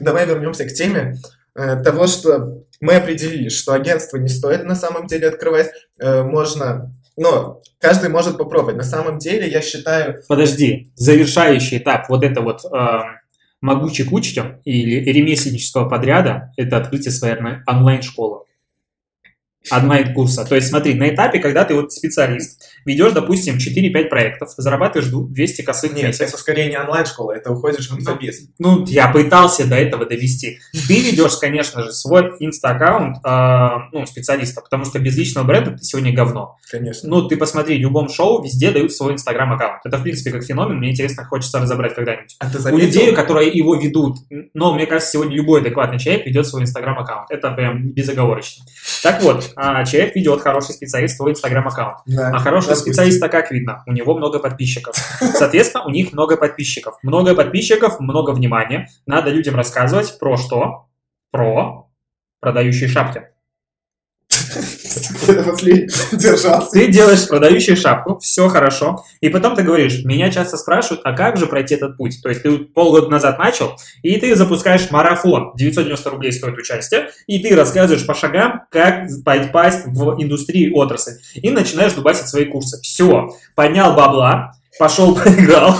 Давай 0.00 0.26
вернемся 0.26 0.64
к 0.66 0.72
теме 0.72 1.16
э, 1.54 1.82
того, 1.82 2.08
что 2.08 2.64
мы 2.80 2.94
определили, 2.94 3.48
что 3.48 3.72
агентство 3.72 4.18
не 4.18 4.28
стоит 4.28 4.64
на 4.64 4.74
самом 4.74 5.06
деле 5.06 5.28
открывать. 5.28 5.70
Э, 5.98 6.24
Можно, 6.24 6.92
но 7.16 7.62
каждый 7.78 8.10
может 8.10 8.36
попробовать. 8.36 8.76
На 8.76 8.84
самом 8.84 9.18
деле, 9.18 9.48
я 9.48 9.62
считаю, 9.62 10.22
Подожди, 10.28 10.92
завершающий 10.96 11.78
этап 11.78 12.08
вот 12.08 12.22
это 12.22 12.42
вот 12.42 12.64
э, 12.64 13.00
могучей 13.60 14.04
кучки 14.04 14.42
или 14.64 15.10
ремесленнического 15.10 15.88
подряда– 15.88 16.52
это 16.56 16.76
открытие 16.76 17.12
своей 17.12 17.36
онлайн- 17.66 18.02
онлайн-школы. 19.70 19.82
Онлайн-курса. 19.82 20.44
То 20.44 20.54
есть 20.54 20.68
смотри, 20.68 20.94
на 20.94 21.08
этапе, 21.08 21.38
когда 21.38 21.64
ты 21.64 21.74
вот 21.74 21.92
специалист, 21.92 22.62
ведешь, 22.84 23.12
допустим, 23.12 23.56
4-5 23.56 24.08
проектов, 24.08 24.50
зарабатываешь 24.56 25.10
ду- 25.10 25.26
200 25.26 25.62
косых 25.62 25.92
в 25.92 25.94
нет, 25.94 26.06
месяц. 26.06 26.20
это 26.20 26.36
скорее 26.38 26.68
не 26.70 26.78
онлайн-школа, 26.78 27.32
это 27.32 27.50
уходишь 27.50 27.88
в 27.90 27.98
инфобиз. 27.98 28.48
Ну, 28.58 28.84
я 28.86 29.08
пытался 29.08 29.66
до 29.66 29.76
этого 29.76 30.06
довести. 30.06 30.58
Ты 30.72 31.00
ведешь, 31.00 31.36
конечно 31.36 31.82
же, 31.82 31.92
свой 31.92 32.32
инста-аккаунт 32.40 33.18
э, 33.24 33.68
ну, 33.92 34.06
специалиста, 34.06 34.60
потому 34.60 34.84
что 34.84 34.98
без 34.98 35.16
личного 35.16 35.46
бренда 35.46 35.72
ты 35.72 35.82
сегодня 35.82 36.12
говно. 36.12 36.56
Конечно. 36.70 37.08
Ну, 37.08 37.28
ты 37.28 37.36
посмотри, 37.36 37.76
в 37.78 37.80
любом 37.80 38.08
шоу 38.08 38.42
везде 38.42 38.70
дают 38.70 38.92
свой 38.92 39.14
инстаграм-аккаунт. 39.14 39.80
Это, 39.84 39.98
в 39.98 40.02
принципе, 40.02 40.30
как 40.30 40.44
феномен, 40.44 40.76
мне 40.78 40.90
интересно, 40.92 41.24
хочется 41.24 41.60
разобрать 41.60 41.94
когда-нибудь. 41.94 42.36
А 42.38 42.50
ты 42.50 42.58
У 42.72 42.76
людей, 42.78 43.12
которые 43.14 43.50
его 43.50 43.74
ведут, 43.74 44.18
но 44.54 44.74
мне 44.74 44.86
кажется, 44.86 45.12
сегодня 45.12 45.36
любой 45.36 45.60
адекватный 45.60 45.98
человек 45.98 46.26
ведет 46.26 46.46
свой 46.46 46.62
инстаграм-аккаунт. 46.62 47.30
Это 47.30 47.50
прям 47.50 47.90
безоговорочно. 47.90 48.64
Так 49.02 49.22
вот, 49.22 49.52
а, 49.56 49.84
человек 49.84 50.14
ведет 50.14 50.42
хороший 50.42 50.74
специалист 50.74 51.16
свой 51.16 51.32
инстаграм-аккаунт. 51.32 51.98
Да. 52.06 52.28
А 52.28 52.38
хорошего 52.38 52.72
Допустим. 52.74 52.92
специалиста 52.92 53.28
как 53.28 53.50
видно? 53.50 53.82
У 53.86 53.92
него 53.92 54.16
много 54.16 54.38
подписчиков. 54.38 54.94
Соответственно, 55.18 55.84
у 55.84 55.90
них 55.90 56.12
много 56.12 56.36
подписчиков. 56.36 56.98
Много 57.02 57.34
подписчиков, 57.34 57.98
много 57.98 58.32
внимания. 58.32 58.88
Надо 59.06 59.30
людям 59.30 59.56
рассказывать 59.56 60.18
про 60.18 60.36
что? 60.36 60.86
Про 61.32 61.88
продающие 62.40 62.88
шапки. 62.88 63.24
Держался. 66.12 66.70
Ты 66.70 66.88
делаешь 66.88 67.28
продающую 67.28 67.76
шапку, 67.76 68.18
все 68.18 68.48
хорошо, 68.48 69.04
и 69.20 69.28
потом 69.28 69.54
ты 69.54 69.62
говоришь, 69.62 70.04
меня 70.04 70.30
часто 70.30 70.56
спрашивают, 70.56 71.02
а 71.04 71.12
как 71.12 71.36
же 71.36 71.46
пройти 71.46 71.74
этот 71.74 71.96
путь? 71.96 72.20
То 72.22 72.28
есть 72.28 72.42
ты 72.42 72.58
полгода 72.58 73.08
назад 73.08 73.38
начал, 73.38 73.76
и 74.02 74.16
ты 74.18 74.34
запускаешь 74.36 74.90
марафон, 74.90 75.52
990 75.56 76.10
рублей 76.10 76.32
стоит 76.32 76.56
участие, 76.56 77.10
и 77.26 77.38
ты 77.38 77.54
рассказываешь 77.54 78.06
по 78.06 78.14
шагам, 78.14 78.62
как 78.70 79.08
попасть 79.24 79.86
в 79.86 80.22
индустрию 80.22 80.76
отрасль, 80.76 81.18
и 81.34 81.50
начинаешь 81.50 81.92
дубасить 81.92 82.28
свои 82.28 82.44
курсы. 82.44 82.80
Все, 82.82 83.36
поднял 83.54 83.94
бабла, 83.94 84.52
пошел 84.78 85.14
поиграл, 85.24 85.74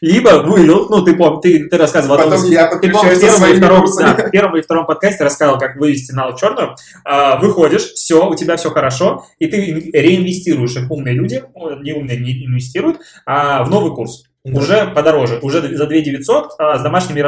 либо 0.00 0.42
вылил, 0.42 0.88
ну 0.88 1.04
ты 1.04 1.14
помнишь, 1.14 1.40
ты, 1.42 1.68
ты 1.68 1.78
рассказывал 1.78 2.16
о 2.16 2.22
том, 2.22 2.30
Потом 2.30 2.50
я 2.50 2.68
ты, 2.78 2.90
по-моему, 2.90 3.16
в 3.16 3.20
первом, 3.20 3.50
и 3.50 3.56
втором, 3.56 3.86
да, 3.98 4.14
в 4.14 4.30
первом 4.30 4.56
и 4.56 4.62
втором 4.62 4.86
подкасте 4.86 5.24
рассказывал, 5.24 5.58
как 5.58 5.76
вывести 5.76 6.12
налог 6.12 6.38
черную. 6.38 6.74
А, 7.04 7.36
выходишь, 7.38 7.92
все, 7.92 8.28
у 8.28 8.34
тебя 8.34 8.56
все 8.56 8.70
хорошо, 8.70 9.24
и 9.38 9.46
ты 9.46 9.90
реинвестируешь 9.92 10.76
их. 10.76 10.90
Умные 10.90 11.14
люди, 11.14 11.42
не 11.82 11.92
умные 11.92 12.18
не 12.18 12.46
инвестируют, 12.46 12.98
а 13.26 13.64
в 13.64 13.70
новый 13.70 13.94
курс. 13.94 14.24
Да. 14.44 14.60
Уже 14.60 14.86
подороже, 14.88 15.38
уже 15.40 15.62
за 15.74 15.86
2 15.86 16.00
900, 16.00 16.52
а 16.58 16.78
с 16.78 16.82
домашними, 16.82 17.24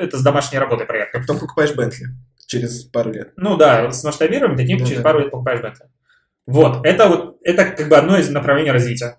это 0.00 0.16
с 0.16 0.22
домашней 0.22 0.60
работой 0.60 0.86
проекта. 0.86 1.18
Потом 1.18 1.40
покупаешь 1.40 1.74
Бентли 1.74 2.06
через 2.46 2.84
пару 2.84 3.10
лет. 3.10 3.32
Ну 3.36 3.56
да, 3.56 3.90
с 3.90 4.04
масштабированием 4.04 4.56
таким 4.56 4.78
Ну 4.78 4.84
через 4.84 4.98
да. 4.98 5.04
пару 5.04 5.20
лет 5.20 5.30
покупаешь 5.30 5.60
Bentley. 5.60 5.88
Вот, 6.46 6.84
это 6.84 7.08
вот, 7.08 7.36
это 7.42 7.64
как 7.64 7.88
бы 7.88 7.96
одно 7.96 8.18
из 8.18 8.28
направлений 8.28 8.70
развития. 8.70 9.16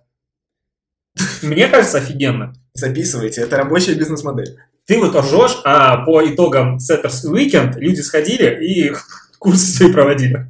Мне 1.42 1.68
кажется, 1.68 1.98
офигенно. 1.98 2.54
Записывайте, 2.74 3.42
это 3.42 3.58
рабочая 3.58 3.94
бизнес-модель. 3.94 4.58
Ты 4.86 5.00
вот 5.00 5.16
ржешь, 5.16 5.62
а 5.64 6.04
по 6.06 6.26
итогам 6.26 6.78
Setters 6.78 7.30
Weekend 7.32 7.78
люди 7.78 8.02
сходили 8.02 8.66
и 8.66 8.94
курсы 9.40 9.78
свои 9.78 9.92
проводили. 9.92 10.46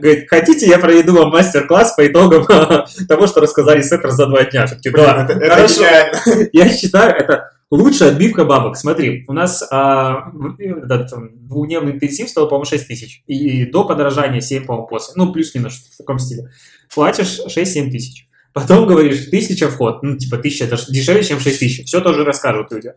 Говорит, 0.00 0.28
хотите, 0.28 0.66
я 0.66 0.78
проведу 0.78 1.14
вам 1.14 1.30
мастер-класс 1.30 1.94
по 1.96 2.06
итогам 2.06 2.46
того, 3.08 3.26
что 3.26 3.40
рассказали 3.40 3.80
Setters 3.80 4.10
за 4.10 4.26
два 4.26 4.44
дня. 4.44 4.66
Блин, 4.66 4.94
да, 4.94 5.24
это, 5.24 5.32
это 5.32 5.54
хорошо. 5.54 5.80
гениально. 5.80 6.48
Я 6.52 6.68
считаю, 6.68 7.14
это 7.16 7.50
лучшая 7.72 8.10
отбивка 8.10 8.44
бабок. 8.44 8.76
Смотри, 8.76 9.24
у 9.26 9.32
нас 9.32 9.66
а, 9.70 10.30
этот 10.58 11.10
двухдневный 11.48 11.92
интенсив 11.92 12.28
стоил, 12.28 12.46
по-моему, 12.46 12.66
6 12.66 12.86
тысяч. 12.86 13.22
И 13.26 13.64
до 13.64 13.84
подорожания 13.84 14.40
7, 14.40 14.66
по-моему, 14.66 14.86
после. 14.86 15.14
Ну, 15.16 15.32
плюс-минус 15.32 15.74
в 15.94 15.96
таком 15.96 16.18
стиле. 16.18 16.50
Платишь 16.94 17.40
6-7 17.48 17.90
тысяч. 17.90 18.28
Потом 18.52 18.86
говоришь, 18.86 19.26
тысяча 19.30 19.68
вход. 19.68 20.02
Ну, 20.02 20.16
типа, 20.16 20.38
тысяча, 20.38 20.64
это 20.64 20.76
дешевле, 20.88 21.22
чем 21.22 21.40
6 21.40 21.58
тысяч. 21.58 21.86
Все 21.86 22.00
тоже 22.00 22.24
расскажут 22.24 22.70
люди. 22.72 22.92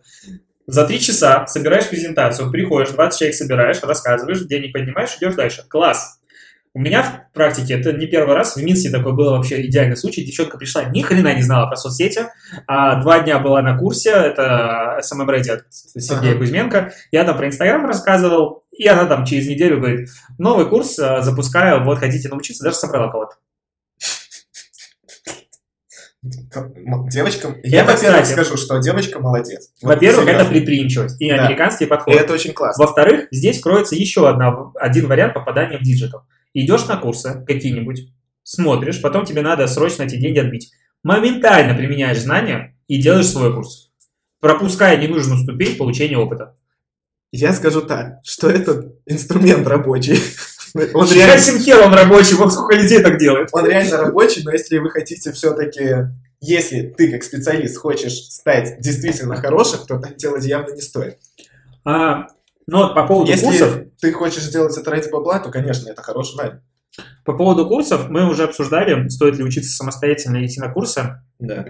За 0.68 0.86
три 0.86 1.00
часа 1.00 1.46
собираешь 1.48 1.88
презентацию, 1.88 2.50
приходишь, 2.50 2.90
20 2.90 3.20
человек 3.20 3.36
собираешь, 3.36 3.84
рассказываешь, 3.84 4.42
денег 4.42 4.74
поднимаешь, 4.74 5.16
идешь 5.18 5.36
дальше. 5.36 5.64
Класс. 5.70 6.20
У 6.74 6.80
меня 6.80 7.04
в 7.04 7.34
практике, 7.34 7.76
это 7.76 7.94
не 7.94 8.06
первый 8.06 8.36
раз, 8.36 8.58
в 8.58 8.62
Минске 8.62 8.90
такой 8.90 9.14
был 9.14 9.30
вообще 9.30 9.66
идеальный 9.66 9.96
случай. 9.96 10.26
Девчонка 10.26 10.58
пришла, 10.58 10.84
ни 10.84 11.02
хрена 11.04 11.34
не 11.34 11.42
знала 11.42 11.68
про 11.68 11.78
соцсети, 11.78 12.28
а, 12.68 13.02
два 13.02 13.20
дня 13.22 13.40
была 13.40 13.62
на 13.62 13.78
курсе, 13.78 14.10
это 14.10 15.00
SMM 15.02 15.26
Ready 15.26 15.52
от 15.52 15.64
Сергея 15.72 16.32
Ага. 16.32 16.40
Кузьменко. 16.40 16.94
Я 17.12 17.24
там 17.24 17.38
про 17.38 17.48
Инстаграм 17.48 17.86
рассказывал, 17.86 18.66
и 18.78 18.86
она 18.90 19.06
там 19.06 19.24
через 19.24 19.48
неделю 19.48 19.80
говорит, 19.80 20.10
новый 20.38 20.68
курс 20.68 21.00
а, 21.00 21.22
запускаю, 21.22 21.82
вот 21.86 22.00
хотите 22.00 22.28
научиться, 22.28 22.66
даже 22.66 22.76
собрала 22.76 23.10
кого-то. 23.10 23.36
Девочка... 26.26 27.50
Это, 27.50 27.60
Я, 27.68 27.84
во-первых, 27.86 28.24
кстати. 28.24 28.32
скажу, 28.32 28.58
что 28.58 28.80
девочка 28.80 29.20
молодец. 29.20 29.70
Вот 29.82 29.90
Во-первых, 29.96 30.24
это 30.24 30.32
серьезно. 30.32 30.50
предприимчивость 30.54 31.22
и 31.22 31.30
Да. 31.30 31.46
американский 31.46 31.86
И 31.86 31.88
подход. 31.88 32.16
это 32.16 32.34
очень 32.34 32.54
классно. 32.54 32.84
Во-вторых, 32.86 33.28
здесь 33.32 33.60
кроется 33.62 33.96
еще 33.96 34.28
одна, 34.28 34.72
один 34.76 35.08
вариант 35.08 35.34
попадания 35.36 35.78
в 35.78 35.84
диджитал. 35.84 36.22
Идешь 36.54 36.88
на 36.88 36.98
курсы 36.98 37.44
какие-нибудь, 37.46 38.10
смотришь, 38.44 39.02
потом 39.02 39.26
тебе 39.26 39.42
надо 39.42 39.68
срочно 39.68 40.04
эти 40.04 40.16
деньги 40.16 40.40
отбить. 40.40 40.72
Моментально 41.04 41.76
применяешь 41.76 42.20
знания 42.22 42.76
и 42.88 43.00
делаешь 43.02 43.28
свой 43.28 43.54
курс, 43.54 43.92
пропуская 44.40 44.98
ненужную 44.98 45.40
ступень 45.44 45.76
получения 45.78 46.18
опыта. 46.18 46.56
Я 47.32 47.54
скажу 47.54 47.82
так, 47.82 48.20
что 48.24 48.50
это 48.50 48.94
инструмент 49.06 49.68
рабочий. 49.68 50.20
Он 50.94 51.10
реально, 51.10 51.60
хер 51.60 51.82
он 51.84 51.94
рабочий, 51.94 52.36
вот 52.36 52.52
сколько 52.52 52.76
людей 52.76 53.02
так 53.02 53.18
делает. 53.18 53.50
он 53.54 53.66
реально 53.66 53.98
рабочий, 53.98 54.44
но 54.44 54.52
если 54.52 54.78
вы 54.78 54.90
хотите 54.90 55.32
все-таки, 55.32 56.08
если 56.42 56.94
ты 56.96 57.12
как 57.12 57.24
специалист 57.24 57.78
хочешь 57.78 58.14
стать 58.30 58.80
действительно 58.82 59.38
хорошим, 59.38 59.80
то 59.88 60.00
так 60.00 60.18
делать 60.18 60.44
явно 60.46 60.74
не 60.74 60.82
стоит. 60.82 61.18
А, 61.86 62.28
но 62.68 62.94
по 62.94 63.08
поводу 63.08 63.32
Если 63.32 63.46
курсов, 63.46 63.78
ты 64.02 64.12
хочешь 64.12 64.44
сделать 64.44 64.78
это 64.78 64.92
ради 64.92 65.10
бабла, 65.10 65.40
то, 65.40 65.50
конечно, 65.50 65.90
это 65.90 66.02
хороший 66.02 66.36
вариант. 66.36 66.62
по 67.24 67.34
поводу 67.34 67.68
курсов 67.68 68.10
мы 68.10 68.30
уже 68.30 68.44
обсуждали, 68.44 69.08
стоит 69.08 69.38
ли 69.38 69.44
учиться 69.44 69.72
самостоятельно 69.72 70.46
идти 70.46 70.60
на 70.60 70.70
курсы. 70.70 71.22
Да. 71.40 71.68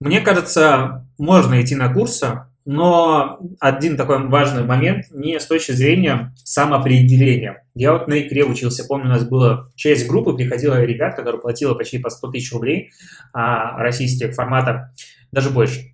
Мне 0.00 0.20
кажется, 0.20 1.06
можно 1.18 1.62
идти 1.62 1.76
на 1.76 1.92
курсы, 1.92 2.46
но 2.66 3.38
один 3.60 3.96
такой 3.96 4.26
важный 4.26 4.64
момент 4.64 5.06
не 5.12 5.38
с 5.38 5.46
точки 5.46 5.72
зрения 5.72 6.34
самоопределения. 6.44 7.64
Я 7.74 7.92
вот 7.92 8.08
на 8.08 8.20
икре 8.20 8.44
учился, 8.44 8.84
помню, 8.84 9.06
у 9.06 9.10
нас 9.10 9.26
было 9.26 9.72
часть 9.76 10.08
группы, 10.08 10.34
приходила 10.34 10.82
ребят, 10.84 11.14
которые 11.14 11.40
платила 11.40 11.74
почти 11.74 11.98
по 11.98 12.10
100 12.10 12.32
тысяч 12.32 12.52
рублей, 12.52 12.90
а 13.32 13.78
российских 13.78 14.34
формата 14.34 14.92
даже 15.30 15.50
больше. 15.50 15.92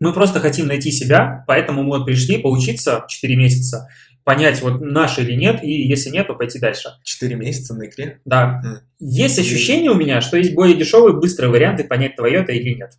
Мы 0.00 0.12
просто 0.12 0.40
хотим 0.40 0.66
найти 0.66 0.90
себя, 0.90 1.44
поэтому 1.46 1.82
мы 1.82 2.04
пришли 2.04 2.38
поучиться 2.38 3.04
4 3.06 3.36
месяца, 3.36 3.88
понять, 4.28 4.60
вот 4.62 4.80
наш 4.80 5.18
или 5.18 5.32
нет, 5.32 5.64
и 5.64 5.70
если 5.88 6.10
нет, 6.10 6.26
то 6.26 6.34
пойти 6.34 6.58
дальше. 6.58 6.90
Четыре 7.02 7.36
месяца 7.36 7.74
на 7.74 7.86
икре. 7.86 8.20
Да. 8.26 8.60
Мгм. 8.62 8.78
Есть 8.98 9.38
ощущение 9.38 9.90
у 9.90 9.94
меня, 9.94 10.20
что 10.20 10.36
есть 10.36 10.54
более 10.54 10.76
дешевые, 10.76 11.16
быстрые 11.16 11.50
варианты 11.50 11.84
понять, 11.84 12.16
твое 12.16 12.40
это 12.40 12.52
или 12.52 12.74
нет. 12.74 12.92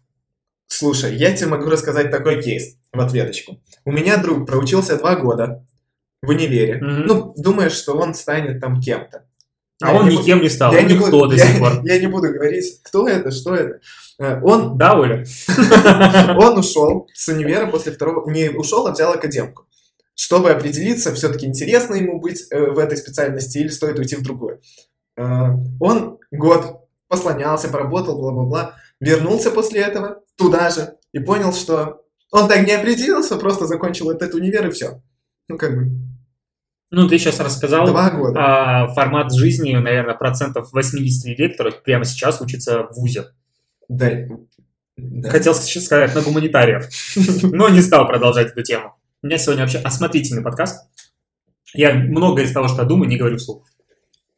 Слушай, 0.74 1.15
я 1.15 1.36
тебе 1.36 1.47
могу 1.49 1.70
рассказать 1.70 2.11
такой 2.11 2.41
кейс 2.41 2.76
в 2.93 2.99
ответочку. 2.99 3.59
У 3.86 3.91
меня 3.91 4.17
друг 4.17 4.45
проучился 4.47 4.97
два 4.97 5.15
года 5.15 5.65
в 6.22 6.30
универе. 6.30 6.76
Мгм. 6.78 7.05
Ну, 7.07 7.34
думаешь, 7.38 7.74
что 7.74 7.93
он 7.97 8.13
станет 8.13 8.61
там 8.61 8.80
кем-то. 8.80 9.26
А 9.82 9.93
Я 9.93 9.99
он 9.99 10.09
не 10.09 10.17
никем 10.17 10.41
не 10.41 10.49
стал, 10.49 10.74
я 10.74 10.80
он 10.82 10.88
не 10.88 10.93
никто 10.93 11.09
буду- 11.11 11.30
до 11.30 11.36
я- 11.38 11.45
сих 11.47 11.59
пор. 11.59 11.82
Я 11.86 11.99
не 11.99 12.07
буду 12.07 12.32
говорить, 12.34 12.82
кто 12.84 13.07
это, 13.07 13.32
что 13.32 13.55
это. 13.55 13.80
Э, 14.20 14.39
Он, 14.43 14.78
Да, 14.78 14.93
Оля? 14.99 15.26
он 16.38 16.57
ушел 16.59 17.07
с 17.13 17.28
универа 17.30 17.65
после 17.67 17.91
второго... 17.93 18.30
Не 18.30 18.49
ушел, 18.49 18.86
а 18.88 18.91
взял 18.91 19.11
академку. 19.13 19.65
Чтобы 20.15 20.51
определиться, 20.51 21.13
все-таки 21.15 21.45
интересно 21.45 21.95
ему 21.95 22.20
быть 22.20 22.45
э, 22.51 22.59
в 22.72 22.78
этой 22.78 22.97
специальности 22.97 23.57
или 23.59 23.70
стоит 23.70 23.97
уйти 23.97 24.17
в 24.17 24.22
другую. 24.22 24.61
Э, 25.17 25.24
Он 25.80 26.20
год 26.32 26.82
послонялся, 27.07 27.70
поработал, 27.70 28.17
бла-бла-бла. 28.20 28.76
Вернулся 28.99 29.49
после 29.49 29.80
этого 29.82 30.18
туда 30.39 30.69
же 30.71 30.95
и 31.11 31.19
понял, 31.19 31.53
что 31.53 32.01
он 32.31 32.47
так 32.47 32.65
не 32.65 32.73
определился, 32.73 33.35
просто 33.37 33.67
закончил 33.67 34.09
этот 34.09 34.33
универ 34.33 34.67
и 34.67 34.71
все. 34.71 35.01
Ну, 35.47 35.57
как 35.57 35.75
бы, 35.75 35.91
Ну, 36.91 37.07
ты 37.07 37.17
сейчас 37.19 37.39
рассказал 37.39 37.85
два 37.87 38.09
года. 38.11 38.39
а, 38.39 38.87
формат 38.93 39.33
жизни, 39.33 39.75
наверное, 39.75 40.15
процентов 40.15 40.71
80 40.71 41.25
людей, 41.25 41.49
которые 41.49 41.73
прямо 41.73 42.05
сейчас 42.05 42.39
учатся 42.41 42.83
в 42.83 42.93
ВУЗе. 42.95 43.25
Да. 43.89 44.09
Да. 44.97 45.29
Хотел 45.29 45.53
сейчас 45.55 45.85
сказать 45.85 46.13
на 46.15 46.21
гуманитариев, 46.21 46.87
но 47.53 47.69
не 47.69 47.81
стал 47.81 48.07
продолжать 48.07 48.51
эту 48.51 48.63
тему. 48.63 48.95
У 49.21 49.27
меня 49.27 49.37
сегодня 49.37 49.63
вообще 49.63 49.79
осмотрительный 49.79 50.43
подкаст. 50.43 50.87
Я 51.73 51.93
многое 51.93 52.45
из 52.45 52.51
того, 52.51 52.67
что 52.67 52.83
думаю, 52.83 53.09
не 53.09 53.17
говорю 53.17 53.37
вслух. 53.37 53.65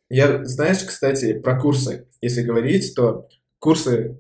Я, 0.09 0.43
знаешь, 0.43 0.79
кстати, 0.83 1.39
про 1.39 1.59
курсы, 1.59 2.07
если 2.21 2.41
говорить, 2.43 2.93
то 2.95 3.27
курсы, 3.62 4.20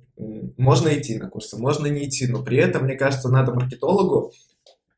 можно 0.57 0.89
идти 0.97 1.17
на 1.17 1.27
курсы, 1.27 1.57
можно 1.57 1.87
не 1.87 2.07
идти, 2.07 2.27
но 2.27 2.43
при 2.43 2.57
этом, 2.57 2.83
мне 2.83 2.95
кажется, 2.95 3.27
надо 3.27 3.53
маркетологу 3.53 4.31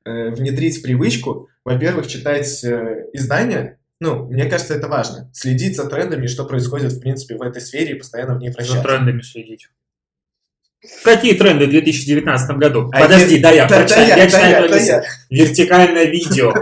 э, 0.04 0.30
внедрить 0.32 0.84
привычку, 0.84 1.48
во-первых, 1.64 2.08
читать 2.08 2.64
э, 2.66 3.08
издания, 3.14 3.80
ну, 4.02 4.28
мне 4.28 4.46
кажется, 4.46 4.74
это 4.76 4.89
важно, 4.89 5.32
следить 5.34 5.78
за 5.78 5.89
трендами, 5.89 6.28
что 6.28 6.44
происходит, 6.44 6.91
в 6.91 7.00
принципе, 7.00 7.38
в 7.38 7.41
этой 7.41 7.62
сфере 7.62 7.96
и 7.96 7.98
постоянно 7.98 8.36
в 8.36 8.39
ней 8.39 8.50
За 8.50 8.58
вращаться. 8.58 8.84
трендами 8.84 9.22
следить. 9.22 9.70
Какие 11.03 11.34
тренды 11.36 11.65
в 11.65 11.69
2019 11.69 12.57
году? 12.57 12.89
А 12.93 12.99
Подожди, 13.01 13.36
я- 13.38 13.41
да 13.41 13.51
я, 13.51 13.67
Да, 13.67 13.77
прочитаю, 13.77 14.07
да 14.07 14.15
я 14.15 14.17
я, 14.17 14.23
да 14.25 14.29
читаю 14.29 14.51
я, 14.51 14.61
да 14.67 14.75
мысль. 14.75 14.88
я. 14.89 15.03
Вертикальное 15.29 16.03
видео. 16.05 16.53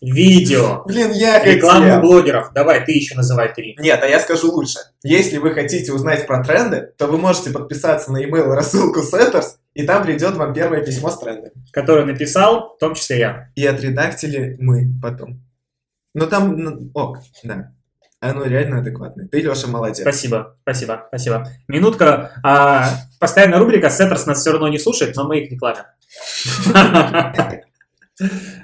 Видео. 0.00 0.82
Блин, 0.86 1.10
я 1.12 1.42
Рекламу 1.44 1.84
хотел. 1.86 2.00
блогеров. 2.00 2.52
Давай, 2.54 2.84
ты 2.84 2.92
еще 2.92 3.14
называй 3.14 3.52
три. 3.54 3.76
Нет, 3.78 4.00
а 4.02 4.06
я 4.06 4.18
скажу 4.20 4.50
лучше. 4.50 4.78
Если 5.02 5.36
вы 5.38 5.52
хотите 5.52 5.92
узнать 5.92 6.26
про 6.26 6.42
тренды, 6.42 6.92
то 6.96 7.06
вы 7.06 7.18
можете 7.18 7.50
подписаться 7.50 8.10
на 8.12 8.22
email 8.24 8.44
рассылку 8.54 9.00
Setters, 9.00 9.56
и 9.74 9.82
там 9.84 10.02
придет 10.04 10.36
вам 10.36 10.54
первое 10.54 10.80
письмо 10.82 11.10
с 11.10 11.18
трендами. 11.18 11.52
Который 11.72 12.06
написал, 12.06 12.76
в 12.76 12.78
том 12.78 12.94
числе 12.94 13.18
я. 13.18 13.48
И 13.54 13.66
отредактили 13.66 14.56
мы 14.58 14.86
потом. 15.02 15.42
Ну 16.14 16.26
там, 16.26 16.56
ну, 16.56 16.90
ок, 16.94 17.18
да. 17.44 17.72
Оно 18.20 18.44
реально 18.44 18.80
адекватное. 18.80 19.26
Ты, 19.28 19.40
Леша, 19.40 19.66
молодец. 19.66 20.00
Спасибо, 20.00 20.56
спасибо, 20.62 21.06
спасибо. 21.08 21.48
Минутка. 21.68 22.32
А, 22.44 22.90
постоянная 23.18 23.58
рубрика 23.58 23.88
Сеттерс 23.88 24.26
нас 24.26 24.40
все 24.40 24.52
равно 24.52 24.68
не 24.68 24.78
слушает, 24.78 25.16
но 25.16 25.26
мы 25.26 25.40
их 25.40 25.50
рекламим. 25.50 25.84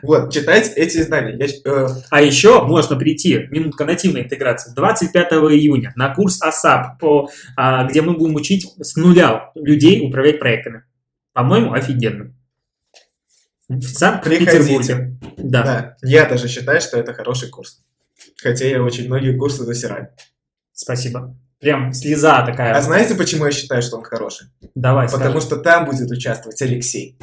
Вот, 0.02 0.34
читать 0.34 0.72
эти 0.76 0.98
издания. 0.98 1.34
Я, 1.34 1.46
э, 1.46 1.88
А 2.10 2.20
еще 2.20 2.62
можно 2.62 2.94
прийти, 2.94 3.46
минутка 3.50 3.86
нативной 3.86 4.24
интеграции, 4.24 4.74
25 4.74 5.32
июня 5.54 5.94
на 5.96 6.14
курс 6.14 6.42
ASAP, 6.42 6.98
по, 6.98 7.30
а, 7.56 7.84
где 7.84 8.02
мы 8.02 8.12
будем 8.18 8.34
учить 8.34 8.66
с 8.78 8.96
нуля 8.96 9.52
людей 9.54 10.06
управлять 10.06 10.40
проектами. 10.40 10.84
По-моему, 11.32 11.72
офигенно. 11.72 12.34
В 13.70 13.82
Санкт-Петербурге. 13.82 15.16
Да. 15.38 15.62
да, 15.62 15.96
я 16.02 16.26
даже 16.26 16.48
считаю, 16.48 16.82
что 16.82 16.98
это 16.98 17.14
хороший 17.14 17.48
курс. 17.48 17.82
Хотя 18.42 18.66
я 18.66 18.82
очень 18.82 19.06
многие 19.06 19.36
курсы 19.36 19.64
засираю. 19.64 20.08
спасибо. 20.72 21.36
Прям 21.58 21.92
слеза 21.94 22.44
такая. 22.44 22.74
А 22.74 22.82
знаете, 22.82 23.14
почему 23.14 23.46
я 23.46 23.50
считаю, 23.52 23.80
что 23.82 23.96
он 23.96 24.02
хороший? 24.02 24.48
Давай, 24.74 25.08
Потому 25.08 25.40
скажи. 25.40 25.46
что 25.46 25.56
там 25.56 25.86
будет 25.86 26.10
участвовать 26.10 26.60
Алексей. 26.60 27.16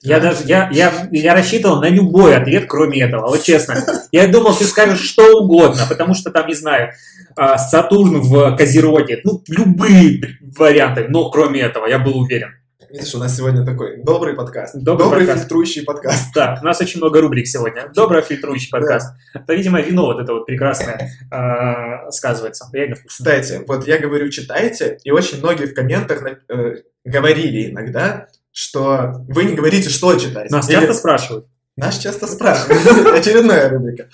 Я 0.00 0.20
даже, 0.20 0.44
я, 0.44 0.68
я, 0.72 1.08
я 1.10 1.34
рассчитывал 1.34 1.80
на 1.80 1.88
любой 1.88 2.36
ответ, 2.36 2.66
кроме 2.68 3.00
этого, 3.02 3.28
вот 3.28 3.42
честно. 3.42 3.76
Я 4.12 4.28
думал, 4.28 4.56
ты 4.56 4.64
скажешь 4.64 5.00
что 5.00 5.40
угодно, 5.40 5.86
потому 5.88 6.14
что 6.14 6.30
там, 6.30 6.46
не 6.46 6.54
знаю, 6.54 6.92
а, 7.36 7.58
Сатурн 7.58 8.20
в 8.20 8.56
Козероге, 8.56 9.20
ну, 9.24 9.42
любые 9.48 10.38
варианты, 10.56 11.06
но 11.08 11.30
кроме 11.30 11.60
этого, 11.60 11.86
я 11.86 11.98
был 11.98 12.16
уверен. 12.18 12.54
Видишь, 12.90 13.14
у 13.14 13.18
нас 13.18 13.36
сегодня 13.36 13.66
такой 13.66 14.02
добрый 14.02 14.34
подкаст. 14.34 14.74
Добрый 14.74 15.10
подкаст. 15.10 15.42
фильтрующий 15.42 15.84
подкаст. 15.84 16.32
Да, 16.34 16.58
у 16.62 16.64
нас 16.64 16.80
очень 16.80 16.98
много 16.98 17.20
рубрик 17.20 17.46
сегодня. 17.46 17.90
Добрый 17.94 18.22
фильтрующий 18.22 18.70
подкаст. 18.70 19.14
Это, 19.34 19.52
видимо, 19.52 19.80
вино 19.82 20.06
вот 20.06 20.20
это 20.20 20.32
вот 20.32 20.46
прекрасное 20.46 21.10
а, 21.30 22.10
сказывается. 22.10 22.66
Реально 22.72 22.96
вкусно. 22.96 23.10
Кстати, 23.10 23.62
вот 23.66 23.86
я 23.86 23.98
говорю, 23.98 24.30
читайте, 24.30 24.98
и 25.04 25.10
очень 25.10 25.38
многие 25.38 25.66
в 25.66 25.74
комментах 25.74 26.22
э, 26.48 26.76
говорили 27.04 27.70
иногда, 27.70 28.28
что 28.52 29.22
вы 29.28 29.44
не 29.44 29.54
говорите, 29.54 29.90
что 29.90 30.18
читать. 30.18 30.50
Нас 30.50 30.66
Или- 30.70 30.76
часто 30.76 30.94
спрашивают. 30.94 31.46
Нас 31.76 31.98
часто 31.98 32.26
спрашивают. 32.26 33.06
Очередная 33.14 33.68
рубрика. 33.68 34.08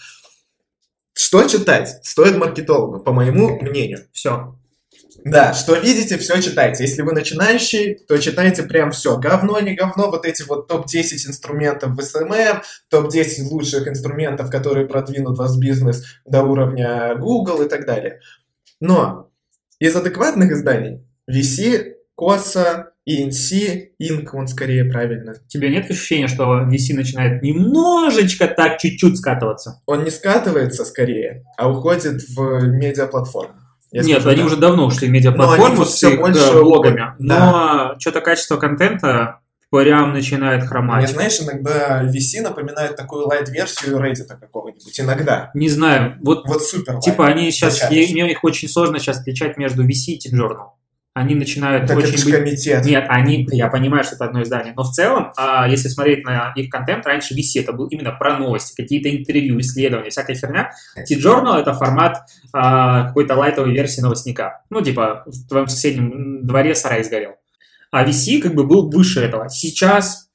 Что 1.13 1.45
читать 1.45 2.01
стоит 2.03 2.37
маркетологу, 2.37 2.99
по 2.99 3.13
моему 3.13 3.57
мнению? 3.61 4.01
Все. 4.13 4.57
Да, 5.25 5.55
что 5.55 5.75
видите, 5.77 6.19
все 6.19 6.41
читайте. 6.41 6.85
Если 6.85 7.03
вы 7.03 7.13
начинающий, 7.13 7.95
то 7.95 8.19
читайте 8.19 8.63
прям 8.65 8.91
все. 8.91 9.17
Говно, 9.19 9.61
не 9.61 9.75
говно, 9.75 10.11
вот 10.11 10.27
эти 10.27 10.43
вот 10.43 10.69
топ-10 10.69 11.29
инструментов 11.29 11.93
в 11.93 12.01
SMM, 12.01 12.63
топ-10 12.91 13.45
лучших 13.51 13.87
инструментов, 13.89 14.51
которые 14.51 14.87
продвинут 14.87 15.39
ваш 15.39 15.57
бизнес 15.57 16.05
до 16.25 16.43
уровня 16.43 17.15
Google 17.17 17.63
и 17.63 17.69
так 17.69 17.87
далее. 17.87 18.21
Но 18.81 19.31
из 19.79 19.95
адекватных 19.95 20.51
изданий 20.51 21.07
VC, 21.31 21.95
COSA, 22.19 22.87
ENC, 23.09 23.91
Inc, 24.01 24.29
он 24.33 24.49
скорее 24.49 24.85
правильно. 24.85 25.35
У 25.45 25.49
тебя 25.49 25.69
нет 25.69 25.91
ощущения, 25.91 26.29
что 26.29 26.45
VC 26.45 26.95
начинает 26.95 27.43
немножечко 27.43 28.49
так 28.49 28.79
чуть-чуть 28.79 29.19
скатываться? 29.19 29.83
Он 29.87 30.05
не 30.05 30.11
скатывается 30.11 30.85
скорее, 30.85 31.45
а 31.57 31.71
уходит 31.71 32.23
в 32.29 32.63
медиаплатформу. 32.67 33.64
Я 33.95 34.03
Нет, 34.03 34.21
скажу 34.23 34.29
они 34.31 34.39
так. 34.39 34.47
уже 34.47 34.57
давно 34.57 34.87
ушли 34.87 35.07
в 35.07 35.11
медиаплатформу 35.13 35.77
вот 35.77 35.89
с 35.89 35.95
всё 35.95 36.11
их, 36.15 36.21
больше 36.21 36.41
э, 36.41 36.61
блогами. 36.63 36.95
уходят. 37.01 37.15
Но 37.21 37.95
что-то 38.01 38.21
качество 38.21 38.57
контента 38.57 39.39
прям 39.71 40.13
начинает 40.13 40.61
Мне, 40.63 40.69
хромать. 40.69 41.09
знаешь, 41.11 41.41
иногда 41.41 42.03
VC 42.05 42.43
напоминает 42.43 42.97
такую 42.97 43.27
лайт-версию 43.29 43.99
Reddit 43.99 44.27
какого-нибудь. 44.41 45.01
Иногда. 45.01 45.51
Не 45.55 45.69
знаю, 45.69 46.17
вот 46.23 46.47
Вот 46.49 46.63
супер 46.65 46.99
типа 46.99 47.27
они 47.29 47.51
сейчас, 47.53 47.75
Зачаточно. 47.75 48.13
мне 48.15 48.33
их 48.33 48.43
очень 48.43 48.69
сложно 48.69 48.99
сейчас 48.99 49.21
отличать 49.21 49.57
между 49.59 49.85
VC 49.87 50.15
и 50.25 50.35
Journal. 50.35 50.71
Они 51.15 51.37
начинают 51.37 51.87
Так 51.87 51.97
очень 51.97 52.15
это 52.15 52.25
быть... 52.25 52.35
комитет. 52.35 52.85
Нет, 52.85 53.07
они, 53.09 53.47
я 53.53 53.69
понимаю, 53.69 54.03
что 54.03 54.17
это 54.17 54.25
одно 54.25 54.43
издание, 54.43 54.75
но 54.77 54.83
в 54.83 54.91
целом, 54.91 55.33
а, 55.37 55.69
если 55.69 55.89
смотреть 55.89 56.25
на 56.25 56.53
их 56.57 56.69
контент, 56.69 57.07
раньше 57.07 57.35
VC 57.35 57.63
это 57.63 57.73
был 57.73 57.87
именно 57.87 58.11
про 58.11 58.37
новости, 58.37 58.75
какие-то 58.75 59.09
интервью, 59.09 59.59
исследования, 59.61 60.11
всякая 60.11 60.35
херня. 60.35 60.73
T-Journal 60.97 61.61
это 61.61 61.73
формат 61.73 62.25
а, 62.53 63.05
какой-то 63.07 63.37
лайтовой 63.37 63.73
версии 63.73 64.01
новостника. 64.01 64.63
Ну, 64.71 64.81
типа, 64.81 65.23
в 65.27 65.49
твоем 65.49 65.69
соседнем 65.69 66.45
дворе 66.45 66.75
сарай 66.75 67.05
сгорел. 67.05 67.37
А 67.93 68.05
VC 68.05 68.41
как 68.41 68.57
бы 68.57 68.67
был 68.67 68.91
выше 68.91 69.21
этого. 69.21 69.49
Сейчас 69.49 70.29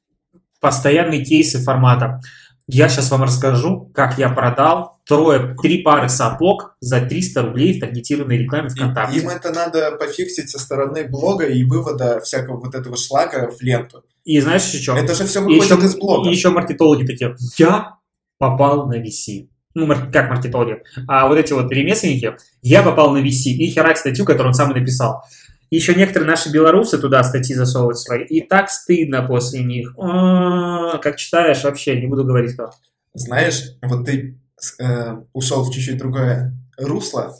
постоянные 0.61 1.25
кейсы 1.25 1.59
формата. 1.61 2.21
Я 2.67 2.87
сейчас 2.87 3.11
вам 3.11 3.23
расскажу, 3.23 3.91
как 3.93 4.17
я 4.17 4.29
продал 4.29 4.98
трое, 5.09 5.55
три 5.61 5.81
пары 5.81 6.07
сапог 6.07 6.75
за 6.79 7.01
300 7.01 7.41
рублей 7.41 7.77
в 7.77 7.81
таргетированной 7.81 8.37
рекламе 8.37 8.69
ВКонтакте. 8.69 9.19
Им 9.19 9.29
это 9.29 9.51
надо 9.51 9.91
пофиксить 9.93 10.51
со 10.51 10.59
стороны 10.59 11.07
блога 11.09 11.47
и 11.47 11.63
вывода 11.63 12.21
всякого 12.21 12.57
вот 12.57 12.75
этого 12.75 12.95
шлака 12.95 13.49
в 13.49 13.59
ленту. 13.61 14.03
И 14.23 14.39
знаешь 14.39 14.71
еще 14.71 14.93
что? 14.93 14.95
Это 14.95 15.15
же 15.15 15.25
все 15.25 15.41
выходит 15.41 15.63
еще, 15.63 15.85
из 15.85 15.95
блога. 15.95 16.29
и 16.29 16.31
еще 16.31 16.49
маркетологи 16.49 17.07
такие, 17.07 17.35
я 17.57 17.95
попал 18.37 18.87
на 18.87 19.01
VC. 19.01 19.49
Ну, 19.73 19.87
как 20.11 20.29
маркетологи? 20.29 20.83
А 21.07 21.27
вот 21.27 21.37
эти 21.37 21.53
вот 21.53 21.71
ремесленники, 21.71 22.35
я 22.61 22.83
попал 22.83 23.11
на 23.11 23.17
VC. 23.17 23.49
И 23.51 23.67
херак 23.67 23.97
статью, 23.97 24.25
которую 24.25 24.49
он 24.49 24.53
сам 24.53 24.71
и 24.71 24.79
написал. 24.79 25.23
Еще 25.71 25.95
некоторые 25.95 26.29
наши 26.29 26.51
белорусы 26.51 26.99
туда 26.99 27.23
статьи 27.23 27.55
засовывают 27.55 27.97
свои. 27.97 28.25
И 28.25 28.41
так 28.41 28.69
стыдно 28.69 29.23
после 29.23 29.63
них. 29.63 29.93
А, 29.99 30.97
Как 30.97 31.17
читаешь, 31.17 31.63
вообще 31.63 31.99
не 31.99 32.07
буду 32.07 32.23
говорить 32.23 32.55
как. 32.55 32.73
Знаешь, 33.13 33.75
вот 33.81 34.05
ты 34.05 34.38
э, 34.79 35.17
ушел 35.33 35.63
в 35.63 35.73
чуть-чуть 35.73 35.97
другое 35.97 36.53
русло, 36.77 37.35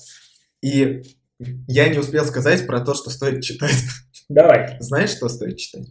и 0.62 1.04
я 1.68 1.90
не 1.90 2.00
успел 2.00 2.26
сказать 2.26 2.68
про 2.68 2.82
то, 2.82 2.94
что 2.94 3.10
стоит 3.10 3.44
читать. 3.44 3.76
Давай, 4.30 4.78
Знаешь, 4.80 5.12
что 5.12 5.30
стоит 5.30 5.58
читать? 5.58 5.88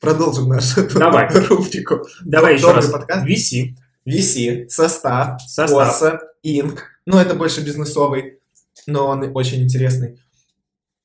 Продолжим 0.00 0.48
нашу 0.48 0.86
Давай. 0.94 1.28
рубрику. 1.48 2.06
давай 2.22 2.56
еще 2.56 2.72
раз. 2.72 2.90
подкаст. 2.90 3.26
VC, 3.26 3.74
VC, 4.06 4.68
состав, 4.68 5.40
состав. 5.42 5.88
Оса, 5.88 6.20
Инк. 6.42 6.82
Ну, 7.06 7.18
это 7.18 7.34
больше 7.34 7.62
бизнесовый, 7.62 8.40
но 8.86 9.06
он 9.06 9.30
очень 9.34 9.62
интересный. 9.62 10.20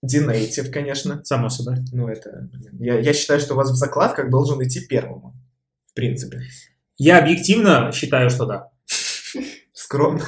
Динейтив, 0.02 0.72
конечно. 0.72 1.24
Само 1.24 1.50
собой. 1.50 1.78
Ну, 1.92 2.08
это... 2.08 2.50
Я, 2.80 3.00
я 3.00 3.14
считаю, 3.14 3.40
что 3.40 3.54
у 3.54 3.58
вас 3.58 3.72
в 3.72 3.76
закладках 3.76 4.30
должен 4.30 4.62
идти 4.64 4.82
первому. 4.82 5.34
В 5.88 5.94
принципе. 5.94 6.42
Я 6.98 7.20
объективно 7.20 7.92
считаю, 7.94 8.30
что 8.30 8.46
да. 8.46 8.70
Скромно. 9.90 10.22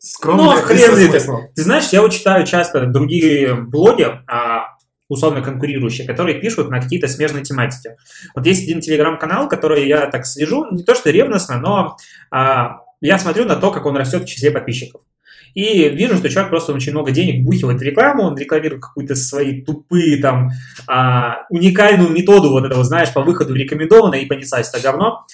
Скромно. 0.00 0.42
Ну, 0.42 0.58
и 0.58 0.62
хрен 0.62 0.98
ли 0.98 1.06
ты. 1.06 1.20
Ты 1.54 1.62
знаешь, 1.62 1.90
я 1.92 2.02
вот 2.02 2.10
читаю 2.10 2.44
часто 2.44 2.86
другие 2.86 3.54
блоги, 3.54 4.04
а, 4.26 4.64
условно 5.08 5.42
конкурирующие, 5.42 6.04
которые 6.08 6.40
пишут 6.40 6.70
на 6.70 6.80
какие-то 6.80 7.06
смежные 7.06 7.44
тематики. 7.44 7.94
Вот 8.34 8.44
есть 8.46 8.64
один 8.64 8.80
телеграм-канал, 8.80 9.48
который 9.48 9.86
я 9.86 10.06
так 10.06 10.26
слежу, 10.26 10.66
не 10.72 10.82
то 10.82 10.96
что 10.96 11.10
ревностно, 11.10 11.60
но 11.60 11.98
а, 12.32 12.80
я 13.00 13.20
смотрю 13.20 13.44
на 13.44 13.54
то, 13.54 13.70
как 13.70 13.86
он 13.86 13.96
растет 13.96 14.24
в 14.24 14.26
числе 14.26 14.50
подписчиков. 14.50 15.02
И 15.54 15.88
вижу, 15.88 16.16
что 16.16 16.28
человек 16.28 16.50
просто 16.50 16.72
очень 16.72 16.90
много 16.90 17.12
денег 17.12 17.44
бухивает 17.44 17.78
в 17.78 17.84
рекламу, 17.84 18.24
он 18.24 18.36
рекламирует 18.36 18.82
какую-то 18.82 19.14
свои 19.14 19.62
тупые 19.62 20.20
там 20.20 20.50
а, 20.88 21.44
уникальную 21.48 22.10
методу 22.10 22.50
вот 22.50 22.64
этого, 22.64 22.82
знаешь, 22.82 23.12
по 23.12 23.22
выходу 23.22 23.52
в 23.52 23.56
рекомендованное 23.56 24.18
и 24.18 24.26
понеслась 24.26 24.68
это 24.68 24.82
говно. 24.82 25.26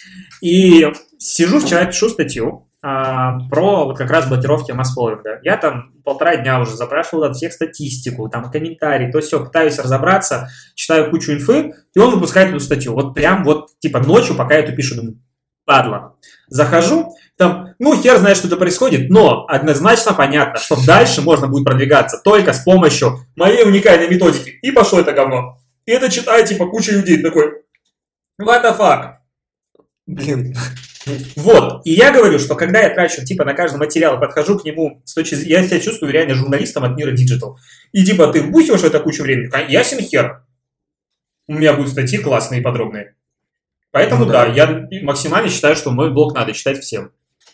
И 0.42 0.92
сижу 1.16 1.58
вчера, 1.58 1.86
пишу 1.86 2.10
статью 2.10 2.65
а, 2.82 3.38
про 3.48 3.86
вот 3.86 3.98
как 3.98 4.10
раз 4.10 4.28
блокировки 4.28 4.72
масс-фолловинга. 4.72 5.40
Я 5.42 5.56
там 5.56 5.92
полтора 6.04 6.36
дня 6.36 6.60
уже 6.60 6.76
запрашивал 6.76 7.24
от 7.24 7.36
всех 7.36 7.52
статистику, 7.52 8.28
там 8.28 8.50
комментарии, 8.50 9.10
то 9.10 9.20
все, 9.20 9.44
пытаюсь 9.44 9.78
разобраться, 9.78 10.48
читаю 10.74 11.10
кучу 11.10 11.32
инфы, 11.32 11.72
и 11.94 11.98
он 11.98 12.14
выпускает 12.14 12.50
эту 12.50 12.60
статью. 12.60 12.94
Вот 12.94 13.14
прям 13.14 13.44
вот 13.44 13.78
типа 13.80 14.00
ночью, 14.00 14.36
пока 14.36 14.54
я 14.54 14.60
эту 14.60 14.74
пишу, 14.76 14.94
думаю, 14.94 15.18
падла. 15.64 16.14
Захожу, 16.48 17.14
там, 17.36 17.74
ну, 17.78 18.00
хер 18.00 18.18
знает, 18.18 18.36
что 18.36 18.46
это 18.46 18.56
происходит, 18.56 19.10
но 19.10 19.44
однозначно 19.48 20.14
понятно, 20.14 20.58
что 20.58 20.76
дальше 20.86 21.22
можно 21.22 21.48
будет 21.48 21.64
продвигаться 21.64 22.20
только 22.22 22.52
с 22.52 22.60
помощью 22.60 23.26
моей 23.36 23.64
уникальной 23.64 24.08
методики. 24.08 24.50
И 24.62 24.70
пошло 24.70 25.00
это 25.00 25.12
говно. 25.12 25.58
И 25.84 25.92
это 25.92 26.10
читает, 26.10 26.46
типа, 26.46 26.66
куча 26.66 26.92
людей 26.92 27.22
такой, 27.22 27.62
what 28.40 28.62
the 28.62 28.76
fuck? 28.76 29.14
Блин. 30.06 30.54
Вот. 31.36 31.86
И 31.86 31.92
я 31.92 32.12
говорю, 32.12 32.38
что 32.38 32.54
когда 32.56 32.80
я 32.80 32.90
трачу, 32.94 33.24
типа, 33.24 33.44
на 33.44 33.54
каждый 33.54 33.76
материал, 33.76 34.18
подхожу 34.18 34.58
к 34.58 34.64
нему 34.64 35.02
с 35.04 35.14
точки 35.14 35.34
зрения... 35.36 35.60
Я 35.60 35.66
себя 35.66 35.80
чувствую 35.80 36.12
реально 36.12 36.34
журналистом 36.34 36.84
от 36.84 36.96
мира 36.96 37.12
digital. 37.12 37.58
И, 37.92 38.04
типа, 38.04 38.28
ты 38.28 38.42
вбухиваешь 38.42 38.82
это 38.82 39.00
кучу 39.00 39.22
времени, 39.22 39.50
ясен 39.70 40.00
хер. 40.00 40.42
У 41.48 41.54
меня 41.54 41.74
будут 41.74 41.92
статьи 41.92 42.18
классные 42.18 42.60
и 42.60 42.64
подробные. 42.64 43.14
Поэтому, 43.92 44.24
Ну 44.24 44.32
да. 44.32 44.46
да. 44.46 44.52
я 44.52 44.88
максимально 45.02 45.48
считаю, 45.48 45.76
что 45.76 45.92
мой 45.92 46.12
блог 46.12 46.34
надо 46.34 46.52
читать 46.52 46.80
всем. 46.80 47.12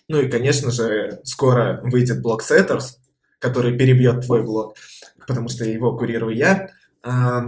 Ну 0.08 0.20
и, 0.20 0.30
конечно 0.30 0.70
же, 0.70 1.20
скоро 1.24 1.80
выйдет 1.84 2.22
блог 2.22 2.42
Setters, 2.42 2.96
который 3.38 3.76
перебьет 3.76 4.24
твой 4.24 4.42
блог, 4.42 4.76
потому 5.18 5.48
что 5.48 5.64
его 5.64 5.96
курирую 5.96 6.34
я. 6.34 6.70
А, 7.02 7.44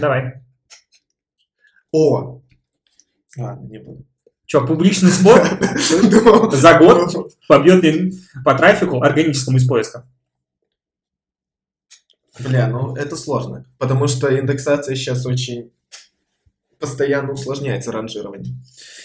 Давай. 0.00 0.42
О! 1.90 2.40
Ладно, 3.36 3.66
не 3.66 3.78
буду. 3.78 4.06
Че, 4.54 4.64
публичный 4.64 5.10
спор 5.10 5.40
за 6.52 6.78
год 6.78 7.34
побьет 7.48 7.82
ли 7.82 8.12
по 8.44 8.54
трафику 8.54 9.02
органическому 9.02 9.56
из 9.56 9.66
поиска? 9.66 10.06
Бля, 12.38 12.68
ну 12.68 12.94
это 12.94 13.16
сложно, 13.16 13.64
потому 13.78 14.06
что 14.06 14.38
индексация 14.38 14.94
сейчас 14.94 15.26
очень 15.26 15.72
постоянно 16.78 17.32
усложняется 17.32 17.90
ранжирование. 17.90 18.54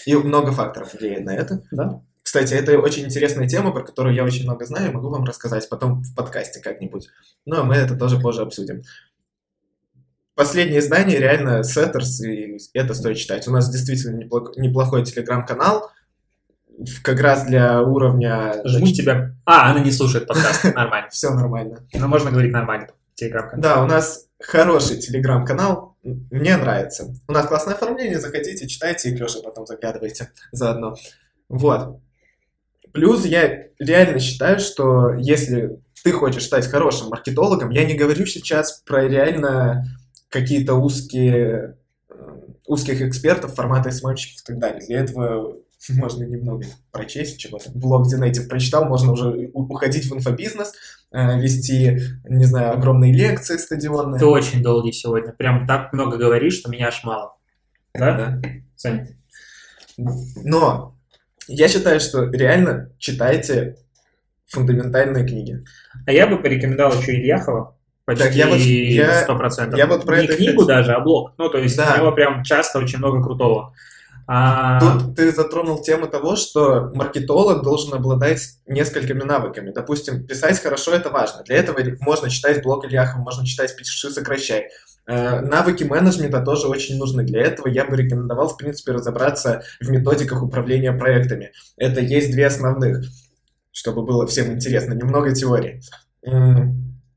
И 0.06 0.14
много 0.14 0.52
факторов 0.52 0.94
влияет 0.94 1.24
на 1.24 1.34
это. 1.34 1.62
Да. 1.72 2.00
Кстати, 2.22 2.54
это 2.54 2.78
очень 2.78 3.06
интересная 3.06 3.48
тема, 3.48 3.72
про 3.72 3.82
которую 3.82 4.14
я 4.14 4.22
очень 4.22 4.44
много 4.44 4.64
знаю, 4.66 4.92
могу 4.92 5.08
вам 5.08 5.24
рассказать 5.24 5.68
потом 5.68 6.02
в 6.02 6.14
подкасте 6.14 6.60
как-нибудь. 6.60 7.08
Но 7.44 7.64
мы 7.64 7.74
это 7.74 7.96
тоже 7.96 8.20
позже 8.20 8.42
обсудим. 8.42 8.82
Последнее 10.34 10.80
издание 10.80 11.18
реально 11.18 11.60
Setters, 11.60 12.24
и 12.24 12.58
это 12.72 12.94
стоит 12.94 13.18
читать. 13.18 13.46
У 13.48 13.50
нас 13.50 13.70
действительно 13.70 14.16
неплох- 14.22 14.52
неплохой 14.56 15.04
телеграм-канал, 15.04 15.90
как 17.02 17.20
раз 17.20 17.44
для 17.46 17.82
уровня... 17.82 18.62
Жму 18.64 18.86
тебя. 18.88 19.34
А, 19.44 19.70
она 19.70 19.80
не 19.80 19.92
слушает 19.92 20.26
подкаст. 20.26 20.64
Нормально. 20.74 21.08
Все 21.10 21.30
нормально. 21.30 21.80
Но 21.92 22.08
можно 22.08 22.30
говорить 22.30 22.52
нормально. 22.52 22.88
Телеграм-канал. 23.14 23.62
Да, 23.62 23.82
у 23.82 23.86
нас 23.86 24.26
хороший 24.40 24.98
телеграм-канал, 24.98 25.96
мне 26.02 26.56
нравится. 26.56 27.14
У 27.28 27.32
нас 27.32 27.46
классное 27.46 27.74
оформление, 27.74 28.18
заходите, 28.18 28.66
читайте 28.66 29.10
и 29.10 29.16
Лёше 29.16 29.42
потом 29.42 29.66
заглядывайте 29.66 30.30
заодно. 30.52 30.94
Вот. 31.48 32.00
Плюс 32.92 33.24
я 33.24 33.66
реально 33.78 34.18
считаю, 34.18 34.58
что 34.58 35.12
если 35.12 35.78
ты 36.02 36.12
хочешь 36.12 36.44
стать 36.44 36.66
хорошим 36.66 37.08
маркетологом, 37.08 37.70
я 37.70 37.84
не 37.84 37.94
говорю 37.94 38.24
сейчас 38.24 38.80
про 38.86 39.06
реально 39.06 39.84
какие-то 40.30 40.74
узкие, 40.74 41.76
э, 42.08 42.14
узких 42.66 43.02
экспертов 43.02 43.54
формата 43.54 43.90
СММщиков 43.90 44.42
и 44.42 44.46
так 44.46 44.58
далее. 44.58 44.86
Для 44.86 45.00
этого 45.00 45.56
можно 45.90 46.24
немного 46.24 46.64
прочесть 46.92 47.38
чего-то. 47.38 47.70
Блог 47.74 48.08
Динейтив 48.08 48.48
прочитал, 48.48 48.86
можно 48.86 49.12
уже 49.12 49.50
уходить 49.52 50.06
в 50.06 50.14
инфобизнес, 50.14 50.72
э, 51.12 51.38
вести, 51.40 52.00
не 52.24 52.44
знаю, 52.44 52.72
огромные 52.72 53.12
лекции 53.12 53.56
стадионные. 53.56 54.18
Ты 54.18 54.26
очень 54.26 54.62
долгий 54.62 54.92
сегодня. 54.92 55.32
Прям 55.32 55.66
так 55.66 55.92
много 55.92 56.16
говоришь, 56.16 56.54
что 56.54 56.70
меня 56.70 56.88
аж 56.88 57.04
мало. 57.04 57.36
Да? 57.92 58.16
Да. 58.16 58.42
Саня? 58.76 59.08
Но 59.96 60.96
я 61.48 61.68
считаю, 61.68 62.00
что 62.00 62.24
реально 62.24 62.92
читайте 62.98 63.76
фундаментальные 64.46 65.26
книги. 65.26 65.64
А 66.06 66.12
я 66.12 66.26
бы 66.26 66.38
порекомендовал 66.38 66.98
еще 66.98 67.12
Ильяхова. 67.14 67.76
Почти 68.04 68.24
Так, 68.24 68.34
я 68.34 68.48
вот- 68.48 68.58
я- 68.58 69.22
100%. 69.22 69.76
я 69.76 69.86
вот 69.86 70.04
про 70.04 70.18
Не 70.18 70.24
это 70.24 70.36
книгу 70.36 70.62
хотел. 70.62 70.66
даже, 70.66 70.92
а 70.92 71.00
блог. 71.00 71.32
Ну, 71.38 71.48
то 71.48 71.58
есть 71.58 71.76
Да. 71.76 71.94
у 71.94 71.98
него 71.98 72.12
прям 72.12 72.42
часто 72.42 72.78
очень 72.78 72.98
много 72.98 73.22
крутого. 73.22 73.72
А, 74.32 74.78
Тут 74.80 75.16
ты 75.16 75.32
затронул 75.32 75.82
тему 75.82 76.06
того, 76.06 76.36
что 76.36 76.90
маркетолог 76.94 77.62
должен 77.64 77.94
обладать 77.94 78.40
несколькими 78.66 79.24
навыками. 79.24 79.72
Допустим, 79.72 80.24
писать 80.24 80.60
хорошо– 80.60 80.92
это 80.94 81.10
важно. 81.10 81.42
Для 81.42 81.56
этого 81.56 81.80
можно 82.00 82.30
читать 82.30 82.62
блог 82.62 82.84
Ильяхова, 82.84 83.22
можно 83.22 83.44
читать 83.44 83.74
«Пиши, 83.76 84.10
сокращай». 84.10 84.68
Э, 85.06 85.40
Навыки 85.40 85.82
менеджмента 85.82 86.40
тоже 86.42 86.68
очень 86.68 86.96
нужны. 86.96 87.24
Для 87.24 87.42
этого 87.42 87.66
я 87.66 87.84
бы 87.84 87.96
рекомендовал, 87.96 88.50
в 88.50 88.56
принципе, 88.56 88.92
разобраться 88.92 89.62
в 89.80 89.90
методиках 89.90 90.42
управления 90.44 90.92
проектами. 90.92 91.50
Это 91.76 92.00
есть 92.00 92.30
две 92.30 92.46
основных, 92.46 93.02
чтобы 93.72 94.02
было 94.02 94.28
всем 94.28 94.52
интересно. 94.52 94.92
Немного 94.94 95.34
теории. 95.34 95.82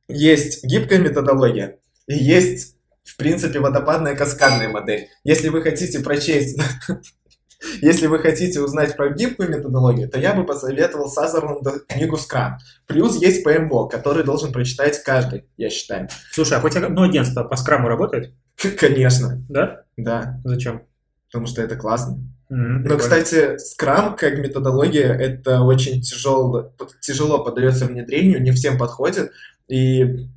Есть 0.08 0.64
гибкая 0.64 1.00
методология 1.00 1.78
и 2.08 2.16
есть, 2.16 2.76
в 3.04 3.16
принципе, 3.18 3.60
водопадная 3.60 4.16
каскадная 4.16 4.70
модель. 4.70 5.08
Если 5.24 5.50
вы 5.50 5.62
хотите 5.62 6.00
прочесть 6.00 6.60
Если 7.82 8.08
вы 8.08 8.20
хотите 8.20 8.60
узнать 8.60 8.98
про 8.98 9.10
гибкую 9.10 9.50
методологию, 9.50 10.10
то 10.10 10.20
я 10.20 10.34
бы 10.34 10.46
посоветовал 10.46 11.08
Сазерленду 11.08 11.72
книгу 11.88 12.18
Scrum. 12.18 12.56
Плюс 12.88 13.16
есть 13.22 13.46
PMBOK, 13.48 13.90
который 13.90 14.26
должен 14.26 14.52
прочитать 14.52 15.02
каждый, 15.02 15.46
я 15.56 15.70
считаю. 15.70 16.10
Слушай, 16.34 16.58
а 16.58 16.62
хоть 16.62 16.76
одно 16.76 17.04
агентство 17.04 17.46
по 17.46 17.56
скраму 17.56 17.88
работает? 17.88 18.34
Конечно, 18.80 19.42
Да? 19.48 19.84
да, 19.96 20.42
Зачем? 20.44 20.84
потому 21.28 21.48
что 21.48 21.62
это 21.62 21.78
классно. 21.78 22.20
М, 22.50 22.84
Но, 22.84 22.98
прикольно. 22.98 23.00
кстати, 23.00 23.56
Scrum 23.56 24.18
как 24.18 24.38
методология, 24.40 25.14
это 25.14 25.62
очень 25.62 26.02
тяжело, 26.02 26.74
тяжело 27.02 27.44
поддается 27.44 27.86
внедрению, 27.86 28.42
не 28.44 28.52
всем 28.52 28.78
подходит, 28.78 29.32
и 29.68 30.28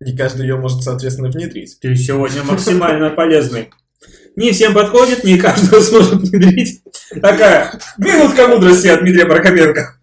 не 0.00 0.16
каждый 0.16 0.42
ее 0.42 0.56
может, 0.56 0.82
соответственно, 0.82 1.30
внедрить. 1.30 1.78
Ты 1.80 1.96
сегодня 1.96 2.42
максимально 2.42 3.10
полезный. 3.10 3.70
Не 4.36 4.50
всем 4.50 4.74
подходит, 4.74 5.24
не 5.24 5.38
каждого 5.38 5.80
сможет 5.80 6.14
внедрить. 6.14 6.82
Такая 7.22 7.78
минутка 7.98 8.48
мудрости 8.48 8.88
от 8.88 9.00
Дмитрия 9.00 9.26
Прокопенко. 9.26 9.96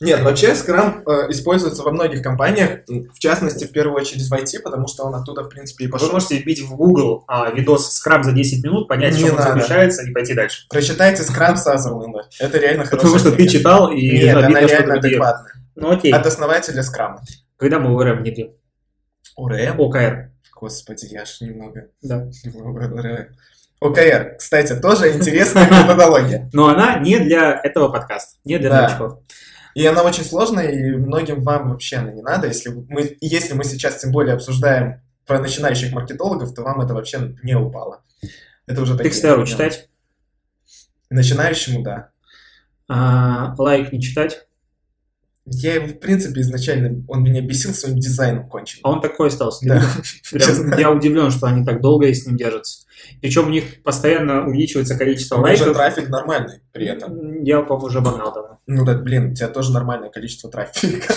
Нет, 0.00 0.22
вообще 0.22 0.48
Scrum 0.48 1.02
э, 1.06 1.30
используется 1.30 1.82
во 1.82 1.92
многих 1.92 2.20
компаниях, 2.20 2.80
в 2.88 3.18
частности, 3.18 3.64
в 3.64 3.72
первую 3.72 3.96
очередь 3.96 4.28
в 4.28 4.32
IT, 4.32 4.60
потому 4.62 4.86
что 4.86 5.04
он 5.04 5.14
оттуда, 5.14 5.44
в 5.44 5.48
принципе, 5.48 5.84
и 5.84 5.86
Вы 5.86 5.92
пошел. 5.92 6.10
можете 6.10 6.36
вбить 6.36 6.60
в 6.60 6.74
Google 6.74 7.24
а, 7.26 7.50
видос 7.50 8.02
Scrum 8.04 8.22
за 8.22 8.32
10 8.32 8.64
минут, 8.64 8.88
понять, 8.88 9.14
в 9.14 9.18
Не 9.18 9.28
чем 9.28 9.36
он 9.36 9.42
заключается, 9.42 10.02
и 10.02 10.12
пойти 10.12 10.34
дальше. 10.34 10.66
Прочитайте 10.68 11.22
Scrum 11.22 11.56
Сазерленда. 11.56 12.28
Это 12.38 12.58
реально 12.58 12.84
хорошо. 12.84 13.06
Потому 13.06 13.18
что 13.18 13.32
ты 13.32 13.48
читал, 13.48 13.92
и 13.92 14.18
Нет, 14.18 14.36
она 14.36 14.60
реально 14.60 14.94
адекватная. 14.94 15.63
Ну 15.76 15.90
окей. 15.90 16.12
От 16.12 16.26
основателя 16.26 16.82
Scrum. 16.82 17.18
Когда 17.56 17.78
мы 17.78 17.94
ОРМ 17.94 18.22
внедрим? 18.22 18.52
ОРМ? 19.36 19.80
ОКР. 19.80 20.30
Господи, 20.54 21.06
я 21.06 21.24
ж 21.24 21.40
немного... 21.40 21.88
Да. 22.02 22.28
ОКР, 23.80 24.36
кстати, 24.38 24.74
тоже 24.80 25.12
интересная 25.12 25.68
методология. 25.68 26.48
Но 26.52 26.68
она 26.68 26.98
не 27.00 27.18
для 27.18 27.60
этого 27.62 27.88
подкаста, 27.90 28.38
не 28.44 28.58
для 28.58 28.70
Да. 28.70 28.82
новичков. 28.82 29.18
И 29.74 29.84
она 29.84 30.02
очень 30.04 30.24
сложная, 30.24 30.68
и 30.68 30.96
многим 30.96 31.42
вам 31.42 31.70
вообще 31.70 31.96
она 31.96 32.12
не 32.12 32.22
надо. 32.22 32.46
Если 32.46 32.70
мы, 32.70 33.16
если 33.20 33.54
мы 33.54 33.64
сейчас 33.64 33.96
тем 34.00 34.12
более 34.12 34.34
обсуждаем 34.34 35.02
про 35.26 35.40
начинающих 35.40 35.92
маркетологов, 35.92 36.54
то 36.54 36.62
вам 36.62 36.80
это 36.80 36.94
вообще 36.94 37.34
не 37.42 37.56
упало. 37.56 38.02
Это 38.66 38.80
уже 38.80 38.96
такие 38.96 39.10
Текстеру 39.10 39.44
читать, 39.44 39.88
Начинающему, 41.10 41.82
да. 41.82 42.10
а, 42.88 43.54
лайк 43.58 43.92
не 43.92 44.00
читать. 44.00 44.46
Я, 45.46 45.74
его, 45.74 45.88
в 45.88 45.98
принципе, 45.98 46.40
изначально, 46.40 47.04
он 47.06 47.22
меня 47.22 47.42
бесил 47.42 47.74
своим 47.74 47.98
дизайном 47.98 48.48
конченым. 48.48 48.80
А 48.84 48.92
он 48.92 49.02
такой 49.02 49.28
остался. 49.28 49.66
Да. 49.66 49.82
Прям 50.32 50.78
я 50.78 50.90
удивлен, 50.90 51.30
что 51.30 51.46
они 51.46 51.66
так 51.66 51.82
долго 51.82 52.06
и 52.06 52.14
с 52.14 52.26
ним 52.26 52.38
держатся. 52.38 52.86
Причем 53.20 53.48
у 53.48 53.50
них 53.50 53.82
постоянно 53.82 54.46
увеличивается 54.46 54.96
количество 54.96 55.36
У 55.36 55.44
меня 55.44 55.56
же 55.56 55.64
лайков. 55.64 55.76
трафик 55.76 56.08
нормальный 56.08 56.60
при 56.72 56.86
этом. 56.86 57.42
Я, 57.42 57.60
по-моему, 57.60 57.86
уже 57.88 57.98
обогнал 57.98 58.32
давно. 58.32 58.58
Ну 58.66 58.86
да, 58.86 58.94
блин, 58.94 59.32
у 59.32 59.34
тебя 59.34 59.48
тоже 59.48 59.72
нормальное 59.72 60.08
количество 60.08 60.50
трафика. 60.50 61.12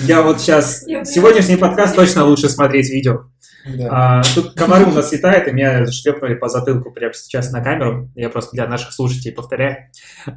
Я 0.00 0.22
вот 0.22 0.40
сейчас... 0.40 0.82
Сегодняшний 0.82 1.56
подкаст 1.56 1.94
точно 1.94 2.24
лучше 2.24 2.48
смотреть 2.48 2.88
видео. 2.88 3.24
Да. 3.64 4.20
А, 4.20 4.22
тут 4.34 4.54
комары 4.54 4.86
у 4.86 4.90
нас 4.90 5.12
летают, 5.12 5.46
и 5.48 5.52
меня 5.52 5.86
шлепнули 5.86 6.34
по 6.34 6.48
затылку 6.48 6.90
прямо 6.90 7.12
сейчас 7.12 7.50
на 7.52 7.62
камеру. 7.62 8.10
Я 8.14 8.30
просто 8.30 8.52
для 8.52 8.66
наших 8.66 8.92
слушателей 8.92 9.32
повторяю. 9.32 9.90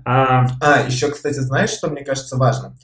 А, 0.05 0.47
А, 0.61 0.81
еще, 0.81 1.09
кстати, 1.09 1.39
знаешь, 1.39 1.69
что 1.69 1.89
мне 1.89 2.03
кажется 2.03 2.37
важно? 2.37 2.75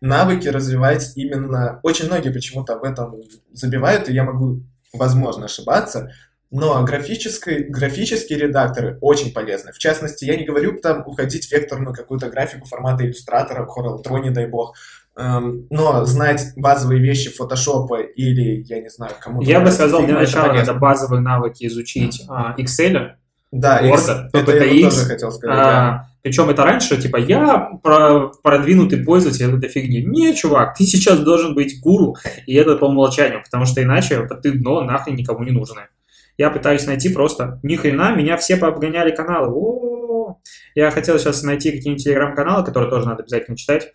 Навыки 0.00 0.48
развивать 0.48 1.12
именно... 1.16 1.80
Очень 1.82 2.06
многие 2.06 2.30
почему-то 2.30 2.74
об 2.74 2.84
этом 2.84 3.16
забивают, 3.52 4.08
и 4.08 4.12
я 4.12 4.22
могу, 4.22 4.62
возможно, 4.92 5.46
ошибаться, 5.46 6.12
но 6.50 6.82
графической, 6.84 7.64
графические 7.64 8.38
редакторы 8.38 8.98
очень 9.00 9.32
полезны. 9.32 9.72
В 9.72 9.78
частности, 9.78 10.24
я 10.24 10.36
не 10.36 10.44
говорю 10.44 10.80
там 10.80 11.02
уходить 11.06 11.46
в 11.46 11.52
векторную 11.52 11.94
какую-то 11.94 12.30
графику 12.30 12.66
формата 12.66 13.04
иллюстратора, 13.04 13.66
Corel 13.66 14.02
Draw, 14.02 14.20
не 14.22 14.30
дай 14.30 14.46
бог, 14.46 14.74
но 15.18 16.04
знать 16.04 16.52
базовые 16.56 17.00
вещи 17.00 17.30
фотошопа 17.34 18.00
или, 18.00 18.62
я 18.66 18.80
не 18.80 18.88
знаю, 18.88 19.12
кому 19.20 19.42
я 19.42 19.60
бы 19.60 19.70
сказал, 19.70 20.00
для 20.02 20.10
это 20.14 20.20
начала 20.20 20.52
надо 20.52 20.74
базовые 20.74 21.20
навыки 21.20 21.66
изучить 21.66 22.24
а, 22.28 22.54
Excel. 22.56 23.12
Да, 23.50 23.82
Word, 23.82 24.28
это 24.32 24.52
PPTX, 24.52 24.74
я 24.74 24.90
тоже 24.90 25.04
хотел 25.06 25.32
сказать, 25.32 25.56
да. 25.56 25.88
А, 25.88 26.08
причем 26.22 26.50
это 26.50 26.64
раньше, 26.64 27.00
типа, 27.00 27.16
я 27.16 27.70
про- 27.82 28.28
продвинутый 28.42 29.02
пользователь 29.02 29.56
этой 29.56 29.68
фигни. 29.70 30.02
Не, 30.02 30.34
чувак, 30.36 30.76
ты 30.76 30.84
сейчас 30.84 31.18
должен 31.20 31.54
быть 31.54 31.80
гуру, 31.80 32.16
и 32.46 32.54
это 32.54 32.76
по 32.76 32.84
умолчанию, 32.84 33.42
потому 33.42 33.64
что 33.64 33.82
иначе 33.82 34.28
ты 34.42 34.52
дно 34.52 34.82
нахрен 34.82 35.16
никому 35.16 35.42
не 35.44 35.50
нужное. 35.50 35.88
Я 36.36 36.50
пытаюсь 36.50 36.86
найти 36.86 37.08
просто, 37.08 37.58
ни 37.64 37.74
хрена, 37.74 38.14
меня 38.14 38.36
все 38.36 38.56
пообгоняли 38.56 39.10
каналы. 39.10 39.48
О-о-о. 39.48 40.38
Я 40.74 40.90
хотел 40.92 41.18
сейчас 41.18 41.42
найти 41.42 41.72
какие-нибудь 41.72 42.04
телеграм-каналы, 42.04 42.64
которые 42.64 42.90
тоже 42.90 43.06
надо 43.06 43.22
обязательно 43.22 43.56
читать. 43.56 43.88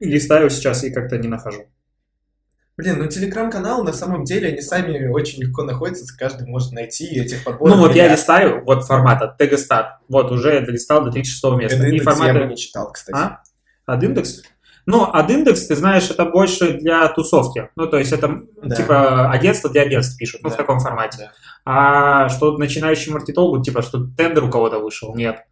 Листаю 0.00 0.50
сейчас 0.50 0.84
и 0.84 0.90
как-то 0.92 1.18
не 1.18 1.28
нахожу. 1.28 1.66
Блин, 2.76 2.98
ну 2.98 3.06
телеграм-канал 3.06 3.84
на 3.84 3.92
самом 3.92 4.24
деле 4.24 4.48
они 4.48 4.60
сами 4.60 5.06
очень 5.06 5.40
легко 5.40 5.62
находятся, 5.62 6.12
каждый 6.18 6.48
может 6.48 6.72
найти 6.72 7.06
этих 7.06 7.44
подборов. 7.44 7.76
Ну 7.76 7.82
вот 7.82 7.94
я 7.94 8.08
листаю, 8.08 8.64
вот 8.64 8.84
формата 8.84 9.32
Тегостат. 9.38 9.98
Вот 10.08 10.32
уже 10.32 10.60
долистал 10.60 11.04
до 11.04 11.12
36 11.12 11.44
места. 11.56 11.86
И 11.86 11.90
индекс 11.90 12.04
я 12.04 12.12
форматы- 12.12 12.40
бы 12.40 12.46
не 12.46 12.56
читал, 12.56 12.90
кстати. 12.90 13.16
А? 13.16 13.42
Адиндекс? 13.86 14.42
Ну, 14.86 15.08
Адиндекс, 15.10 15.66
ты 15.68 15.76
знаешь, 15.76 16.10
это 16.10 16.24
больше 16.26 16.72
для 16.78 17.06
тусовки. 17.08 17.70
Ну, 17.76 17.86
то 17.86 17.96
есть 17.98 18.12
это 18.12 18.40
Да. 18.62 18.74
типа 18.74 19.30
агентство 19.30 19.70
для 19.70 19.82
агентств 19.82 20.18
пишут, 20.18 20.42
ну, 20.42 20.48
Да. 20.50 20.54
в 20.54 20.58
таком 20.58 20.80
формате. 20.80 21.18
Да. 21.18 21.32
А 21.64 22.28
что 22.28 22.58
начинающий 22.58 23.12
маркетологу, 23.12 23.62
типа, 23.62 23.82
что 23.82 24.04
тендер 24.16 24.44
у 24.44 24.50
кого-то 24.50 24.80
вышел, 24.80 25.14
нет. 25.14 25.44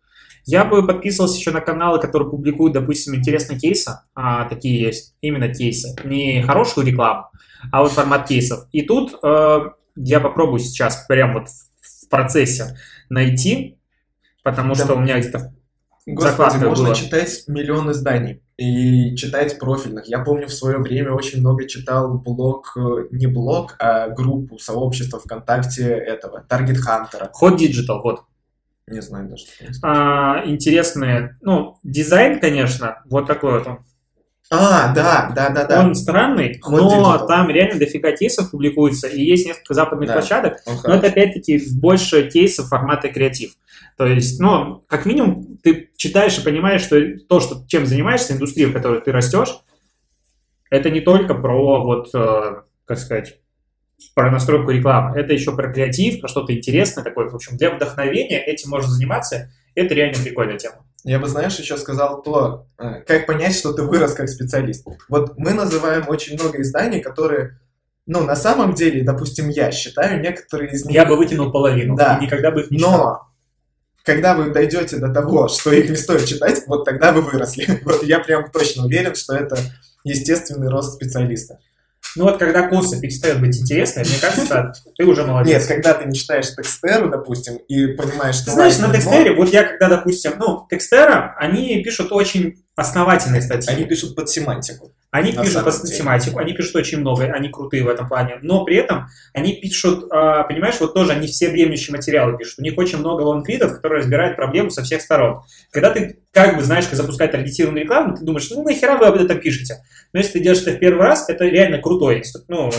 Я 0.45 0.65
бы 0.65 0.85
подписывался 0.87 1.39
еще 1.39 1.51
на 1.53 1.61
каналы, 1.61 2.01
которые 2.01 2.29
публикуют, 2.31 2.75
допустим, 2.75 3.15
интересные 3.15 3.59
кейсы. 3.59 3.93
А, 4.15 4.45
такие 4.49 4.81
есть, 4.81 5.15
именно 5.21 5.49
кейсы. 5.53 5.95
Не 6.05 6.43
хорошую 6.43 6.87
рекламу, 6.87 7.27
а 7.71 7.83
вот 7.83 7.93
формат 7.93 8.27
кейсов. 8.27 8.67
И 8.73 8.83
тут 8.83 9.19
э, 9.23 9.59
я 9.97 10.21
попробую 10.21 10.59
сейчас 10.59 11.05
прям 11.07 11.35
вот 11.35 11.49
в 11.49 12.09
процессе 12.09 12.77
найти, 13.09 13.79
потому 14.43 14.75
Да. 14.75 14.85
что 14.85 14.95
у 14.95 14.99
меня 15.01 15.21
где-то 15.21 15.53
Господи, 16.07 16.65
можно 16.65 16.87
была. 16.87 16.95
читать 16.97 17.45
миллион 17.47 17.93
изданий 17.93 18.43
и 18.57 19.15
читать 19.15 19.57
профильных. 19.61 20.07
Я 20.09 20.19
помню, 20.19 20.49
в 20.49 20.53
свое 20.53 20.79
время 20.79 21.13
очень 21.13 21.39
много 21.41 21.69
читал 21.69 22.19
блог, 22.19 22.73
э, 22.77 23.07
не 23.13 23.29
блог, 23.29 23.77
а 23.79 24.09
группу, 24.09 24.59
сообщество 24.59 25.21
ВКонтакте 25.21 25.85
этого, 25.93 26.41
Таргет 26.49 26.79
Хантера. 26.79 27.31
Hot 27.41 27.57
Digital, 27.57 28.01
вот. 28.03 28.25
Не 28.89 29.01
знаю 29.01 29.29
даже. 29.29 29.45
А, 29.83 30.43
интересные, 30.45 31.39
ну, 31.41 31.79
дизайн, 31.83 32.41
конечно, 32.41 33.03
вот 33.07 33.27
такой 33.27 33.59
вот 33.59 33.67
он. 33.67 33.79
А, 34.51 34.93
да, 34.93 35.33
да, 35.35 35.49
да, 35.49 35.65
да. 35.65 35.81
Он 35.81 35.95
странный, 35.95 36.61
Hot 36.63 36.71
но 36.71 37.17
Digital. 37.17 37.27
там 37.27 37.49
реально 37.49 37.79
дофига 37.79 38.13
кейсов 38.13 38.51
публикуется, 38.51 39.07
и 39.07 39.23
есть 39.23 39.47
несколько 39.47 39.73
западных 39.73 40.09
Да. 40.09 40.15
площадок, 40.15 40.59
Он 40.67 40.77
но 40.85 40.97
это 40.97 41.07
опять-таки 41.07 41.63
больше 41.81 42.29
кейсов 42.29 42.69
формата 42.69 43.09
креатив. 43.09 43.53
То 43.97 44.05
есть, 44.07 44.39
ну, 44.41 44.83
как 44.89 45.07
минимум, 45.07 45.57
ты 45.63 45.91
читаешь 45.97 46.37
и 46.39 46.45
понимаешь, 46.45 46.83
что 46.83 47.01
то, 47.29 47.41
что, 47.41 47.65
чем 47.67 47.87
занимаешься, 47.87 48.35
индустрия, 48.35 48.67
в 48.67 48.73
которой 48.75 49.01
ты 49.01 49.11
растешь, 49.13 49.59
это 50.69 50.91
не 50.91 51.01
только 51.01 51.35
про, 51.35 51.83
вот, 51.83 52.11
э, 52.15 52.63
как 52.85 52.99
сказать, 52.99 53.39
про 54.15 54.31
настройку 54.31 54.71
рекламы. 54.71 55.19
Это 55.19 55.33
еще 55.33 55.55
про 55.55 55.73
креатив, 55.73 56.21
про 56.21 56.29
что-то 56.29 56.57
интересное 56.57 57.05
такое. 57.05 57.29
В 57.29 57.35
общем, 57.35 57.57
для 57.57 57.75
вдохновения 57.75 58.43
этим 58.45 58.71
можно 58.71 58.91
заниматься. 58.91 59.51
Это 59.75 59.95
реально 59.95 60.23
прикольная 60.23 60.59
тема. 60.59 60.85
Я 61.05 61.19
бы, 61.19 61.27
знаешь, 61.27 61.59
еще 61.59 61.77
сказал 61.77 62.23
то, 62.23 62.67
э, 62.79 63.03
как 63.07 63.27
понять, 63.27 63.57
что 63.57 63.73
ты 63.73 63.83
вырос 63.83 64.15
как 64.15 64.29
специалист. 64.29 64.87
Вот 65.09 65.37
мы 65.37 65.53
называем 65.53 66.05
очень 66.09 66.35
много 66.35 66.63
изданий, 66.63 67.01
которые, 67.01 67.59
ну, 68.07 68.25
на 68.25 68.37
самом 68.37 68.75
деле, 68.75 69.03
допустим, 69.03 69.49
я 69.49 69.73
считаю, 69.73 70.21
некоторые 70.21 70.71
из 70.71 70.85
них... 70.85 70.95
Я 70.95 71.05
бы 71.05 71.17
вытянул 71.17 71.51
половину. 71.51 71.97
Да. 71.97 72.19
И 72.19 72.25
никогда 72.25 72.53
бы 72.53 72.61
их 72.61 72.71
не 72.71 72.79
читал. 72.79 72.93
Но 72.93 73.21
когда 74.05 74.35
вы 74.35 74.51
дойдете 74.51 74.99
до 74.99 75.13
того, 75.13 75.49
что 75.49 75.73
их 75.73 75.91
не 75.91 75.97
стоит 75.97 76.25
читать, 76.27 76.63
вот 76.67 76.85
тогда 76.85 77.13
вы 77.13 77.23
выросли. 77.23 77.81
Вот 77.85 78.03
я 78.05 78.21
прям 78.21 78.51
точно 78.51 78.85
уверен, 78.85 79.15
что 79.15 79.35
это 79.35 79.57
естественный 80.05 80.69
рост 80.69 80.95
специалиста. 80.95 81.59
Ну 82.17 82.25
вот 82.25 82.39
когда 82.39 82.69
курсы 82.69 83.01
перестают 83.01 83.41
быть 83.41 83.59
интересны, 83.59 84.03
мне 84.03 84.19
кажется, 84.21 84.73
ты 84.97 85.05
уже 85.05 85.25
молодец. 85.25 85.61
Нет, 85.61 85.69
когда 85.69 85.95
ты 85.95 86.09
не 86.09 86.15
читаешь 86.15 86.55
Текстеру, 86.55 87.09
допустим, 87.09 87.57
и 87.69 87.87
понимаешь, 87.89 88.37
что... 88.37 88.47
Ты 88.47 88.51
знаешь, 88.53 88.79
на 88.79 88.93
Текстере, 88.93 89.35
вот 89.35 89.49
я 89.49 89.65
когда, 89.65 89.89
допустим, 89.89 90.33
ну, 90.39 90.67
Текстера, 90.71 91.35
они 91.39 91.83
пишут 91.83 92.13
очень 92.13 92.63
основательные 92.75 93.43
статьи. 93.43 93.73
Они 93.75 93.85
пишут 93.85 94.15
под 94.15 94.29
семантику. 94.29 94.93
Они 95.11 95.33
пишут 95.33 95.53
самом 95.53 95.71
по 95.71 95.87
деле. 95.87 95.99
тематику, 95.99 96.39
они 96.39 96.55
пишут 96.55 96.77
очень 96.77 97.01
много, 97.01 97.25
они 97.25 97.51
крутые 97.51 97.85
в 97.85 97.89
этом 97.89 98.09
плане, 98.09 98.39
но 98.41 98.65
при 98.65 98.77
этом 98.77 99.09
они 99.35 99.53
пишут, 99.61 100.11
а, 100.11 100.43
понимаешь, 100.45 100.77
вот 100.81 100.95
тоже 100.95 101.13
они 101.13 101.27
все 101.27 101.51
временющие 101.51 101.95
материалы 101.95 102.39
пишут. 102.39 102.61
У 102.61 102.63
них 102.63 102.79
очень 102.79 102.99
много 102.99 103.21
лонгридов, 103.21 103.75
которые 103.75 104.01
разбирают 104.01 104.37
проблему 104.37 104.71
со 104.71 104.83
всех 104.83 105.03
сторон. 105.03 105.43
Когда 105.71 105.91
ты 105.91 106.21
как 106.33 106.57
бы 106.57 106.63
знаешь, 106.63 106.87
как 106.87 106.95
запускать 106.95 107.31
таргетированную 107.31 107.85
рекламу, 107.85 108.17
ты 108.17 108.25
думаешь, 108.25 108.49
ну 108.51 108.63
нахера 108.65 108.97
вы 108.97 109.05
об 109.05 109.17
этом 109.17 109.39
пишете? 109.39 109.83
Но 110.13 110.21
если 110.21 110.35
ты 110.35 110.41
делаешь 110.41 110.63
это 110.63 110.73
в 110.73 110.79
первый 110.79 111.03
раз, 111.03 111.29
это 111.29 111.45
реально 111.45 111.79
крутой 111.79 112.23
ну, 112.49 112.71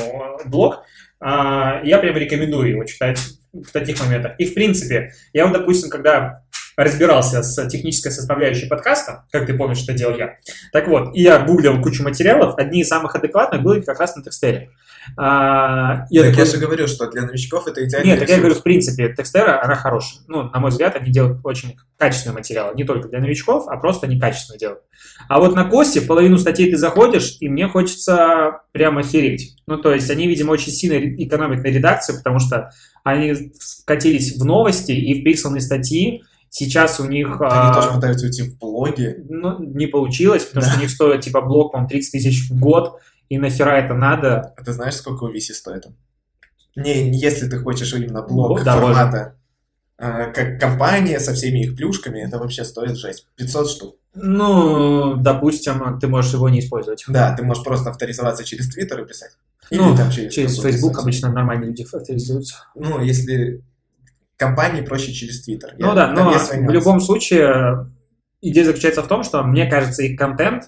блог. 0.45 0.83
А, 1.19 1.81
я 1.83 1.99
прям 1.99 2.15
рекомендую 2.17 2.69
его 2.69 2.83
читать 2.83 3.19
в 3.53 3.71
таких 3.71 3.99
моментах. 4.03 4.33
И, 4.37 4.45
в 4.45 4.53
принципе, 4.53 5.13
я 5.31 5.45
вот, 5.45 5.57
допустим, 5.57 5.89
когда 5.89 6.43
разбирался 6.75 7.43
с 7.43 7.67
технической 7.67 8.11
составляющей 8.11 8.67
подкаста, 8.67 9.25
как 9.31 9.45
ты 9.45 9.53
помнишь, 9.53 9.77
что 9.77 9.93
делал 9.93 10.17
я. 10.17 10.37
Так 10.71 10.87
вот, 10.87 11.15
и 11.15 11.21
я 11.21 11.39
гуглил 11.39 11.81
кучу 11.81 12.03
материалов, 12.03 12.57
одни 12.57 12.81
из 12.81 12.87
самых 12.87 13.15
адекватных 13.15 13.61
были 13.61 13.81
как 13.81 13.99
раз 13.99 14.15
на 14.15 14.23
текстере. 14.23 14.69
А, 15.17 16.05
я, 16.09 16.21
так 16.21 16.31
такой... 16.31 16.45
я 16.45 16.51
же 16.51 16.57
говорю, 16.57 16.87
что 16.87 17.09
для 17.09 17.23
новичков 17.23 17.67
это 17.67 17.85
идеально. 17.85 18.07
Нет, 18.07 18.19
так 18.19 18.29
я 18.29 18.37
говорю, 18.37 18.55
в 18.55 18.63
принципе, 18.63 19.13
текстера, 19.13 19.63
она 19.63 19.75
хорошая. 19.75 20.21
Ну, 20.27 20.43
на 20.43 20.59
мой 20.59 20.71
взгляд, 20.71 20.95
они 20.95 21.11
делают 21.11 21.39
очень 21.43 21.75
качественные 21.97 22.35
материалы. 22.35 22.75
Не 22.75 22.83
только 22.83 23.09
для 23.09 23.19
новичков, 23.19 23.67
а 23.67 23.77
просто 23.77 24.07
некачественно 24.07 24.57
делают. 24.57 24.81
А 25.27 25.39
вот 25.39 25.55
на 25.55 25.65
Косте 25.65 26.01
половину 26.01 26.37
статей 26.37 26.71
ты 26.71 26.77
заходишь, 26.77 27.37
и 27.39 27.49
мне 27.49 27.67
хочется 27.67 28.61
прямо 28.71 29.03
хереть. 29.03 29.55
Ну, 29.67 29.77
то 29.77 29.93
есть 29.93 30.09
они, 30.09 30.27
видимо, 30.27 30.51
очень 30.51 30.71
сильно 30.71 30.97
экономят 31.23 31.63
на 31.63 31.67
редакции, 31.67 32.15
потому 32.17 32.39
что 32.39 32.71
они 33.03 33.51
вкатились 33.59 34.37
в 34.37 34.45
новости 34.45 34.91
и 34.91 35.21
в 35.21 35.23
пиксельные 35.23 35.61
статьи, 35.61 36.23
Сейчас 36.55 36.99
у 36.99 37.05
них... 37.05 37.41
Они 37.41 37.49
а, 37.49 37.73
тоже 37.73 37.95
пытаются 37.95 38.27
уйти 38.27 38.43
в 38.43 38.59
блоги. 38.59 39.25
Ну, 39.27 39.57
не 39.57 39.87
получилось, 39.87 40.43
потому 40.43 40.63
да. 40.63 40.69
что 40.69 40.77
у 40.77 40.81
них 40.83 40.91
стоит 40.91 41.21
типа 41.21 41.41
блог, 41.41 41.71
по 41.71 41.83
30 41.83 42.11
тысяч 42.11 42.47
в 42.47 42.59
год, 42.59 42.99
и 43.29 43.37
нахера 43.37 43.71
это 43.71 43.93
надо? 43.93 44.53
А 44.57 44.63
ты 44.63 44.73
знаешь, 44.73 44.95
сколько 44.95 45.23
у 45.23 45.33
VC 45.33 45.53
стоит? 45.53 45.85
Не, 46.75 47.11
если 47.15 47.47
ты 47.47 47.59
хочешь 47.59 47.93
именно 47.93 48.23
блог 48.23 48.59
ну, 48.59 48.65
да, 48.65 48.77
формата, 48.77 49.35
а, 49.97 50.31
как 50.31 50.59
компания 50.59 51.19
со 51.19 51.33
всеми 51.33 51.59
их 51.59 51.75
плюшками, 51.75 52.19
это 52.19 52.39
вообще 52.39 52.63
стоит 52.63 52.97
жесть. 52.97 53.27
500 53.35 53.69
штук. 53.69 53.95
Ну, 54.15 55.15
допустим, 55.15 55.99
ты 55.99 56.07
можешь 56.07 56.33
его 56.33 56.49
не 56.49 56.59
использовать. 56.59 57.03
Да, 57.07 57.35
ты 57.35 57.43
можешь 57.43 57.63
просто 57.63 57.89
авторизоваться 57.89 58.43
через 58.43 58.69
Твиттер 58.69 59.01
и 59.01 59.07
писать. 59.07 59.31
Или 59.69 59.79
ну, 59.79 59.95
там 59.95 60.11
через, 60.11 60.33
через 60.33 60.59
Facebook 60.59 60.99
обычно 60.99 61.31
нормальные 61.31 61.69
люди 61.69 61.83
авторизуются. 61.83 62.55
Ну, 62.75 63.01
если 63.01 63.63
компании 64.37 64.81
проще 64.81 65.13
через 65.13 65.43
Твиттер. 65.43 65.75
Ну 65.77 65.95
да, 65.95 66.11
но 66.11 66.31
в 66.31 66.69
любом 66.71 66.99
случае 66.99 67.87
идея 68.41 68.65
заключается 68.65 69.01
в 69.01 69.07
том, 69.07 69.23
что 69.23 69.43
мне 69.43 69.67
кажется, 69.67 70.03
их 70.03 70.17
контент, 70.17 70.65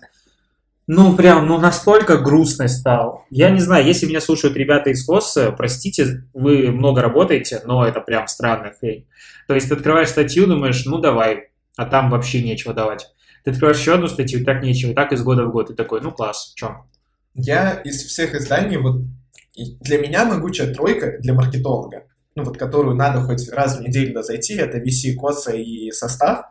ну 0.88 1.16
прям, 1.16 1.48
ну 1.48 1.58
настолько 1.58 2.18
грустный 2.18 2.70
стал. 2.70 3.26
Я 3.30 3.50
не 3.50 3.60
знаю, 3.60 3.86
если 3.86 4.06
меня 4.06 4.22
слушают 4.22 4.56
ребята 4.56 4.90
из 4.90 5.06
КОСа, 5.06 5.52
простите, 5.52 6.24
вы 6.34 6.72
много 6.72 7.02
работаете, 7.02 7.62
но 7.66 7.86
это 7.86 8.02
прям 8.02 8.28
странная 8.28 8.74
хрень. 8.80 9.08
То 9.48 9.56
есть 9.56 9.70
ты 9.70 9.76
открываешь 9.76 10.10
статью, 10.10 10.48
думаешь, 10.48 10.86
ну 10.86 10.98
давай, 11.00 11.50
а 11.76 11.86
там 11.86 12.10
вообще 12.10 12.42
нечего 12.44 12.74
давать. 12.74 13.08
Ты 13.44 13.52
открываешь 13.52 13.80
еще 13.80 13.96
одну 13.96 14.08
статью, 14.08 14.44
так 14.44 14.64
нечего, 14.64 14.92
и 14.92 14.96
так 14.96 15.12
из 15.12 15.22
года 15.24 15.46
в 15.46 15.52
год. 15.52 15.70
И 15.70 15.76
такой, 15.76 16.02
ну 16.02 16.12
класс, 16.12 16.54
что? 16.56 16.86
Я 17.34 17.72
из 17.72 18.04
всех 18.04 18.34
изданий, 18.34 18.78
вот 18.78 19.02
для 19.56 19.98
меня 20.00 20.26
могучая 20.26 20.74
тройка 20.74 21.18
для 21.20 21.34
маркетолога 21.34 22.04
ну 22.36 22.44
вот 22.44 22.58
которую 22.58 22.96
надо 22.96 23.22
хоть 23.22 23.50
раз 23.50 23.78
в 23.78 23.82
неделю 23.82 24.22
зайти, 24.22 24.56
это 24.56 24.78
VC, 24.78 25.16
Коса 25.16 25.54
и 25.54 25.92
состав. 25.92 26.46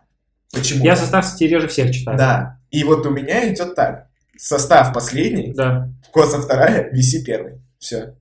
Почему? 0.51 0.85
Я 0.85 0.97
состав, 0.97 1.25
кстати, 1.25 1.45
реже 1.45 1.69
всех 1.69 1.95
читаю. 1.95 2.17
Да. 2.17 2.59
И 2.71 2.85
вот 2.85 3.07
у 3.07 3.11
меня 3.11 3.53
идет 3.53 3.75
так. 3.75 4.09
Состав 4.37 4.93
последний, 4.93 5.53
да. 5.55 5.91
Коса 6.13 6.41
вторая, 6.41 6.91
VC 6.93 7.25
первый. 7.25 7.61
Все. 7.79 8.15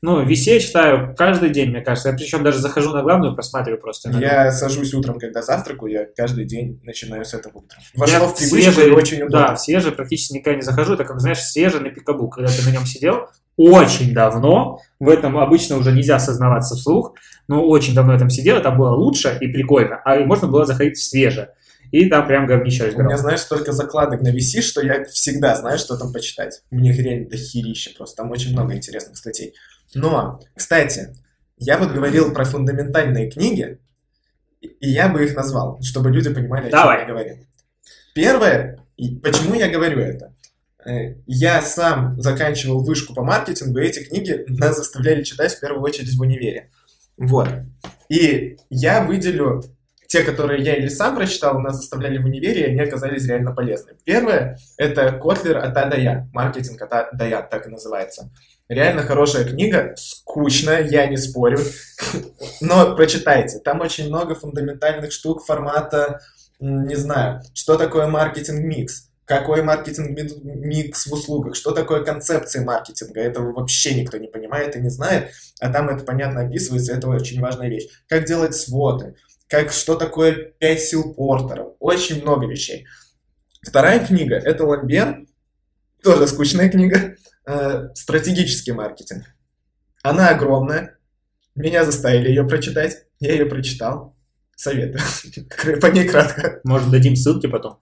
Ну, 0.00 0.24
VC 0.24 0.52
я 0.52 0.60
читаю 0.60 1.14
каждый 1.16 1.50
день, 1.50 1.70
мне 1.70 1.80
кажется. 1.80 2.10
Я 2.10 2.14
причем 2.14 2.44
даже 2.44 2.58
захожу 2.58 2.92
на 2.92 3.02
главную, 3.02 3.34
просматриваю 3.34 3.80
просто. 3.80 4.10
Иногда. 4.10 4.44
Я 4.44 4.52
сажусь 4.52 4.94
утром, 4.94 5.18
когда 5.18 5.42
завтракаю, 5.42 5.90
я 5.90 6.06
каждый 6.16 6.44
день 6.44 6.80
начинаю 6.84 7.24
с 7.24 7.34
этого 7.34 7.58
утра. 7.58 7.78
Вошло 7.94 8.18
я 8.18 8.26
в 8.26 8.36
привычку 8.36 8.72
свежий, 8.72 8.92
очень 8.92 9.22
удобно. 9.22 9.48
Да, 9.48 9.54
в 9.56 9.60
свежий 9.60 9.90
практически 9.90 10.34
никогда 10.34 10.56
не 10.56 10.62
захожу. 10.62 10.94
Это 10.94 11.04
как, 11.04 11.20
знаешь, 11.20 11.40
свежий 11.40 11.80
на 11.80 11.90
пикабу. 11.90 12.28
Когда 12.28 12.48
ты 12.48 12.64
на 12.64 12.72
нем 12.72 12.86
сидел, 12.86 13.26
очень 13.58 14.14
давно, 14.14 14.78
в 15.00 15.08
этом 15.08 15.36
обычно 15.36 15.76
уже 15.76 15.90
нельзя 15.90 16.16
осознаваться 16.16 16.76
вслух, 16.76 17.14
но 17.48 17.66
очень 17.66 17.92
давно 17.92 18.12
я 18.12 18.18
там 18.20 18.30
сидел, 18.30 18.56
это 18.56 18.70
было 18.70 18.90
лучше 18.90 19.36
и 19.40 19.48
прикольно, 19.48 20.00
а 20.04 20.20
можно 20.20 20.46
было 20.46 20.64
заходить 20.64 20.96
в 20.96 21.02
свежее. 21.02 21.48
И 21.90 22.08
там 22.08 22.26
прям 22.26 22.46
говнище 22.46 22.86
разбирал. 22.86 23.06
У 23.06 23.08
меня, 23.08 23.18
знаешь, 23.18 23.40
столько 23.40 23.72
закладок 23.72 24.20
на 24.22 24.28
VC, 24.28 24.60
что 24.60 24.82
я 24.82 25.04
всегда 25.04 25.56
знаю, 25.56 25.78
что 25.78 25.96
там 25.96 26.12
почитать. 26.12 26.62
Мне 26.70 26.92
реально 26.92 27.28
дохерища 27.28 27.90
просто. 27.96 28.22
Там 28.22 28.30
очень 28.30 28.52
много 28.52 28.74
интересных 28.74 29.16
статей. 29.16 29.54
Но, 29.94 30.40
кстати, 30.54 31.14
я 31.56 31.78
вот 31.78 31.92
говорил 31.92 32.32
про 32.32 32.44
фундаментальные 32.44 33.30
книги, 33.30 33.78
и 34.60 34.90
я 34.90 35.08
бы 35.08 35.24
их 35.24 35.34
назвал, 35.34 35.80
чтобы 35.82 36.10
люди 36.10 36.32
понимали, 36.32 36.68
о 36.68 36.70
Давай. 36.70 36.98
чем 36.98 37.08
я 37.08 37.12
говорю. 37.12 37.36
Первое, 38.14 38.84
почему 39.22 39.54
я 39.54 39.68
говорю 39.68 40.00
это? 40.00 40.34
Э, 40.84 41.14
я 41.26 41.62
сам 41.62 42.20
заканчивал 42.20 42.84
вышку 42.84 43.14
по 43.14 43.22
маркетингу, 43.22 43.78
и 43.78 43.86
эти 43.86 44.04
книги 44.04 44.44
нас 44.48 44.76
заставляли 44.76 45.22
читать 45.22 45.54
в 45.54 45.60
первую 45.60 45.82
очередь 45.82 46.14
в 46.14 46.20
универе. 46.20 46.70
Вот. 47.16 47.48
И 48.08 48.56
я 48.70 49.04
выделю 49.04 49.62
те, 50.08 50.22
которые 50.22 50.64
я 50.64 50.74
или 50.74 50.88
сам 50.88 51.14
прочитал, 51.14 51.60
нас 51.60 51.76
заставляли 51.76 52.16
в 52.16 52.24
универе, 52.24 52.62
и 52.62 52.70
они 52.70 52.80
оказались 52.80 53.26
реально 53.26 53.52
полезны. 53.54 53.92
Первое— 54.04 54.58
это 54.78 55.12
Котлер 55.12 55.58
от 55.58 55.76
А 55.76 55.84
до 55.84 55.98
Я. 55.98 56.26
Маркетинг 56.32 56.80
от 56.80 56.92
А 56.92 57.10
до 57.12 57.28
Я, 57.28 57.42
так 57.42 57.66
и 57.66 57.70
называется. 57.70 58.30
Реально 58.70 59.02
хорошая 59.02 59.44
книга, 59.44 59.94
скучная, 59.96 60.82
я 60.88 61.06
не 61.06 61.18
спорю. 61.18 61.58
Но 62.62 62.96
прочитайте, 62.96 63.58
там 63.58 63.82
очень 63.82 64.08
много 64.08 64.34
фундаментальных 64.34 65.12
штук 65.12 65.44
формата, 65.44 66.20
не 66.58 66.94
знаю, 66.94 67.42
что 67.52 67.76
такое 67.76 68.06
маркетинг-микс, 68.06 69.08
какой 69.26 69.62
маркетинг-микс 69.62 71.06
в 71.06 71.12
услугах, 71.12 71.54
что 71.54 71.72
такое 71.72 72.02
концепция 72.02 72.64
маркетинга. 72.64 73.20
Этого 73.20 73.52
вообще 73.52 73.94
никто 73.94 74.16
не 74.16 74.28
понимает 74.28 74.74
и 74.74 74.80
не 74.80 74.88
знает, 74.88 75.32
а 75.60 75.70
там 75.70 75.90
это 75.90 76.02
понятно 76.04 76.46
описывается, 76.46 76.94
это 76.94 77.08
очень 77.08 77.40
важная 77.42 77.68
вещь. 77.68 77.88
Как 78.08 78.24
делать 78.24 78.54
своты, 78.54 79.14
как, 79.48 79.72
что 79.72 79.96
такое 79.96 80.52
5 80.58 80.80
сил 80.80 81.14
Портера, 81.14 81.64
очень 81.78 82.22
много 82.22 82.46
вещей. 82.46 82.86
Вторая 83.62 84.04
книга– 84.04 84.36
это 84.44 84.64
Ламбен, 84.64 85.28
тоже 86.02 86.26
скучная 86.26 86.70
книга, 86.70 87.16
э, 87.46 87.88
«Стратегический 87.94 88.72
маркетинг». 88.72 89.24
Она 90.02 90.28
огромная, 90.28 90.98
меня 91.54 91.84
заставили 91.84 92.28
ее 92.28 92.44
прочитать, 92.44 93.06
я 93.18 93.32
ее 93.32 93.46
прочитал, 93.46 94.16
советую, 94.54 95.00
по 95.80 95.86
ней 95.86 96.06
кратко. 96.06 96.60
Может, 96.62 96.90
дадим 96.90 97.16
ссылки 97.16 97.46
потом? 97.46 97.80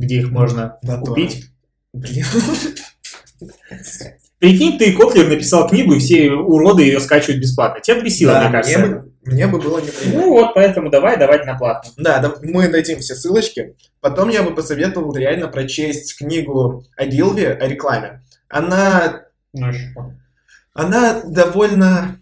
где 0.00 0.16
их 0.16 0.30
можно 0.30 0.78
да, 0.82 0.98
купить. 0.98 1.46
Блин. 1.92 2.24
Прикинь, 4.38 4.78
ты 4.78 4.92
Котлер 4.94 5.28
написал 5.28 5.68
книгу, 5.68 5.94
и 5.94 5.98
все 5.98 6.30
уроды 6.30 6.82
ее 6.82 7.00
скачивают 7.00 7.40
бесплатно. 7.40 7.80
Тебя 7.80 8.00
бесило, 8.00 8.32
да, 8.32 8.42
мне 8.42 8.52
кажется. 8.52 8.78
Мне 8.78 8.88
бы, 8.88 9.09
мне 9.22 9.46
бы 9.46 9.58
было 9.58 9.78
неприятно. 9.78 10.20
Ну 10.20 10.30
вот, 10.30 10.54
поэтому 10.54 10.90
давай 10.90 11.18
давать 11.18 11.44
на 11.44 11.56
платно. 11.56 11.90
Да, 11.96 12.18
да, 12.20 12.34
мы 12.42 12.68
дадим 12.68 13.00
все 13.00 13.14
ссылочки. 13.14 13.76
Потом 14.00 14.28
я 14.30 14.42
бы 14.42 14.54
посоветовал 14.54 15.14
реально 15.14 15.48
прочесть 15.48 16.16
книгу 16.16 16.84
о 16.96 17.06
Гилве, 17.06 17.52
о 17.52 17.66
рекламе. 17.66 18.22
Она... 18.48 19.22
Ну, 19.52 19.72
она 20.72 21.22
довольно 21.24 22.20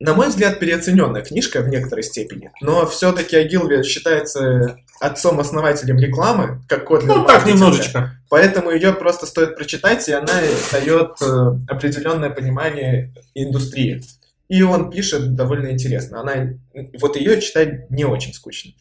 на 0.00 0.14
мой 0.14 0.28
взгляд, 0.28 0.60
переоцененная 0.60 1.22
книжка 1.22 1.60
в 1.60 1.68
некоторой 1.68 2.04
степени, 2.04 2.52
но 2.60 2.86
все-таки 2.86 3.36
Агилви 3.36 3.82
считается 3.82 4.78
отцом-основателем 5.00 5.98
рекламы, 5.98 6.62
как 6.68 6.84
код 6.84 7.04
Ну, 7.04 7.24
так 7.24 7.46
немножечко. 7.46 8.12
Поэтому 8.28 8.70
ее 8.70 8.92
просто 8.92 9.26
стоит 9.26 9.56
прочитать, 9.56 10.08
и 10.08 10.12
она 10.12 10.32
дает 10.72 11.20
э, 11.20 11.50
определенное 11.68 12.30
понимание 12.30 13.12
индустрии. 13.34 14.02
И 14.48 14.62
он 14.62 14.90
пишет 14.90 15.34
довольно 15.34 15.70
интересно. 15.70 16.20
Она, 16.20 16.54
вот 17.00 17.16
ее 17.16 17.40
читать 17.40 17.90
не 17.90 18.04
очень 18.04 18.32
скучно. 18.32 18.72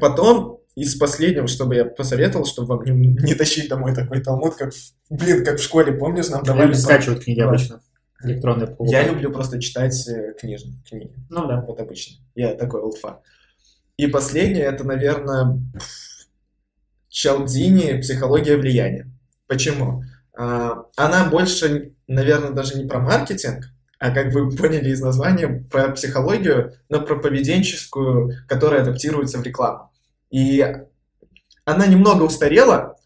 Потом 0.00 0.60
из 0.74 0.96
последнего, 0.96 1.48
чтобы 1.48 1.74
я 1.74 1.84
посоветовал, 1.84 2.46
чтобы 2.46 2.76
вам 2.76 2.84
не, 2.84 3.08
не 3.08 3.34
тащить 3.34 3.68
домой 3.68 3.94
такой 3.94 4.22
талмуд, 4.22 4.54
как, 4.54 4.72
блин, 5.10 5.44
как 5.44 5.58
в 5.58 5.62
школе, 5.62 5.92
помнишь, 5.92 6.28
нам 6.28 6.44
давали... 6.44 6.72
Скачивают 6.72 7.24
книги 7.24 7.40
обычно 7.40 7.82
электронная 8.24 8.66
полка. 8.66 8.92
Я 8.92 9.06
люблю 9.06 9.32
просто 9.32 9.60
читать 9.60 10.06
э, 10.08 10.34
книжные 10.38 10.82
книги. 10.88 11.12
Ну 11.28 11.46
да. 11.46 11.60
Вот 11.62 11.80
обычно. 11.80 12.16
Я 12.34 12.54
такой 12.54 12.80
олдфа. 12.80 13.20
И 13.96 14.06
последнее, 14.06 14.64
это, 14.64 14.84
наверное, 14.84 15.60
Чалдини 17.08 18.00
«Психология 18.00 18.56
влияния». 18.56 19.10
Почему? 19.46 20.04
А, 20.34 20.86
она 20.96 21.28
больше, 21.28 21.92
наверное, 22.06 22.50
даже 22.50 22.78
не 22.78 22.86
про 22.86 23.00
маркетинг, 23.00 23.70
а 24.02 24.10
как 24.10 24.34
вы 24.34 24.50
поняли 24.50 24.90
из 24.90 25.00
названия, 25.00 25.64
про 25.70 25.90
психологию, 25.90 26.74
но 26.88 27.00
про 27.02 27.14
поведенческую, 27.14 28.32
которая 28.48 28.82
адаптируется 28.82 29.38
в 29.38 29.44
рекламу. 29.44 29.92
И 30.28 30.66
она 31.64 31.86
немного 31.86 32.24
устарела, 32.24 32.96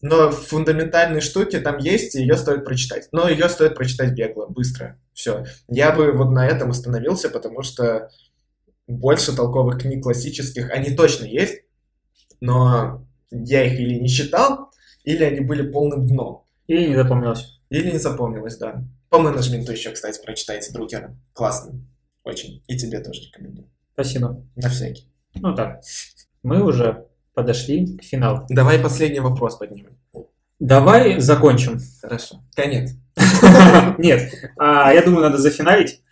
но 0.00 0.30
фундаментальные 0.30 1.22
штуки 1.22 1.58
там 1.58 1.78
есть, 1.78 2.14
и 2.14 2.20
ее 2.20 2.36
стоит 2.36 2.64
прочитать. 2.64 3.08
Но 3.10 3.28
ее 3.28 3.48
стоит 3.48 3.74
прочитать 3.74 4.12
бегло, 4.12 4.46
быстро. 4.46 4.96
Все. 5.12 5.44
Я 5.66 5.90
бы 5.90 6.12
вот 6.12 6.30
на 6.30 6.46
этом 6.46 6.70
остановился, 6.70 7.30
потому 7.30 7.64
что 7.64 8.10
больше 8.86 9.34
толковых 9.34 9.80
книг 9.82 10.04
классических, 10.04 10.70
они 10.70 10.94
точно 10.94 11.24
есть, 11.24 11.64
но 12.40 13.04
я 13.32 13.64
их 13.64 13.80
или 13.80 13.98
не 13.98 14.08
читал, 14.08 14.70
или 15.02 15.24
они 15.24 15.40
были 15.40 15.68
полным 15.68 16.06
дном. 16.06 16.44
Или 16.68 16.90
не 16.90 16.94
запомнилось. 16.94 17.60
Или 17.70 17.90
не 17.90 17.98
запомнилось, 17.98 18.56
да. 18.56 18.84
По 19.14 19.20
менеджменту 19.20 19.70
еще, 19.70 19.92
кстати, 19.92 20.20
прочитайте 20.20 20.72
Друкера. 20.72 21.16
Классно. 21.34 21.74
Очень. 22.24 22.64
И 22.66 22.76
тебе 22.76 22.98
тоже 22.98 23.20
рекомендую. 23.20 23.70
Спасибо. 23.92 24.44
На 24.56 24.68
всякий. 24.68 25.08
Ну 25.36 25.54
так, 25.54 25.82
мы 26.42 26.60
уже 26.64 27.06
подошли 27.32 27.96
к 27.96 28.02
финалу. 28.02 28.44
Давай 28.48 28.80
последний 28.80 29.20
вопрос 29.20 29.54
поднимем. 29.54 29.96
Давай 30.58 31.20
закончим. 31.20 31.78
Хорошо. 32.02 32.42
Конец. 32.56 32.90
Нет, 33.98 34.32
а, 34.58 34.92
я 34.92 35.00
думаю, 35.04 35.22
надо 35.22 35.38
зафиналить 35.38 36.02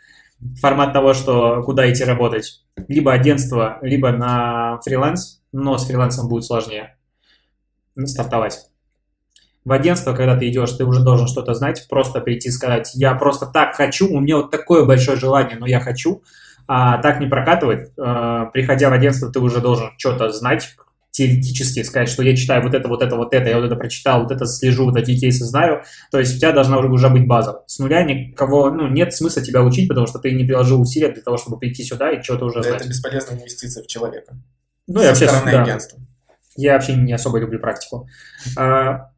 формат 0.61 0.93
того, 0.93 1.13
что 1.13 1.65
куда 1.65 1.93
идти 1.93 2.05
работать. 2.05 2.63
Либо 2.87 3.13
агентство, 3.13 3.81
либо 3.83 4.13
на 4.13 4.79
фриланс, 4.85 5.43
но 5.51 5.77
с 5.77 5.89
фрилансом 5.89 6.29
будет 6.29 6.45
сложнее 6.45 6.97
стартовать. 8.07 8.71
В 9.65 9.73
агентство, 9.73 10.13
когда 10.13 10.37
ты 10.37 10.49
идешь, 10.49 10.73
ты 10.73 10.85
уже 10.85 11.03
должен 11.03 11.29
что-то 11.29 11.55
знать, 11.55 11.87
просто 11.89 12.21
прийти 12.21 12.49
и 12.49 12.53
сказать, 12.53 12.91
я 12.95 13.15
просто 13.15 13.47
так 13.47 13.75
хочу, 13.75 14.13
у 14.13 14.21
меня 14.21 14.39
вот 14.39 14.51
такое 14.51 14.85
большое 14.85 15.17
желание, 15.17 15.57
но 15.57 15.67
я 15.67 15.81
хочу, 15.81 16.23
а 16.67 16.99
так 16.99 17.21
не 17.21 17.27
прокатывает. 17.27 17.93
А, 17.99 18.47
приходя 18.47 18.91
в 18.91 18.93
агентство, 18.93 19.31
ты 19.31 19.39
уже 19.39 19.61
должен 19.61 19.91
что-то 19.99 20.31
знать, 20.31 20.75
теоретически 21.13 21.83
сказать, 21.83 22.09
что 22.09 22.23
я 22.23 22.35
читаю 22.35 22.63
вот 22.63 22.75
это, 22.75 22.89
вот 22.89 23.03
это, 23.03 23.17
вот 23.17 23.35
это, 23.35 23.49
я 23.49 23.57
вот 23.57 23.67
это 23.67 23.77
прочитал, 23.77 24.23
вот 24.23 24.33
это 24.33 24.47
слежу, 24.47 24.87
вот 24.87 24.97
эти 24.97 25.17
кейсы 25.17 25.45
знаю. 25.45 25.83
То 26.11 26.19
есть 26.19 26.35
у 26.35 26.39
тебя 26.39 26.53
должна 26.53 26.79
уже 26.79 27.11
быть 27.11 27.27
база. 27.27 27.63
С 27.67 27.79
нуля 27.79 28.03
никого, 28.03 28.71
ну, 28.71 28.89
нет 28.89 29.15
смысла 29.15 29.43
тебя 29.43 29.63
учить, 29.63 29.89
потому 29.89 30.07
что 30.07 30.19
ты 30.19 30.33
не 30.33 30.45
приложил 30.45 30.81
усилия 30.81 31.11
для 31.11 31.23
того, 31.23 31.37
чтобы 31.37 31.59
прийти 31.59 31.85
сюда 31.85 32.11
и 32.11 32.23
что-то 32.23 32.47
уже 32.47 32.57
Да, 32.57 32.63
знать. 32.63 32.81
Это 32.81 32.89
бесполезная 32.89 33.39
инвестиция 33.39 33.85
в 33.85 33.87
человека. 33.87 34.35
Ну, 34.87 35.01
Со 35.01 35.05
я 35.05 35.09
вообще, 35.11 35.27
да. 35.27 35.63
агентства. 35.63 35.99
Я 36.57 36.73
вообще 36.73 36.95
не 36.95 37.13
особо 37.13 37.39
люблю 37.39 37.61
практику. 37.61 38.09
А, 38.57 39.12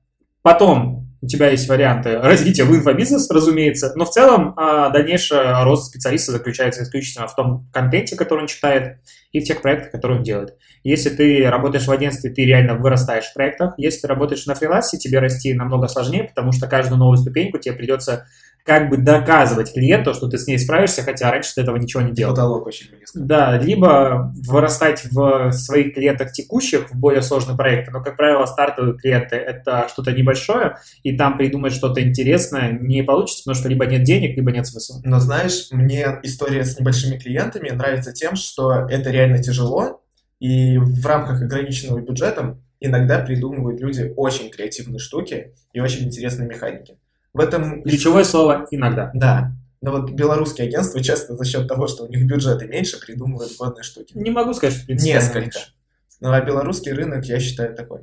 Потом 0.45 1.09
у 1.22 1.26
тебя 1.26 1.49
есть 1.49 1.66
варианты 1.70 2.18
развития 2.20 2.64
в 2.64 2.76
инфобизнес, 2.76 3.30
разумеется, 3.30 3.95
но 3.97 4.05
в 4.05 4.11
целом 4.11 4.53
а, 4.59 4.90
дальнейший 4.90 5.64
рост 5.64 5.86
специалиста 5.86 6.32
заключается 6.32 6.82
исключительно 6.82 7.26
в 7.26 7.34
том 7.34 7.66
контенте, 7.72 8.14
который 8.14 8.40
он 8.40 8.47
читает, 8.47 8.99
и 9.35 9.41
в 9.41 9.45
тех 9.45 9.61
проектах, 9.61 9.91
которые 9.91 10.18
он 10.18 10.24
делает. 10.24 10.55
Если 10.85 11.11
ты 11.11 11.45
работаешь 11.51 11.87
в 11.87 11.91
агентстве, 11.91 12.30
ты 12.30 12.45
реально 12.45 12.76
вырастаешь 12.76 13.24
в 13.24 13.35
проектах. 13.35 13.74
Если 13.76 14.03
ты 14.03 14.07
работаешь 14.07 14.47
на 14.47 14.55
фрилансе, 14.55 14.97
тебе 14.97 15.18
расти 15.18 15.53
намного 15.53 15.89
сложнее, 15.89 16.24
потому 16.24 16.53
что 16.53 16.68
каждую 16.68 16.99
новую 16.99 17.18
ступеньку 17.18 17.59
тебе 17.59 17.74
придется 17.74 18.26
как 18.64 18.89
бы 18.89 18.97
доказывать 18.97 19.74
клиенту, 19.74 20.14
что 20.14 20.26
ты 20.26 20.39
с 20.39 20.47
ней 20.47 20.59
справишься, 20.59 21.03
хотя 21.03 21.30
раньше 21.30 21.55
ты 21.55 21.61
этого 21.61 21.76
ничего 21.76 22.03
не 22.03 22.12
делал. 22.12 22.35
Потолок 22.35 22.66
очень 22.66 22.89
близко. 22.97 23.18
Да, 23.18 23.59
либо 23.59 24.32
вырастать 24.49 25.05
в 25.11 25.53
своих 25.53 25.95
клиентах 25.95 26.32
текущих 26.32 26.91
в 26.91 26.99
более 26.99 27.20
сложные 27.20 27.59
проекты, 27.59 27.91
но, 27.91 28.03
как 28.03 28.16
правило, 28.16 28.47
стартовые 28.47 28.97
клиенты– 28.97 29.37
это 29.37 29.87
что-то 29.91 30.12
небольшое, 30.12 30.78
и 31.03 31.14
там 31.14 31.37
придумать 31.37 31.74
что-то 31.74 32.03
интересное 32.03 32.72
не 32.72 33.03
получится, 33.03 33.43
потому 33.45 33.61
что 33.61 33.68
либо 33.68 33.85
нет 33.85 34.03
денег, 34.03 34.35
либо 34.35 34.51
нет 34.51 34.66
смысла. 34.66 34.97
Но 35.05 35.20
знаешь, 35.20 35.68
мне 35.70 36.18
история 36.22 36.64
с 36.64 36.78
небольшими 36.78 37.18
клиентами 37.18 37.68
нравится 37.68 38.14
тем, 38.14 38.35
что 38.35 38.87
это 38.89 39.11
реально 39.11 39.24
тяжело, 39.43 40.03
и 40.41 40.79
в 40.79 41.05
рамках 41.07 41.43
ограниченного 41.43 42.01
бюджета 42.01 42.59
иногда 42.81 43.20
придумывают 43.20 43.81
люди 43.81 44.12
очень 44.16 44.51
креативные 44.51 44.99
штуки 44.99 45.55
и 45.72 45.81
очень 45.81 46.05
интересные 46.05 46.49
механики. 46.49 46.99
В 47.33 47.41
этом... 47.41 47.83
Ключевое 47.83 48.25
слово 48.25 48.66
«иногда». 48.70 49.11
Да. 49.14 49.53
Но 49.81 49.91
вот 49.91 50.12
белорусские 50.12 50.68
агентства 50.68 51.03
часто 51.03 51.37
за 51.37 51.45
счет 51.45 51.68
того, 51.68 51.87
что 51.87 52.05
у 52.05 52.09
них 52.09 52.25
бюджеты 52.27 52.66
меньше, 52.66 52.99
придумывают 52.99 53.57
годные 53.59 53.83
штуки. 53.83 54.12
Не 54.16 54.31
могу 54.31 54.55
сказать, 54.55 54.77
что 54.77 54.87
принципиально 54.87 55.20
Несколько. 55.20 55.41
меньше. 55.41 55.75
Ну 56.20 56.31
а 56.31 56.41
белорусский 56.41 56.93
рынок, 56.93 57.27
я 57.27 57.39
считаю, 57.41 57.75
такой 57.75 58.01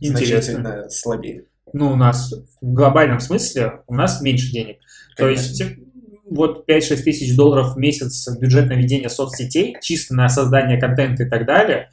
Интересно. 0.00 0.54
значительно 0.54 0.90
слабее. 0.90 1.44
Ну, 1.72 1.92
у 1.92 1.96
нас 1.96 2.32
в 2.60 2.72
глобальном 2.72 3.20
смысле 3.20 3.82
у 3.86 3.94
нас 3.94 4.20
меньше 4.20 4.50
денег. 4.50 4.78
То 5.16 5.24
Конечно. 5.24 5.42
есть 5.42 5.62
вот 6.28 6.68
5-6 6.68 6.96
тысяч 7.02 7.36
долларов 7.36 7.74
в 7.74 7.78
месяц 7.78 8.28
бюджет 8.38 8.68
на 8.68 8.74
ведение 8.74 9.08
соцсетей, 9.08 9.76
чисто 9.80 10.14
на 10.14 10.28
создание 10.28 10.80
контента 10.80 11.24
и 11.24 11.28
так 11.28 11.46
далее, 11.46 11.90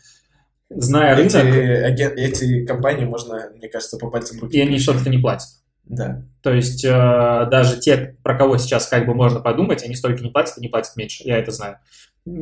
зная 0.70 1.16
эти, 1.16 1.36
рынок, 1.36 1.90
аген- 1.92 2.16
эти 2.16 2.66
компании 2.66 3.06
можно, 3.06 3.50
мне 3.56 3.68
кажется, 3.68 3.98
по 3.98 4.10
пальцам 4.10 4.40
руки. 4.40 4.58
и 4.58 4.62
они 4.62 4.80
что-то 4.80 5.10
не 5.10 5.18
платят. 5.18 5.50
Да. 5.84 6.24
То 6.42 6.54
есть 6.54 6.86
э, 6.86 6.90
даже 6.90 7.80
те, 7.80 8.16
про 8.24 8.38
кого 8.38 8.58
сейчас 8.58 8.88
как 8.88 9.06
бы 9.06 9.14
можно 9.14 9.42
подумать, 9.42 9.84
они 9.84 9.96
столько 9.96 10.24
не 10.24 10.30
платят 10.30 10.58
и 10.58 10.62
не 10.62 10.70
платят 10.70 10.96
меньше. 10.96 11.24
Я 11.26 11.38
это 11.38 11.52
знаю. 11.52 11.78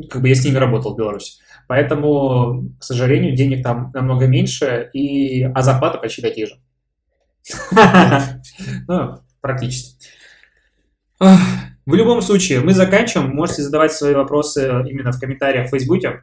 Как 0.09 0.21
бы 0.21 0.27
я 0.29 0.35
с 0.35 0.45
ними 0.45 0.57
работал 0.57 0.93
в 0.93 0.97
Беларуси. 0.97 1.39
Поэтому, 1.67 2.69
к 2.79 2.83
сожалению, 2.83 3.35
денег 3.35 3.63
там 3.63 3.91
намного 3.93 4.27
меньше, 4.27 4.89
и, 4.93 5.43
а 5.43 5.61
зарплаты 5.61 5.99
почти 5.99 6.21
такие 6.21 6.47
же. 6.47 6.55
Ну, 8.87 9.19
практически. 9.41 9.95
В 11.89 11.95
любом 11.95 12.21
случае, 12.21 12.59
мы 12.59 12.73
заканчиваем. 12.75 13.31
Можете 13.31 13.63
задавать 13.63 13.91
свои 13.91 14.13
вопросы 14.13 14.83
именно 14.87 15.11
в 15.11 15.19
комментариях 15.19 15.67
в 15.67 15.69
Фейсбуке. 15.71 16.21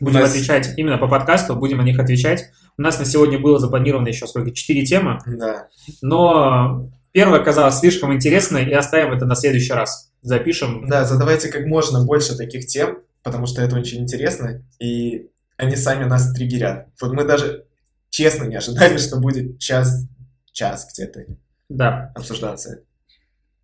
Будем 0.00 0.20
нас- 0.20 0.30
отвечать 0.30 0.70
именно 0.78 0.96
по 0.96 1.08
подкасту, 1.08 1.54
будем 1.56 1.76
на 1.76 1.82
них 1.82 1.98
отвечать. 1.98 2.46
У 2.78 2.82
нас 2.82 2.98
на 2.98 3.04
сегодня 3.04 3.38
было 3.38 3.58
запланировано 3.58 4.08
еще 4.08 4.26
сколько? 4.26 4.50
Четыре 4.52 4.82
темы. 4.86 5.18
Да. 5.26 5.68
Но 6.00 6.88
первая 7.12 7.42
оказалась 7.42 7.80
слишком 7.80 8.14
интересной, 8.14 8.64
и 8.64 8.72
оставим 8.72 9.12
это 9.12 9.26
на 9.26 9.34
следующий 9.34 9.74
раз. 9.74 10.10
Запишем. 10.22 10.88
Да, 10.88 11.04
задавайте 11.04 11.48
как 11.50 11.66
можно 11.66 12.02
больше 12.06 12.34
таких 12.34 12.66
тем, 12.66 13.00
потому 13.22 13.44
что 13.46 13.60
это 13.60 13.76
очень 13.76 14.00
интересно, 14.04 14.64
и 14.80 15.28
они 15.58 15.76
сами 15.76 16.04
нас 16.04 16.32
триггерят. 16.32 16.86
Вот 17.02 17.12
мы 17.12 17.24
даже 17.26 17.66
честно 18.08 18.44
не 18.44 18.56
ожидали, 18.56 18.96
что 18.96 19.20
будет 19.20 19.58
час, 19.58 20.06
час 20.50 20.88
где-то 20.94 21.26
Да. 21.68 22.10
обсуждаться. 22.14 22.80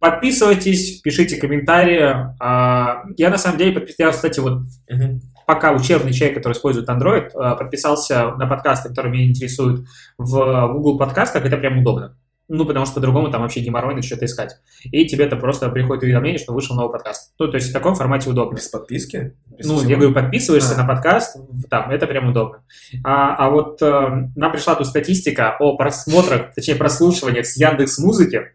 Подписывайтесь, 0.01 1.01
пишите 1.03 1.37
комментарии. 1.37 2.35
А, 2.41 3.03
Я 3.19 3.29
на 3.31 3.37
самом 3.39 3.59
деле 3.59 3.73
подписался, 3.73 4.17
кстати, 4.17 4.41
вот 4.41 4.63
Мгм. 4.89 5.21
пока 5.47 5.73
учебный 5.73 6.13
человек, 6.13 6.39
который 6.39 6.55
использует 6.55 6.89
Android, 6.89 7.29
а, 7.35 7.55
подписался 7.55 8.31
на 8.37 8.47
подкасты, 8.47 8.89
которые 8.89 9.13
меня 9.13 9.29
интересуют 9.29 9.87
в 10.17 10.69
Google 10.73 10.99
подкастах, 10.99 11.45
это 11.45 11.57
прям 11.59 11.79
удобно. 11.79 12.17
Ну, 12.49 12.65
потому 12.65 12.85
что 12.87 12.97
по-другому 12.97 13.31
там 13.31 13.43
вообще 13.43 13.61
геморройно 13.61 14.03
что-то 14.03 14.25
искать. 14.25 14.57
И 14.85 15.07
тебе 15.07 15.27
это 15.27 15.37
просто 15.37 15.69
приходит 15.69 16.03
уведомление, 16.03 16.39
что 16.41 16.53
вышел 16.53 16.75
новый 16.75 16.91
подкаст. 16.91 17.33
Ну, 17.39 17.47
то 17.47 17.57
есть 17.57 17.71
в 17.71 17.73
таком 17.73 17.95
формате 17.95 18.29
удобно. 18.29 18.57
Без 18.57 18.67
подписки? 18.69 19.35
Без 19.57 19.67
Ну, 19.69 19.77
всего? 19.77 19.91
я 19.91 19.97
говорю, 19.97 20.13
подписываешься 20.15 20.75
А. 20.75 20.83
на 20.83 20.89
подкаст, 20.89 21.37
там, 21.69 21.91
это 21.93 22.07
прям 22.09 22.29
удобно. 22.31 22.65
А, 23.05 23.37
а 23.37 23.51
вот 23.51 23.81
э, 23.83 24.29
нам 24.35 24.51
пришла 24.51 24.75
тут 24.75 24.89
статистика 24.89 25.57
о 25.61 25.77
просмотрах, 25.77 26.53
точнее, 26.55 26.75
прослушиваниях 26.75 27.47
с 27.47 27.57
Яндекс 27.57 27.99
Музыки. 28.01 28.47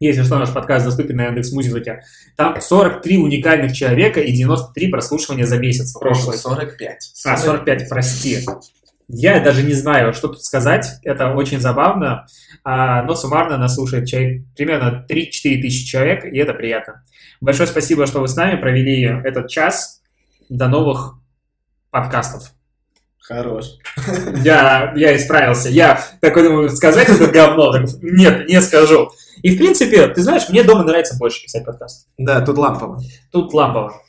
Если 0.00 0.22
что, 0.22 0.38
наш 0.38 0.50
подкаст 0.50 0.86
доступен 0.86 1.16
на 1.16 1.26
Яндекс 1.26 1.52
Музыке. 1.52 2.02
Там 2.34 2.58
43 2.58 3.18
уникальных 3.18 3.74
человека 3.74 4.20
и 4.20 4.32
93 4.32 4.88
прослушивания 4.88 5.44
за 5.44 5.58
месяц. 5.58 5.94
в 5.94 5.98
прошлый. 5.98 6.38
45. 6.38 7.12
А, 7.26 7.36
45, 7.36 7.88
прости. 7.90 8.38
Я 9.08 9.40
даже 9.40 9.62
не 9.62 9.74
знаю, 9.74 10.14
что 10.14 10.28
тут 10.28 10.42
сказать. 10.42 10.86
Это 11.02 11.34
очень 11.34 11.60
забавно. 11.60 12.26
А, 12.64 13.02
но 13.02 13.14
суммарно 13.14 13.58
нас 13.58 13.74
слушает 13.74 14.08
человек, 14.08 14.44
примерно 14.56 15.04
3-4 15.06 15.60
тысячи 15.60 15.86
человек, 15.86 16.24
и 16.24 16.38
это 16.38 16.54
приятно. 16.54 17.04
Большое 17.42 17.68
спасибо, 17.68 18.06
что 18.06 18.20
вы 18.20 18.28
с 18.28 18.36
нами 18.36 18.58
провели 18.58 19.02
этот 19.02 19.48
час. 19.48 20.00
До 20.48 20.68
новых 20.68 21.18
подкастов. 21.90 22.52
Хорош. 23.30 23.76
Я, 24.42 24.92
я 24.96 25.16
исправился. 25.16 25.68
Я 25.68 26.04
такой 26.20 26.42
думаю, 26.42 26.68
сказать 26.70 27.08
это 27.08 27.28
говно. 27.28 27.70
Так, 27.70 27.84
Нет, 28.02 28.48
не 28.48 28.60
скажу. 28.60 29.12
И 29.42 29.54
в 29.54 29.56
принципе, 29.56 30.08
ты 30.08 30.20
знаешь, 30.20 30.48
мне 30.48 30.64
дома 30.64 30.82
нравится 30.82 31.16
больше 31.16 31.44
писать 31.44 31.64
подкаст. 31.64 32.08
Да, 32.18 32.40
тут 32.40 32.58
лампово. 32.58 33.00
Тут 33.30 33.54
лампово. 33.54 34.02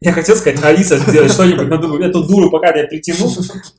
Я 0.00 0.12
хотел 0.12 0.36
сказать, 0.36 0.62
Алиса, 0.62 0.98
сделать 0.98 1.32
что-нибудь, 1.32 1.66
но 1.66 1.78
думаю, 1.78 2.08
эту 2.08 2.22
дуру 2.22 2.48
пока 2.48 2.68
я 2.68 2.86
притяну, 2.86 3.28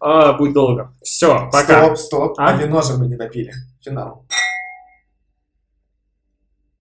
а, 0.01 0.33
будет 0.33 0.53
долго. 0.53 0.93
Все, 1.01 1.49
пока. 1.51 1.95
Стоп, 1.95 1.97
стоп. 1.97 2.33
А? 2.37 2.49
А 2.49 2.57
вино 2.57 2.81
же 2.81 2.97
мы 2.97 3.07
не 3.07 3.15
напили. 3.15 3.53
Финал. 3.83 4.25